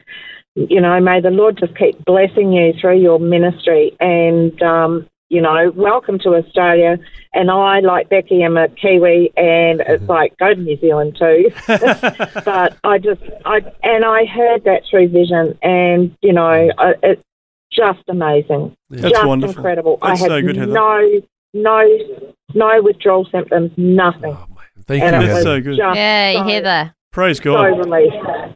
you 0.55 0.81
know, 0.81 0.99
may 0.99 1.21
the 1.21 1.29
Lord 1.29 1.57
just 1.57 1.77
keep 1.77 2.03
blessing 2.03 2.51
you 2.51 2.73
through 2.79 2.99
your 2.99 3.19
ministry. 3.19 3.95
And 3.99 4.61
um, 4.61 5.07
you 5.29 5.41
know, 5.41 5.71
welcome 5.75 6.19
to 6.19 6.35
Australia. 6.35 6.97
And 7.33 7.51
I, 7.51 7.79
like 7.79 8.09
Becky, 8.09 8.43
am 8.43 8.57
a 8.57 8.67
Kiwi, 8.67 9.31
and 9.37 9.81
it's 9.81 10.01
mm-hmm. 10.01 10.05
like 10.07 10.35
go 10.37 10.53
to 10.53 10.59
New 10.59 10.77
Zealand 10.79 11.15
too. 11.17 11.51
but 11.67 12.77
I 12.83 12.97
just, 12.97 13.21
I 13.45 13.61
and 13.83 14.03
I 14.03 14.25
heard 14.25 14.63
that 14.63 14.83
through 14.89 15.09
Vision, 15.09 15.57
and 15.61 16.17
you 16.21 16.33
know, 16.33 16.41
mm. 16.41 16.71
I, 16.77 16.93
it's 17.03 17.23
just 17.71 18.01
amazing, 18.07 18.75
That's 18.89 19.13
just 19.13 19.25
wonderful. 19.25 19.55
incredible. 19.55 19.99
That's 20.01 20.19
I 20.19 20.23
had 20.23 20.29
so 20.29 20.41
good, 20.41 20.57
no, 20.57 21.21
no, 21.53 21.99
no 22.55 22.81
withdrawal 22.81 23.25
symptoms, 23.25 23.71
nothing. 23.77 24.35
Oh, 24.35 24.47
Thank 24.87 25.03
and 25.03 25.21
you, 25.21 25.27
That's 25.27 25.43
so 25.43 25.61
good. 25.61 25.77
Yeah, 25.77 26.33
so, 26.33 26.43
Heather. 26.45 26.95
Praise 27.11 27.39
God. 27.39 27.83
so 27.83 27.83
God. 27.83 28.55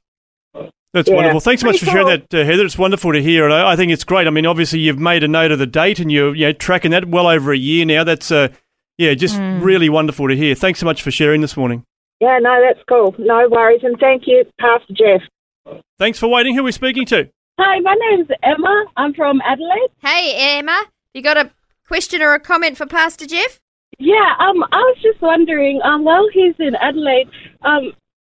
Relief. 0.94 1.06
That's 1.06 1.10
Yeah. 1.10 1.16
wonderful. 1.16 1.40
Thanks 1.40 1.62
so 1.62 1.68
much 1.68 1.80
for 1.80 1.86
Pretty 1.86 1.92
sharing 2.06 2.26
that, 2.30 2.34
uh, 2.34 2.46
Heather. 2.46 2.66
It's 2.66 2.78
wonderful 2.78 3.14
to 3.14 3.22
hear, 3.22 3.46
and 3.46 3.54
I, 3.54 3.72
I 3.72 3.76
think 3.76 3.92
it's 3.92 4.04
great. 4.04 4.28
I 4.28 4.30
mean, 4.30 4.46
obviously, 4.46 4.80
you've 4.80 5.00
made 5.00 5.24
a 5.24 5.28
note 5.28 5.52
of 5.52 5.60
the 5.60 5.66
date, 5.68 6.00
and 6.00 6.12
you're 6.12 6.36
you 6.36 6.48
know, 6.48 6.54
tracking 6.54 6.92
that 6.92 7.06
well 7.06 7.28
over 7.28 7.52
a 7.52 7.58
year 7.58 7.86
now. 7.86 8.04
That's 8.04 8.32
uh, 8.32 8.50
yeah, 8.98 9.14
just 9.14 9.38
really 9.40 9.90
wonderful 9.90 10.28
to 10.28 10.36
hear. 10.36 10.56
Thanks 10.56 10.80
so 10.80 10.86
much 10.86 11.02
for 11.02 11.12
sharing 11.12 11.42
this 11.42 11.58
morning. 11.58 11.84
Yeah, 12.20 12.40
no, 12.42 12.62
that's 12.62 12.84
cool. 12.88 13.16
No 13.18 13.50
worries, 13.50 13.82
and 13.84 14.00
thank 14.00 14.24
you, 14.28 14.46
Pastor 14.60 14.94
Jeff. 14.94 15.82
Thanks 16.00 16.20
for 16.20 16.28
waiting. 16.28 16.54
Who 16.56 16.62
are 16.62 16.66
we 16.66 16.72
speaking 16.72 17.06
to? 17.08 17.30
Hi, 17.60 17.80
my 17.80 17.96
name's 18.10 18.28
Emma. 18.42 18.86
I'm 18.98 19.14
from 19.14 19.42
Adelaide. 19.42 19.90
Hey, 20.02 20.58
Emma, 20.58 20.86
you 21.14 21.22
got 21.22 21.38
a 21.38 21.52
question 21.88 22.22
or 22.22 22.34
a 22.34 22.40
comment 22.40 22.78
for 22.78 22.86
Pastor 22.86 23.26
Jeff? 23.28 23.60
Yeah, 24.00 24.34
um, 24.40 24.64
I 24.72 24.78
was 24.78 24.98
just 25.04 25.22
wondering, 25.22 25.80
um, 25.84 26.04
while 26.04 26.28
he's 26.34 26.56
in 26.60 26.76
Adelaide, 26.76 27.30
um, 27.62 27.94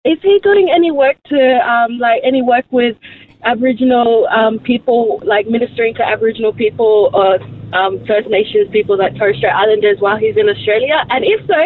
is 0.06 0.18
he 0.22 0.38
doing 0.42 0.70
any 0.70 0.90
work 0.90 1.16
to, 1.28 1.40
um, 1.66 1.98
like, 1.98 2.22
any 2.24 2.42
work 2.42 2.64
with 2.70 2.96
Aboriginal 3.44 4.26
um, 4.28 4.58
people, 4.58 5.20
like 5.24 5.46
ministering 5.46 5.94
to 5.94 6.02
Aboriginal 6.02 6.52
people 6.52 7.10
or 7.12 7.38
um, 7.74 8.04
First 8.06 8.28
Nations 8.28 8.68
people, 8.70 8.96
like 8.96 9.16
Torres 9.16 9.36
Strait 9.36 9.52
Islanders, 9.52 9.98
while 10.00 10.16
he's 10.16 10.36
in 10.36 10.48
Australia? 10.48 11.04
And 11.10 11.24
if 11.24 11.40
so, 11.46 11.60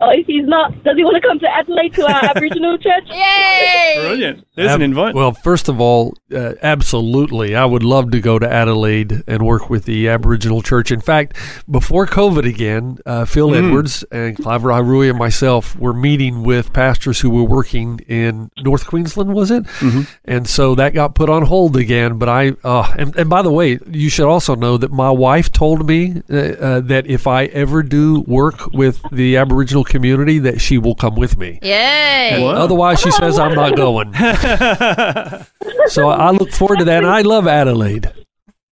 or 0.00 0.12
if 0.14 0.26
he's 0.26 0.46
not, 0.46 0.82
does 0.84 0.96
he 0.96 1.04
want 1.04 1.16
to 1.16 1.26
come 1.26 1.38
to 1.40 1.48
Adelaide 1.54 1.94
to 1.94 2.02
our 2.06 2.24
Aboriginal 2.26 2.76
church? 2.86 3.04
Yay! 3.08 3.94
Brilliant. 3.98 4.46
There's 4.54 4.72
an 4.74 4.82
invite. 4.82 5.14
Well, 5.14 5.32
first 5.32 5.68
of 5.68 5.80
all, 5.80 6.14
uh, 6.34 6.54
absolutely. 6.62 7.54
I 7.54 7.64
would 7.64 7.82
love 7.82 8.10
to 8.12 8.20
go 8.20 8.38
to 8.38 8.50
Adelaide 8.50 9.22
and 9.26 9.44
work 9.44 9.68
with 9.68 9.84
the 9.84 10.08
Aboriginal 10.08 10.62
Church. 10.62 10.90
In 10.90 11.00
fact, 11.00 11.36
before 11.70 12.06
COVID 12.06 12.48
again, 12.48 12.98
uh, 13.06 13.24
Phil 13.24 13.50
Mm. 13.50 13.58
Edwards 13.68 14.04
and 14.10 14.36
Clive 14.36 14.62
Harui 14.62 15.08
and 15.10 15.18
myself 15.18 15.78
were 15.78 15.92
meeting 15.94 16.42
with 16.42 16.72
pastors 16.72 17.20
who 17.20 17.30
were 17.30 17.44
working 17.44 18.00
in 18.08 18.50
North 18.58 18.86
Queensland, 18.86 19.32
was 19.34 19.50
it? 19.50 19.64
Mm-hmm. 19.64 20.02
And 20.24 20.48
so 20.48 20.74
that 20.74 20.94
got 20.94 21.14
put 21.14 21.28
on 21.30 21.42
hold 21.44 21.76
again. 21.76 22.18
But 22.18 22.28
I, 22.28 22.52
uh, 22.64 22.92
and, 22.98 23.14
and 23.16 23.28
by 23.30 23.42
the 23.42 23.52
way, 23.52 23.78
you 23.90 24.08
should 24.10 24.26
also 24.26 24.54
know 24.56 24.76
that 24.78 24.90
my 24.90 25.10
wife 25.10 25.52
told 25.52 25.86
me 25.86 26.22
uh, 26.30 26.36
uh, 26.36 26.80
that 26.80 27.06
if 27.06 27.26
I 27.26 27.44
ever 27.46 27.82
do 27.82 28.20
work 28.26 28.72
with 28.72 29.00
the 29.12 29.36
Aboriginal 29.36 29.84
community, 29.88 30.38
that 30.40 30.60
she 30.60 30.78
will 30.78 30.94
come 30.94 31.14
with 31.16 31.36
me. 31.38 31.58
Yay! 31.62 32.42
Otherwise, 32.44 33.00
she 33.00 33.10
says 33.10 33.38
I'm 33.38 33.54
not 33.54 33.76
going. 33.76 34.12
so 35.86 36.08
I 36.08 36.30
look 36.30 36.50
forward 36.52 36.78
to 36.80 36.84
that, 36.86 37.04
and 37.04 37.06
I 37.12 37.22
love 37.22 37.46
Adelaide. 37.46 38.12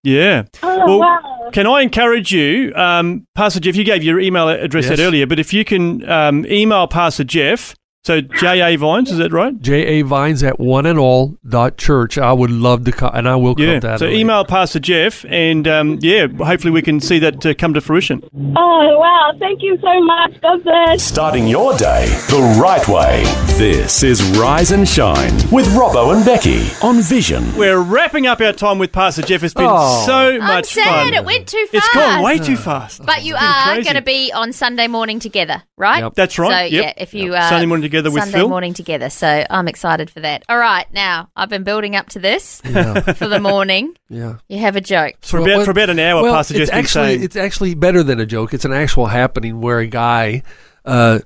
Yeah. 0.03 0.43
Oh, 0.61 0.85
well, 0.85 0.99
wow. 0.99 1.49
can 1.51 1.65
I 1.65 1.81
encourage 1.81 2.31
you, 2.31 2.73
um, 2.75 3.25
Pastor 3.33 3.59
Jeff? 3.59 3.75
You 3.75 3.83
gave 3.83 4.03
your 4.03 4.19
email 4.19 4.47
address 4.49 4.85
Yes. 4.89 4.99
out 4.99 5.03
earlier, 5.03 5.25
but 5.25 5.39
if 5.39 5.51
you 5.53 5.65
can 5.65 6.07
um, 6.07 6.45
email 6.45 6.87
Pastor 6.87 7.23
Jeff, 7.23 7.73
so 8.05 8.21
J 8.21 8.61
A 8.61 8.75
Vines, 8.77 9.11
is 9.11 9.17
that 9.17 9.33
right? 9.33 9.59
J 9.59 9.73
A 9.85 10.01
Vines 10.03 10.43
at 10.43 10.59
one 10.59 10.85
and 10.85 10.99
all 10.99 11.35
dot 11.47 11.77
church. 11.77 12.17
I 12.17 12.31
would 12.33 12.51
love 12.51 12.83
to 12.85 12.91
come, 12.91 13.11
and 13.13 13.27
I 13.27 13.35
will 13.35 13.55
come 13.55 13.65
Yeah. 13.65 13.79
to 13.79 13.87
So 13.97 14.05
Adelaide. 14.05 14.19
email 14.19 14.45
Pastor 14.45 14.79
Jeff, 14.79 15.25
and 15.27 15.67
um, 15.67 15.97
yeah, 16.01 16.27
hopefully 16.27 16.71
we 16.71 16.81
can 16.81 16.99
see 16.99 17.17
that 17.19 17.45
uh, 17.45 17.53
come 17.55 17.73
to 17.73 17.81
fruition. 17.81 18.21
Oh, 18.55 18.97
wow. 18.99 19.31
Thank 19.39 19.61
you 19.63 19.77
so 19.81 19.99
much. 20.01 20.39
God 20.41 20.63
bless. 20.63 21.03
Starting 21.03 21.47
your 21.47 21.75
day 21.77 22.05
the 22.29 22.57
right 22.61 22.87
way. 22.87 23.23
This 23.57 24.03
is 24.03 24.21
Rise 24.37 24.71
and 24.71 24.87
Shine 24.87 25.33
with 25.51 25.65
Robbo 25.67 26.13
and 26.15 26.23
Becky 26.25 26.67
on 26.83 27.01
Vision. 27.01 27.55
We're 27.57 27.79
wrapping 27.79 28.27
up 28.27 28.39
our 28.41 28.51
time 28.53 28.77
with 28.79 28.91
Pastor 28.91 29.21
Jeff. 29.23 29.43
It's 29.43 29.53
been 29.53 29.65
Oh. 29.67 30.03
so 30.05 30.13
I'm 30.13 30.39
much 30.39 30.65
sad 30.67 31.05
fun. 31.05 31.13
it 31.13 31.23
went 31.25 31.47
too 31.47 31.65
fast. 31.71 31.85
It's 31.85 31.93
gone 31.95 32.21
way 32.21 32.37
too 32.37 32.57
fast. 32.57 33.05
But 33.05 33.23
you 33.23 33.35
are 33.35 33.81
going 33.81 33.95
to 33.95 34.01
be 34.01 34.31
on 34.31 34.51
Sunday 34.53 34.87
morning 34.87 35.19
together, 35.19 35.63
right? 35.77 36.03
Yep. 36.03 36.13
That's 36.15 36.37
right, 36.37 36.69
So 36.69 36.75
yep. 36.75 36.83
yeah, 36.97 37.01
if 37.03 37.13
you 37.13 37.31
Yep. 37.31 37.41
uh, 37.41 37.49
Sunday 37.49 37.65
morning 37.65 37.81
together 37.83 37.94
with 38.03 38.23
Sunday 38.23 38.39
Phil. 38.39 38.49
morning 38.49 38.73
together. 38.73 39.09
So 39.09 39.45
I'm 39.49 39.67
excited 39.67 40.09
for 40.09 40.19
that. 40.21 40.43
All 40.49 40.57
right, 40.57 40.85
now 40.93 41.29
I've 41.35 41.49
been 41.49 41.63
building 41.63 41.95
up 41.95 42.09
to 42.09 42.19
this 42.19 42.61
Yeah. 42.65 42.99
for 43.13 43.27
the 43.27 43.39
morning. 43.39 43.95
yeah. 44.09 44.35
You 44.49 44.59
have 44.59 44.75
a 44.75 44.81
joke. 44.81 45.15
For 45.21 45.37
Well, 45.39 45.45
about, 45.49 45.55
well- 45.57 45.65
for 45.65 45.71
about 45.71 45.89
an 45.89 45.99
hour, 45.99 46.23
well, 46.23 46.33
Pastor 46.33 46.53
it's 46.55 46.59
Jeff's 46.59 46.71
been 46.71 46.79
actually 46.79 47.05
saying. 47.07 47.23
it's 47.23 47.35
actually 47.35 47.73
better 47.75 48.03
than 48.03 48.19
a 48.19 48.25
joke. 48.25 48.53
It's 48.53 48.65
an 48.65 48.73
actual 48.73 49.05
happening 49.07 49.61
where 49.61 49.79
a 49.79 49.87
guy 49.87 50.43
uh, 50.85 51.19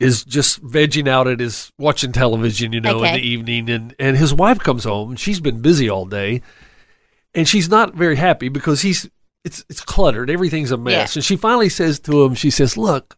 is 0.00 0.24
just 0.24 0.62
vegging 0.64 1.08
out 1.08 1.28
at 1.28 1.40
his 1.40 1.72
watching 1.78 2.12
television, 2.12 2.72
you 2.72 2.80
know, 2.80 2.98
in 2.98 3.04
Okay. 3.04 3.16
the 3.20 3.26
evening, 3.26 3.70
and 3.70 3.94
and 3.98 4.16
his 4.16 4.34
wife 4.34 4.58
comes 4.58 4.84
home. 4.84 5.10
and 5.10 5.20
She's 5.20 5.40
been 5.40 5.60
busy 5.60 5.88
all 5.88 6.04
day, 6.06 6.42
and 7.34 7.48
she's 7.48 7.68
not 7.68 7.94
very 7.94 8.16
happy 8.16 8.48
because 8.48 8.82
he's 8.82 9.08
it's 9.44 9.64
it's 9.70 9.80
cluttered. 9.80 10.28
Everything's 10.28 10.72
a 10.72 10.76
mess, 10.76 11.14
Yeah. 11.14 11.18
and 11.20 11.24
she 11.24 11.36
finally 11.36 11.68
says 11.68 12.00
to 12.00 12.24
him, 12.24 12.34
she 12.34 12.50
says, 12.50 12.76
"Look, 12.76 13.16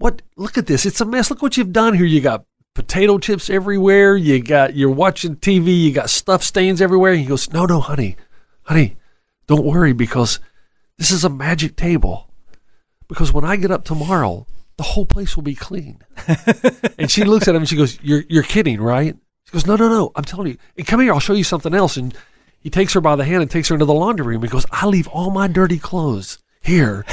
what? 0.00 0.22
Look 0.36 0.58
at 0.58 0.66
this. 0.66 0.84
It's 0.84 1.00
a 1.00 1.04
mess. 1.04 1.30
Look 1.30 1.42
what 1.42 1.56
you've 1.56 1.72
done 1.72 1.94
here. 1.94 2.06
You 2.06 2.20
got." 2.20 2.44
Potato 2.72 3.18
chips 3.18 3.50
everywhere. 3.50 4.16
You 4.16 4.40
got 4.40 4.76
you're 4.76 4.90
watching 4.90 5.34
TV. 5.34 5.82
You 5.82 5.92
got 5.92 6.08
stuff 6.08 6.44
stains 6.44 6.80
everywhere. 6.80 7.14
He 7.14 7.24
goes, 7.24 7.52
"No, 7.52 7.66
no, 7.66 7.80
honey, 7.80 8.16
honey, 8.62 8.96
don't 9.48 9.66
worry 9.66 9.92
because 9.92 10.38
this 10.96 11.10
is 11.10 11.24
a 11.24 11.28
magic 11.28 11.74
table. 11.74 12.28
Because 13.08 13.32
when 13.32 13.44
I 13.44 13.56
get 13.56 13.72
up 13.72 13.84
tomorrow, 13.84 14.46
the 14.76 14.84
whole 14.84 15.06
place 15.06 15.34
will 15.34 15.42
be 15.42 15.54
clean. 15.54 15.98
and 16.98 17.10
she 17.10 17.24
looks 17.24 17.48
at 17.48 17.54
him 17.56 17.62
and 17.62 17.68
she 17.68 17.74
goes, 17.74 17.98
You're 18.02 18.22
you're 18.28 18.42
kidding, 18.42 18.80
right? 18.80 19.16
She 19.44 19.52
goes, 19.52 19.66
No, 19.66 19.76
no, 19.76 19.88
no. 19.88 20.12
I'm 20.14 20.24
telling 20.24 20.48
you. 20.48 20.58
And 20.76 20.86
come 20.86 21.00
here, 21.00 21.12
I'll 21.12 21.18
show 21.18 21.32
you 21.32 21.42
something 21.42 21.74
else. 21.74 21.96
And 21.96 22.14
he 22.60 22.70
takes 22.70 22.92
her 22.92 23.00
by 23.00 23.16
the 23.16 23.24
hand 23.24 23.42
and 23.42 23.50
takes 23.50 23.68
her 23.68 23.74
into 23.74 23.86
the 23.86 23.94
laundry 23.94 24.26
room. 24.26 24.42
He 24.42 24.48
goes, 24.48 24.66
I 24.70 24.86
leave 24.86 25.08
all 25.08 25.30
my 25.30 25.48
dirty 25.48 25.78
clothes 25.78 26.38
here. 26.62 27.04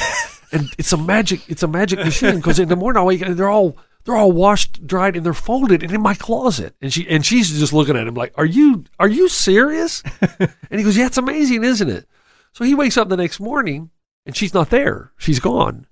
And 0.51 0.69
it's 0.77 0.93
a 0.93 0.97
magic 0.97 1.41
it's 1.47 1.63
a 1.63 1.67
magic 1.67 1.99
machine 1.99 2.37
because 2.37 2.59
in 2.59 2.69
the 2.69 2.75
morning 2.75 3.01
I 3.01 3.03
wake 3.03 3.21
and 3.21 3.37
they're 3.37 3.49
all 3.49 3.77
they're 4.07 4.15
all 4.15 4.31
washed, 4.31 4.87
dried, 4.87 5.17
and 5.17 5.25
they're 5.25 5.33
folded 5.33 5.83
and 5.83 5.91
in 5.91 6.01
my 6.01 6.13
closet. 6.13 6.73
And 6.81 6.93
she 6.93 7.05
and 7.09 7.25
she's 7.25 7.59
just 7.59 7.73
looking 7.73 7.97
at 7.97 8.07
him 8.07 8.13
like, 8.13 8.33
Are 8.35 8.45
you 8.45 8.85
are 8.99 9.09
you 9.09 9.27
serious? 9.27 10.01
and 10.39 10.49
he 10.71 10.83
goes, 10.83 10.95
Yeah, 10.95 11.07
it's 11.07 11.17
amazing, 11.17 11.65
isn't 11.65 11.89
it? 11.89 12.07
So 12.53 12.63
he 12.63 12.73
wakes 12.73 12.95
up 12.95 13.09
the 13.09 13.17
next 13.17 13.41
morning 13.41 13.89
and 14.25 14.35
she's 14.35 14.53
not 14.53 14.69
there. 14.69 15.11
She's 15.17 15.41
gone. 15.41 15.87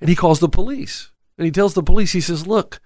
And 0.00 0.10
he 0.10 0.14
calls 0.14 0.40
the 0.40 0.48
police. 0.48 1.10
And 1.38 1.46
he 1.46 1.50
tells 1.50 1.72
the 1.72 1.82
police, 1.82 2.12
he 2.12 2.20
says, 2.20 2.46
Look, 2.46 2.80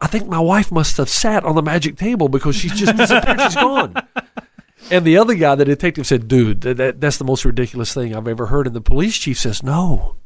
I 0.00 0.08
think 0.08 0.26
my 0.26 0.40
wife 0.40 0.72
must 0.72 0.96
have 0.96 1.08
sat 1.08 1.44
on 1.44 1.54
the 1.54 1.62
magic 1.62 1.96
table 1.96 2.28
because 2.28 2.56
she's 2.56 2.72
just 2.72 2.96
disappeared. 2.96 3.40
she's 3.40 3.54
gone. 3.54 3.94
And 4.90 5.04
the 5.04 5.18
other 5.18 5.34
guy, 5.34 5.54
the 5.54 5.66
detective, 5.66 6.06
said, 6.06 6.26
Dude, 6.26 6.62
that, 6.62 6.78
that, 6.78 7.00
that's 7.00 7.18
the 7.18 7.24
most 7.24 7.44
ridiculous 7.44 7.92
thing 7.92 8.16
I've 8.16 8.26
ever 8.26 8.46
heard. 8.46 8.66
And 8.66 8.74
the 8.74 8.80
police 8.80 9.18
chief 9.18 9.38
says, 9.38 9.62
No, 9.62 10.16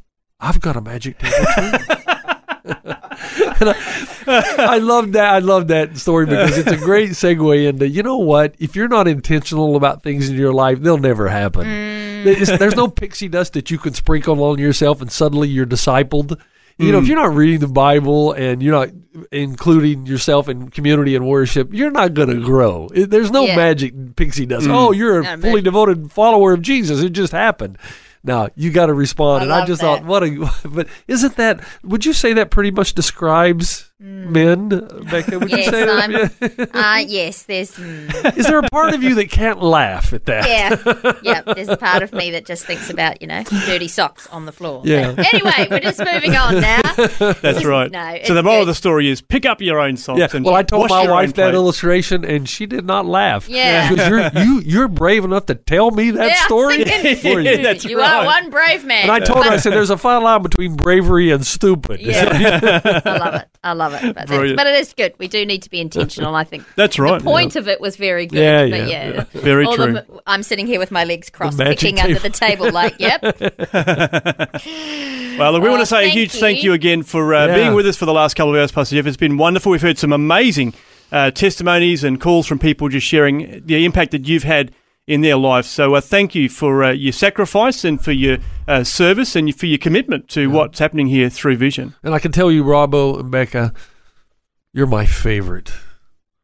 I've 0.44 0.60
got 0.60 0.76
a 0.76 0.80
magic 0.80 1.18
table 1.18 1.46
too. 1.54 1.78
and 3.60 3.70
I, 3.70 4.54
I 4.58 4.78
love 4.78 5.12
that. 5.12 5.34
I 5.34 5.38
love 5.40 5.68
that 5.68 5.96
story 5.98 6.26
because 6.26 6.56
it's 6.58 6.70
a 6.72 6.76
great 6.76 7.10
segue 7.10 7.66
into 7.68 7.88
you 7.88 8.02
know 8.02 8.18
what? 8.18 8.54
If 8.58 8.74
you're 8.76 8.88
not 8.88 9.06
intentional 9.08 9.76
about 9.76 10.02
things 10.02 10.28
in 10.28 10.36
your 10.36 10.52
life, 10.52 10.80
they'll 10.80 10.98
never 10.98 11.28
happen. 11.28 11.66
It's- 11.66 12.58
there's 12.58 12.76
no 12.76 12.88
pixie 12.88 13.28
dust 13.28 13.52
that 13.54 13.70
you 13.70 13.78
can 13.78 13.92
sprinkle 13.94 14.42
on 14.44 14.58
yourself 14.58 15.00
and 15.02 15.10
suddenly 15.12 15.48
you're 15.48 15.66
discipled. 15.66 16.40
You 16.76 16.90
know, 16.90 16.98
if 16.98 17.04
Mm. 17.04 17.08
you're 17.08 17.16
not 17.16 17.34
reading 17.36 17.60
the 17.60 17.68
Bible 17.68 18.32
and 18.32 18.60
you're 18.60 18.72
not 18.74 18.88
including 19.30 20.06
yourself 20.06 20.48
in 20.48 20.70
community 20.70 21.14
and 21.14 21.24
worship, 21.24 21.68
you're 21.72 21.92
not 21.92 22.14
going 22.14 22.30
to 22.30 22.40
grow. 22.44 22.88
There's 22.92 23.30
no 23.30 23.42
Yeah. 23.44 23.54
magic 23.56 24.16
pixie 24.16 24.44
dust. 24.46 24.66
Mm. 24.66 24.74
Oh, 24.74 24.90
you're 24.90 25.20
a 25.20 25.22
Not 25.22 25.38
fully 25.40 25.52
magic. 25.52 25.64
devoted 25.64 26.10
follower 26.12 26.52
of 26.54 26.62
Jesus. 26.62 27.00
It 27.00 27.10
just 27.10 27.32
happened. 27.32 27.78
Now 28.24 28.48
you 28.56 28.72
got 28.72 28.86
to 28.86 28.94
respond. 28.94 29.42
I 29.42 29.44
and 29.44 29.52
I 29.52 29.66
just 29.66 29.82
that. 29.82 29.98
thought, 30.00 30.04
what 30.04 30.24
a. 30.24 30.50
But 30.68 30.88
isn't 31.06 31.36
that? 31.36 31.62
Would 31.84 32.06
you 32.06 32.12
say 32.12 32.32
that 32.32 32.50
pretty 32.50 32.70
much 32.70 32.94
describes 32.94 33.92
men, 34.00 34.68
Becca? 35.10 35.38
Would 35.38 35.50
you 35.50 35.58
Yes, 35.58 35.70
say? 35.70 35.88
I'm. 35.88 36.14
uh, 36.74 36.98
yes, 37.06 37.42
there's. 37.44 37.72
mm. 37.72 38.36
Is 38.36 38.46
there 38.46 38.58
a 38.58 38.68
part 38.70 38.92
of 38.94 39.02
you 39.02 39.14
that 39.16 39.30
can't 39.30 39.62
laugh 39.62 40.12
at 40.12 40.24
that? 40.26 40.48
Yeah, 40.48 41.12
yeah. 41.22 41.40
There's 41.54 41.68
a 41.68 41.76
part 41.76 42.02
of 42.02 42.12
me 42.12 42.30
that 42.32 42.44
just 42.44 42.66
thinks 42.66 42.90
about 42.90 43.20
you 43.22 43.28
know 43.28 43.42
dirty 43.66 43.88
socks 43.88 44.26
on 44.28 44.46
the 44.46 44.52
floor. 44.52 44.82
Yeah. 44.84 45.12
But 45.12 45.32
anyway, 45.32 45.68
we're 45.70 45.80
just 45.80 45.98
moving 46.00 46.34
on 46.36 46.60
now. 46.60 46.80
That's 46.96 47.64
right. 47.64 47.90
No, 47.90 48.18
so 48.24 48.34
the 48.34 48.42
moral 48.42 48.62
of 48.62 48.66
the 48.66 48.74
story 48.74 49.08
is 49.08 49.20
pick 49.20 49.46
up 49.46 49.60
your 49.60 49.78
own 49.80 49.96
socks. 49.96 50.18
Yeah. 50.18 50.28
And 50.34 50.44
Well, 50.44 50.54
I 50.54 50.62
told 50.64 50.90
my 50.90 51.08
wife 51.08 51.34
that 51.34 51.42
plate. 51.50 51.54
illustration, 51.54 52.24
and 52.24 52.48
she 52.48 52.66
did 52.66 52.84
not 52.84 53.06
laugh. 53.06 53.48
Yeah. 53.48 53.88
Because 53.90 54.08
you're 54.08 54.42
you 54.44 54.60
you're 54.60 54.88
brave 54.88 55.24
enough 55.24 55.46
to 55.46 55.54
tell 55.54 55.90
me 55.92 56.10
that 56.12 56.28
Yeah, 56.28 56.44
story. 56.46 56.84
thinking, 56.84 57.16
For 57.16 57.40
you. 57.40 57.62
That's 57.62 57.84
you 57.84 57.98
right. 57.98 58.12
are 58.22 58.24
one 58.26 58.50
brave 58.50 58.84
man. 58.84 59.02
And 59.04 59.10
I 59.12 59.20
told 59.20 59.44
her, 59.44 59.50
I 59.52 59.56
said, 59.58 59.72
"There's 59.72 59.90
a 59.90 59.96
fine 59.98 60.22
line 60.22 60.42
between 60.42 60.74
bravery 60.76 61.30
and 61.30 61.46
stupid." 61.46 62.00
Yeah. 62.00 62.22
I 63.04 63.16
love 63.18 63.34
it. 63.34 63.48
I 63.62 63.72
love 63.72 63.83
it. 63.92 64.14
But, 64.14 64.26
Brilliant. 64.28 64.56
but 64.56 64.66
it 64.66 64.76
is 64.76 64.94
good. 64.94 65.12
We 65.18 65.28
do 65.28 65.44
need 65.44 65.62
to 65.64 65.70
be 65.70 65.80
intentional. 65.80 66.34
I 66.34 66.44
think 66.44 66.64
That's 66.76 66.98
right. 66.98 67.18
The 67.18 67.24
point 67.24 67.56
of 67.56 67.68
it 67.68 67.80
was 67.80 67.96
very 67.96 68.26
good. 68.26 68.38
Yeah, 68.38 68.62
but 68.62 68.88
yeah, 68.88 69.08
yeah, 69.08 69.12
yeah. 69.14 69.24
Very 69.42 69.66
All 69.66 69.76
the- 69.76 70.02
true. 70.08 70.20
I'm 70.26 70.42
sitting 70.42 70.66
here 70.66 70.78
with 70.78 70.90
my 70.90 71.04
legs 71.04 71.28
crossed, 71.28 71.58
kicking 71.58 72.00
under 72.00 72.18
the 72.18 72.30
table, 72.30 72.70
like, 72.72 72.98
yep. 72.98 73.20
Well, 75.38 75.52
look, 75.52 75.62
we 75.62 75.68
Oh, 75.68 75.72
want 75.72 75.82
to 75.82 75.86
say 75.86 75.98
a 75.98 76.00
thank 76.02 76.12
huge 76.12 76.32
thank 76.32 76.58
you. 76.62 76.70
you 76.70 76.74
again 76.74 77.02
for 77.02 77.34
uh, 77.34 77.46
Yeah. 77.48 77.54
being 77.56 77.74
with 77.74 77.86
us 77.86 77.96
for 77.96 78.06
the 78.06 78.12
last 78.12 78.34
couple 78.36 78.54
of 78.54 78.60
hours, 78.60 78.70
Pastor 78.70 78.94
Jeff. 78.94 79.06
It's 79.06 79.16
been 79.16 79.36
wonderful. 79.36 79.72
We've 79.72 79.82
heard 79.82 79.98
some 79.98 80.12
amazing 80.12 80.74
uh, 81.10 81.32
testimonies 81.32 82.04
and 82.04 82.20
calls 82.20 82.46
from 82.46 82.60
people 82.60 82.88
just 82.88 83.04
sharing 83.06 83.62
the 83.66 83.84
impact 83.84 84.12
that 84.12 84.26
you've 84.28 84.44
had 84.44 84.70
in 85.06 85.20
their 85.20 85.36
life. 85.36 85.66
So 85.66 85.94
uh, 85.94 86.00
thank 86.00 86.34
you 86.34 86.48
for 86.48 86.84
uh, 86.84 86.92
your 86.92 87.12
sacrifice 87.12 87.84
and 87.84 88.02
for 88.02 88.12
your 88.12 88.38
uh, 88.66 88.84
service 88.84 89.36
and 89.36 89.54
for 89.54 89.66
your 89.66 89.78
commitment 89.78 90.28
to 90.30 90.48
what's 90.48 90.78
happening 90.78 91.08
here 91.08 91.28
through 91.28 91.56
Vision. 91.56 91.94
And 92.02 92.14
I 92.14 92.18
can 92.18 92.32
tell 92.32 92.50
you, 92.50 92.64
Robbo 92.64 93.20
and 93.20 93.30
Becca, 93.30 93.72
you're 94.72 94.86
my 94.86 95.06
favorite 95.06 95.72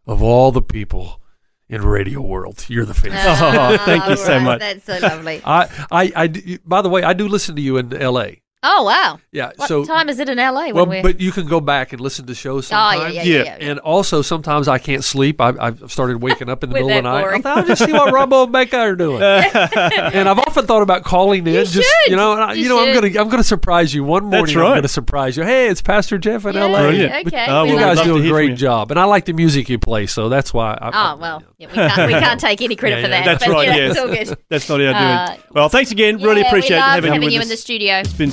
of 0.06 0.22
all 0.22 0.52
the 0.52 0.62
people 0.62 1.20
in 1.68 1.82
radio 1.82 2.20
world. 2.20 2.66
You're 2.68 2.84
the 2.84 2.94
favorite. 2.94 3.20
Oh, 3.24 3.76
thank 3.84 4.06
you 4.08 4.16
so 4.16 4.36
right. 4.36 4.42
much. 4.42 4.60
That's 4.60 4.84
so 4.84 4.98
lovely. 4.98 5.40
I, 5.44 5.86
I, 5.90 6.12
I 6.14 6.26
do- 6.26 6.58
by 6.64 6.82
the 6.82 6.88
way, 6.88 7.02
I 7.02 7.12
do 7.12 7.28
listen 7.28 7.56
to 7.56 7.62
you 7.62 7.76
in 7.78 7.96
L.A. 7.96 8.39
Oh, 8.62 8.82
wow. 8.84 9.18
Yeah, 9.32 9.52
What 9.56 9.68
so 9.68 9.84
time 9.86 10.10
is 10.10 10.18
it 10.18 10.28
in 10.28 10.36
LA 10.36 10.66
when 10.66 10.74
well, 10.74 10.86
we're. 10.86 11.02
but 11.02 11.18
you 11.20 11.32
can 11.32 11.46
go 11.46 11.60
back 11.60 11.92
and 11.92 12.00
listen 12.00 12.26
to 12.26 12.34
shows 12.34 12.70
oh, 12.70 12.74
yeah, 12.74 13.08
yeah, 13.08 13.08
yeah. 13.08 13.22
Yeah. 13.22 13.22
yeah, 13.44 13.56
yeah. 13.58 13.70
And 13.70 13.78
also, 13.78 14.20
sometimes 14.20 14.68
I 14.68 14.76
can't 14.78 15.02
sleep. 15.02 15.40
I've, 15.40 15.58
I've 15.58 15.90
started 15.90 16.20
waking 16.20 16.50
up 16.50 16.62
in 16.62 16.68
the 16.68 16.74
middle 16.74 16.90
of 16.90 16.96
the 16.96 17.00
night. 17.02 17.24
I 17.26 17.40
thought, 17.40 17.58
I'll 17.58 17.64
just 17.64 17.82
see 17.84 17.92
what 17.92 18.12
Robbo 18.14 18.44
and 18.44 18.52
Becca 18.52 18.76
are 18.76 18.96
doing. 18.96 19.22
and 19.22 20.28
I've 20.28 20.38
often 20.40 20.66
thought 20.66 20.82
about 20.82 21.04
calling 21.04 21.46
in. 21.46 21.54
You 21.54 21.64
just 21.64 21.74
should. 21.74 22.10
you 22.10 22.16
know, 22.16 22.32
and 22.32 22.42
I, 22.42 22.52
You 22.52 22.64
you, 22.64 22.68
know, 22.68 22.80
I'm 22.86 22.92
gonna 22.94 23.06
I'm 23.20 23.28
gonna 23.30 23.42
surprise 23.44 23.94
you 23.94 24.04
one 24.04 24.24
morning. 24.24 24.54
right. 24.58 24.68
I'm 24.70 24.74
gonna 24.76 24.88
surprise 24.88 25.38
you. 25.38 25.42
Hey, 25.44 25.68
it's 25.68 25.80
Pastor 25.80 26.18
Jeff 26.18 26.44
in 26.44 26.54
Yeah, 26.54 26.64
L.A. 26.66 26.80
Brilliant. 26.82 27.26
Okay. 27.28 27.62
We 27.62 27.70
You 27.70 27.78
guys 27.78 28.00
do 28.02 28.16
a 28.16 28.18
to 28.18 28.22
hear 28.24 28.30
from 28.34 28.46
great 28.46 28.56
job, 28.58 28.90
and 28.90 29.00
I 29.00 29.04
like 29.04 29.24
the 29.24 29.32
music 29.32 29.70
you 29.70 29.78
play, 29.78 30.06
so 30.06 30.28
that's 30.28 30.52
why. 30.52 30.76
I, 30.80 30.90
Oh, 31.12 31.16
well, 31.16 31.42
yeah, 31.56 31.68
we, 31.68 31.72
can't, 31.74 32.12
we 32.12 32.18
can't 32.18 32.38
take 32.40 32.60
any 32.60 32.76
credit 32.76 32.96
Yeah, 32.96 33.02
for 33.04 33.08
that. 33.08 33.24
that's 33.24 33.48
right, 33.48 33.68
yeah, 33.68 33.76
yes. 33.76 33.90
It's 33.92 34.00
all 34.00 34.08
good. 34.08 34.38
That's 34.50 34.68
not 34.68 34.80
our 34.82 34.88
Uh, 34.88 35.26
doing. 35.28 35.40
Well, 35.52 35.68
thanks 35.70 35.92
again. 35.92 36.18
really 36.20 36.42
appreciate 36.42 36.76
we 36.76 36.82
having, 36.82 37.12
having 37.12 37.22
you 37.22 37.26
with 37.28 37.32
you 37.34 37.38
us. 37.40 37.44
in 37.46 37.48
the 37.50 37.56
studio. 37.56 37.94
It's 38.00 38.12
been 38.12 38.32